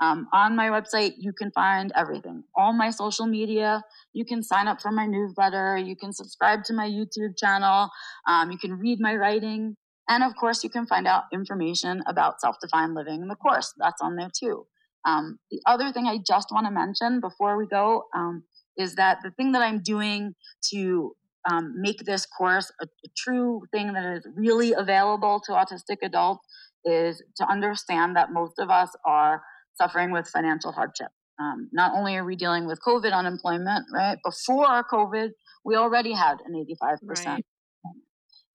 Um, 0.00 0.28
on 0.32 0.54
my 0.54 0.68
website, 0.68 1.14
you 1.18 1.32
can 1.32 1.50
find 1.52 1.90
everything, 1.96 2.44
all 2.54 2.72
my 2.72 2.90
social 2.90 3.26
media. 3.26 3.82
You 4.12 4.24
can 4.24 4.42
sign 4.42 4.68
up 4.68 4.80
for 4.82 4.90
my 4.90 5.06
newsletter. 5.06 5.78
You 5.78 5.96
can 5.96 6.12
subscribe 6.12 6.64
to 6.64 6.74
my 6.74 6.88
YouTube 6.88 7.36
channel. 7.38 7.88
Um, 8.28 8.50
you 8.50 8.58
can 8.58 8.78
read 8.78 9.00
my 9.00 9.14
writing. 9.14 9.76
And 10.08 10.22
of 10.22 10.36
course, 10.36 10.62
you 10.62 10.70
can 10.70 10.86
find 10.86 11.06
out 11.06 11.24
information 11.32 12.02
about 12.06 12.40
self 12.40 12.56
defined 12.60 12.94
living 12.94 13.22
in 13.22 13.28
the 13.28 13.36
course. 13.36 13.72
That's 13.78 14.00
on 14.02 14.16
there 14.16 14.30
too. 14.38 14.66
Um, 15.06 15.38
the 15.50 15.60
other 15.66 15.92
thing 15.92 16.06
I 16.06 16.18
just 16.18 16.48
want 16.52 16.66
to 16.66 16.72
mention 16.72 17.20
before 17.20 17.56
we 17.56 17.66
go 17.66 18.04
um, 18.14 18.42
is 18.76 18.96
that 18.96 19.18
the 19.22 19.30
thing 19.30 19.52
that 19.52 19.62
I'm 19.62 19.80
doing 19.82 20.34
to 20.70 21.12
um, 21.48 21.74
make 21.80 22.04
this 22.04 22.26
course 22.26 22.72
a, 22.80 22.84
a, 22.84 23.08
true 23.16 23.62
thing 23.72 23.92
that 23.92 24.16
is 24.16 24.26
really 24.34 24.72
available 24.72 25.40
to 25.46 25.52
autistic 25.52 25.98
adults 26.02 26.44
is 26.84 27.22
to 27.36 27.48
understand 27.48 28.16
that 28.16 28.32
most 28.32 28.58
of 28.58 28.68
us 28.68 28.90
are 29.04 29.42
suffering 29.76 30.10
with 30.10 30.28
financial 30.28 30.72
hardship. 30.72 31.08
Um, 31.38 31.68
not 31.72 31.92
only 31.94 32.16
are 32.16 32.24
we 32.24 32.36
dealing 32.36 32.66
with 32.66 32.80
COVID 32.80 33.12
unemployment, 33.12 33.86
right? 33.92 34.18
Before 34.24 34.84
COVID, 34.90 35.30
we 35.64 35.76
already 35.76 36.12
had 36.12 36.38
an 36.46 36.54
85%. 36.82 37.26
Right. 37.26 37.44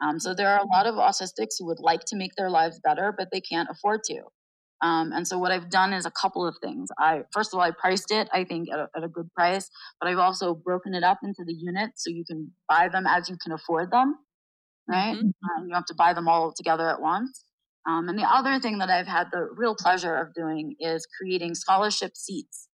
Um, 0.02 0.20
so 0.20 0.34
there 0.34 0.50
are 0.50 0.60
a 0.60 0.68
lot 0.68 0.88
of 0.88 0.96
autistics 0.96 1.60
who 1.60 1.68
would 1.68 1.80
like 1.80 2.02
to 2.08 2.16
make 2.16 2.32
their 2.36 2.50
lives 2.50 2.80
better, 2.84 3.14
but 3.16 3.30
they 3.32 3.42
can't 3.42 3.70
afford 3.70 4.04
to. 4.06 4.22
Um, 4.82 5.12
and 5.14 5.28
so 5.28 5.38
what 5.38 5.52
I've 5.52 5.70
done 5.70 5.94
is 5.94 6.08
a 6.08 6.12
couple 6.12 6.48
of 6.48 6.56
things. 6.62 6.90
I 6.98 7.22
first 7.32 7.54
of 7.54 7.60
all 7.60 7.64
I 7.64 7.70
priced 7.70 8.10
it 8.10 8.28
I 8.34 8.44
think 8.44 8.68
at 8.74 8.80
a, 8.80 8.90
at 8.96 9.04
a, 9.04 9.08
good 9.08 9.32
price, 9.36 9.70
but 10.00 10.10
I've 10.10 10.18
also 10.18 10.56
broken 10.56 10.96
it 10.96 11.04
up 11.04 11.20
into 11.24 11.44
the 11.46 11.54
units 11.54 12.04
so 12.04 12.10
you 12.10 12.26
can 12.26 12.52
buy 12.68 12.90
them 12.90 13.06
as 13.06 13.30
you 13.30 13.38
can 13.42 13.52
afford 13.52 13.92
them. 13.92 14.16
Right? 14.90 15.16
Mm-hmm. 15.16 15.62
Um, 15.62 15.68
you 15.68 15.76
have 15.76 15.86
to 15.86 15.94
buy 15.96 16.14
them 16.14 16.28
all 16.28 16.52
together 16.56 16.90
at 16.90 17.00
once. 17.00 17.44
Um, 17.88 18.10
and 18.10 18.18
the 18.18 18.24
other 18.24 18.60
thing 18.60 18.78
that 18.78 18.90
I've 18.90 19.08
had 19.08 19.28
the 19.32 19.48
real 19.56 19.76
pleasure 19.76 20.16
of 20.16 20.34
doing 20.34 20.76
is 20.80 21.08
creating 21.20 21.56
scholarship 21.56 22.16
seats 22.16 22.68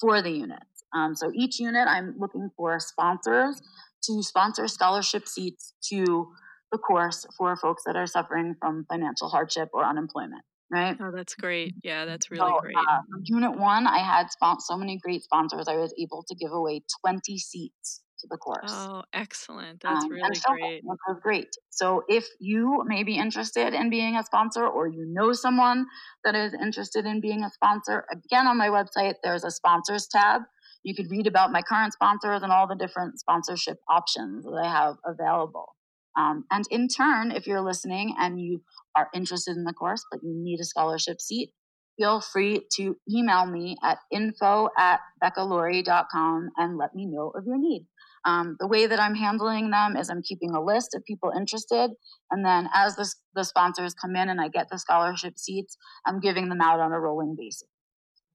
for 0.00 0.22
the 0.22 0.30
unit. 0.30 0.62
Um, 0.94 1.14
so 1.14 1.30
each 1.34 1.58
unit, 1.58 1.88
I'm 1.88 2.14
looking 2.18 2.50
for 2.56 2.78
sponsors 2.78 3.60
to 4.04 4.22
sponsor 4.22 4.68
scholarship 4.68 5.26
seats 5.26 5.74
to 5.90 6.28
the 6.70 6.78
course 6.78 7.26
for 7.36 7.56
folks 7.56 7.82
that 7.86 7.96
are 7.96 8.06
suffering 8.06 8.54
from 8.60 8.86
financial 8.90 9.28
hardship 9.28 9.68
or 9.72 9.84
unemployment 9.84 10.42
right? 10.72 10.96
Oh, 11.00 11.10
that's 11.14 11.34
great. 11.34 11.74
Yeah, 11.84 12.06
that's 12.06 12.30
really 12.30 12.50
so, 12.50 12.60
great. 12.60 12.74
Uh, 12.74 13.00
unit 13.24 13.58
one, 13.58 13.86
I 13.86 13.98
had 13.98 14.28
so 14.60 14.76
many 14.76 14.96
great 14.96 15.22
sponsors. 15.22 15.68
I 15.68 15.76
was 15.76 15.94
able 16.00 16.24
to 16.28 16.34
give 16.34 16.50
away 16.50 16.80
20 17.04 17.38
seats 17.38 18.00
to 18.22 18.28
the 18.30 18.38
course. 18.38 18.70
Oh, 18.72 19.02
excellent. 19.12 19.82
That's 19.82 20.04
um, 20.04 20.10
really 20.10 20.40
great. 20.46 20.82
Great. 21.20 21.56
So 21.70 22.02
if 22.08 22.26
you 22.40 22.82
may 22.86 23.02
be 23.02 23.16
interested 23.16 23.74
in 23.74 23.90
being 23.90 24.16
a 24.16 24.24
sponsor 24.24 24.66
or 24.66 24.88
you 24.88 25.04
know 25.06 25.32
someone 25.32 25.86
that 26.24 26.34
is 26.34 26.54
interested 26.54 27.04
in 27.04 27.20
being 27.20 27.44
a 27.44 27.50
sponsor, 27.50 28.04
again, 28.10 28.46
on 28.46 28.56
my 28.56 28.68
website, 28.68 29.14
there's 29.22 29.44
a 29.44 29.50
sponsors 29.50 30.08
tab. 30.08 30.42
You 30.82 30.94
could 30.94 31.10
read 31.10 31.26
about 31.26 31.52
my 31.52 31.62
current 31.62 31.92
sponsors 31.92 32.42
and 32.42 32.50
all 32.50 32.66
the 32.66 32.74
different 32.74 33.20
sponsorship 33.20 33.78
options 33.88 34.44
that 34.44 34.62
I 34.64 34.68
have 34.68 34.96
available. 35.04 35.76
Um, 36.16 36.44
and 36.50 36.64
in 36.70 36.88
turn, 36.88 37.30
if 37.30 37.46
you're 37.46 37.62
listening 37.62 38.14
and 38.18 38.40
you 38.40 38.62
are 38.96 39.08
interested 39.14 39.56
in 39.56 39.64
the 39.64 39.72
course, 39.72 40.04
but 40.10 40.20
you 40.22 40.34
need 40.34 40.60
a 40.60 40.64
scholarship 40.64 41.20
seat, 41.20 41.52
feel 41.98 42.20
free 42.20 42.66
to 42.76 42.96
email 43.10 43.46
me 43.46 43.76
at 43.82 43.98
info 44.10 44.68
at 44.76 45.00
beccalory.com 45.22 46.50
and 46.56 46.76
let 46.76 46.94
me 46.94 47.06
know 47.06 47.32
of 47.34 47.44
your 47.46 47.58
need. 47.58 47.86
Um, 48.24 48.56
the 48.60 48.68
way 48.68 48.86
that 48.86 49.00
I'm 49.00 49.14
handling 49.14 49.70
them 49.70 49.96
is 49.96 50.08
I'm 50.08 50.22
keeping 50.22 50.54
a 50.54 50.62
list 50.62 50.94
of 50.94 51.04
people 51.04 51.32
interested, 51.36 51.90
and 52.30 52.44
then 52.44 52.68
as 52.74 52.96
the, 52.96 53.12
the 53.34 53.44
sponsors 53.44 53.94
come 53.94 54.14
in 54.16 54.28
and 54.28 54.40
I 54.40 54.48
get 54.48 54.68
the 54.70 54.78
scholarship 54.78 55.38
seats, 55.38 55.76
I'm 56.06 56.20
giving 56.20 56.48
them 56.48 56.60
out 56.60 56.80
on 56.80 56.92
a 56.92 57.00
rolling 57.00 57.34
basis. 57.36 57.68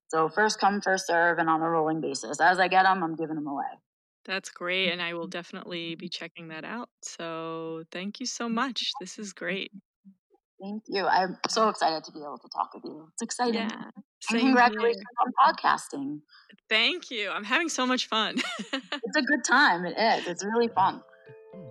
So 0.09 0.29
first 0.29 0.59
come, 0.59 0.81
first 0.81 1.07
serve, 1.07 1.37
and 1.37 1.49
on 1.49 1.61
a 1.61 1.69
rolling 1.69 2.01
basis. 2.01 2.39
As 2.39 2.59
I 2.59 2.67
get 2.67 2.83
them, 2.83 3.03
I'm 3.03 3.15
giving 3.15 3.35
them 3.35 3.47
away. 3.47 3.65
That's 4.25 4.49
great, 4.49 4.91
and 4.91 5.01
I 5.01 5.13
will 5.13 5.27
definitely 5.27 5.95
be 5.95 6.09
checking 6.09 6.49
that 6.49 6.65
out. 6.65 6.89
So 7.01 7.83
thank 7.91 8.19
you 8.19 8.25
so 8.25 8.49
much. 8.49 8.93
This 8.99 9.17
is 9.17 9.31
great. 9.31 9.71
Thank 10.61 10.83
you. 10.87 11.05
I'm 11.05 11.37
so 11.47 11.69
excited 11.69 12.03
to 12.03 12.11
be 12.11 12.19
able 12.19 12.39
to 12.39 12.49
talk 12.53 12.73
with 12.73 12.83
you. 12.83 13.07
It's 13.13 13.21
exciting. 13.21 13.53
Yeah, 13.53 13.83
and 14.31 14.39
congratulations 14.39 14.97
here. 14.97 15.33
on 15.47 15.55
podcasting. 15.55 16.19
Thank 16.69 17.11
you. 17.11 17.29
I'm 17.29 17.43
having 17.43 17.69
so 17.69 17.85
much 17.85 18.07
fun. 18.07 18.35
it's 18.73 19.17
a 19.17 19.21
good 19.21 19.43
time. 19.43 19.85
It 19.85 19.97
is. 19.97 20.27
It's 20.27 20.43
really 20.43 20.67
fun. 20.67 21.01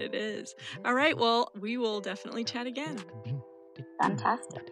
It 0.01 0.15
is. 0.15 0.55
All 0.85 0.95
right. 0.95 1.17
Well, 1.17 1.53
we 1.61 1.77
will 1.77 2.01
definitely 2.01 2.45
chat 2.45 2.67
again. 2.67 2.99
Fantastic. 4.01 4.63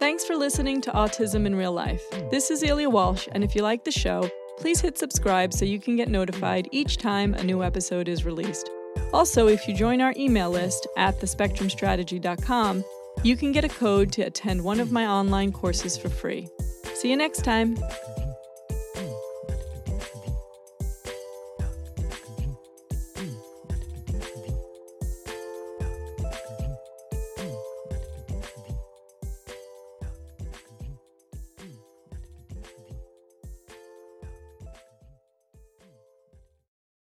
Thanks 0.00 0.24
for 0.24 0.36
listening 0.36 0.80
to 0.82 0.90
Autism 0.90 1.46
in 1.46 1.54
Real 1.54 1.72
Life. 1.72 2.02
This 2.30 2.50
is 2.50 2.62
Ilya 2.62 2.90
Walsh, 2.90 3.28
and 3.32 3.42
if 3.42 3.54
you 3.54 3.62
like 3.62 3.84
the 3.84 3.90
show, 3.90 4.28
please 4.58 4.80
hit 4.80 4.98
subscribe 4.98 5.52
so 5.52 5.64
you 5.64 5.80
can 5.80 5.96
get 5.96 6.08
notified 6.08 6.68
each 6.72 6.98
time 6.98 7.34
a 7.34 7.42
new 7.42 7.62
episode 7.62 8.08
is 8.08 8.24
released. 8.24 8.68
Also, 9.12 9.48
if 9.48 9.66
you 9.66 9.74
join 9.74 10.00
our 10.00 10.12
email 10.16 10.50
list 10.50 10.86
at 10.96 11.18
thespectrumstrategy.com, 11.20 12.84
you 13.24 13.36
can 13.36 13.52
get 13.52 13.64
a 13.64 13.68
code 13.68 14.12
to 14.12 14.22
attend 14.22 14.62
one 14.62 14.78
of 14.78 14.92
my 14.92 15.06
online 15.06 15.50
courses 15.50 15.96
for 15.96 16.10
free. 16.10 16.46
See 16.94 17.10
you 17.10 17.16
next 17.16 17.42
time. 17.42 17.76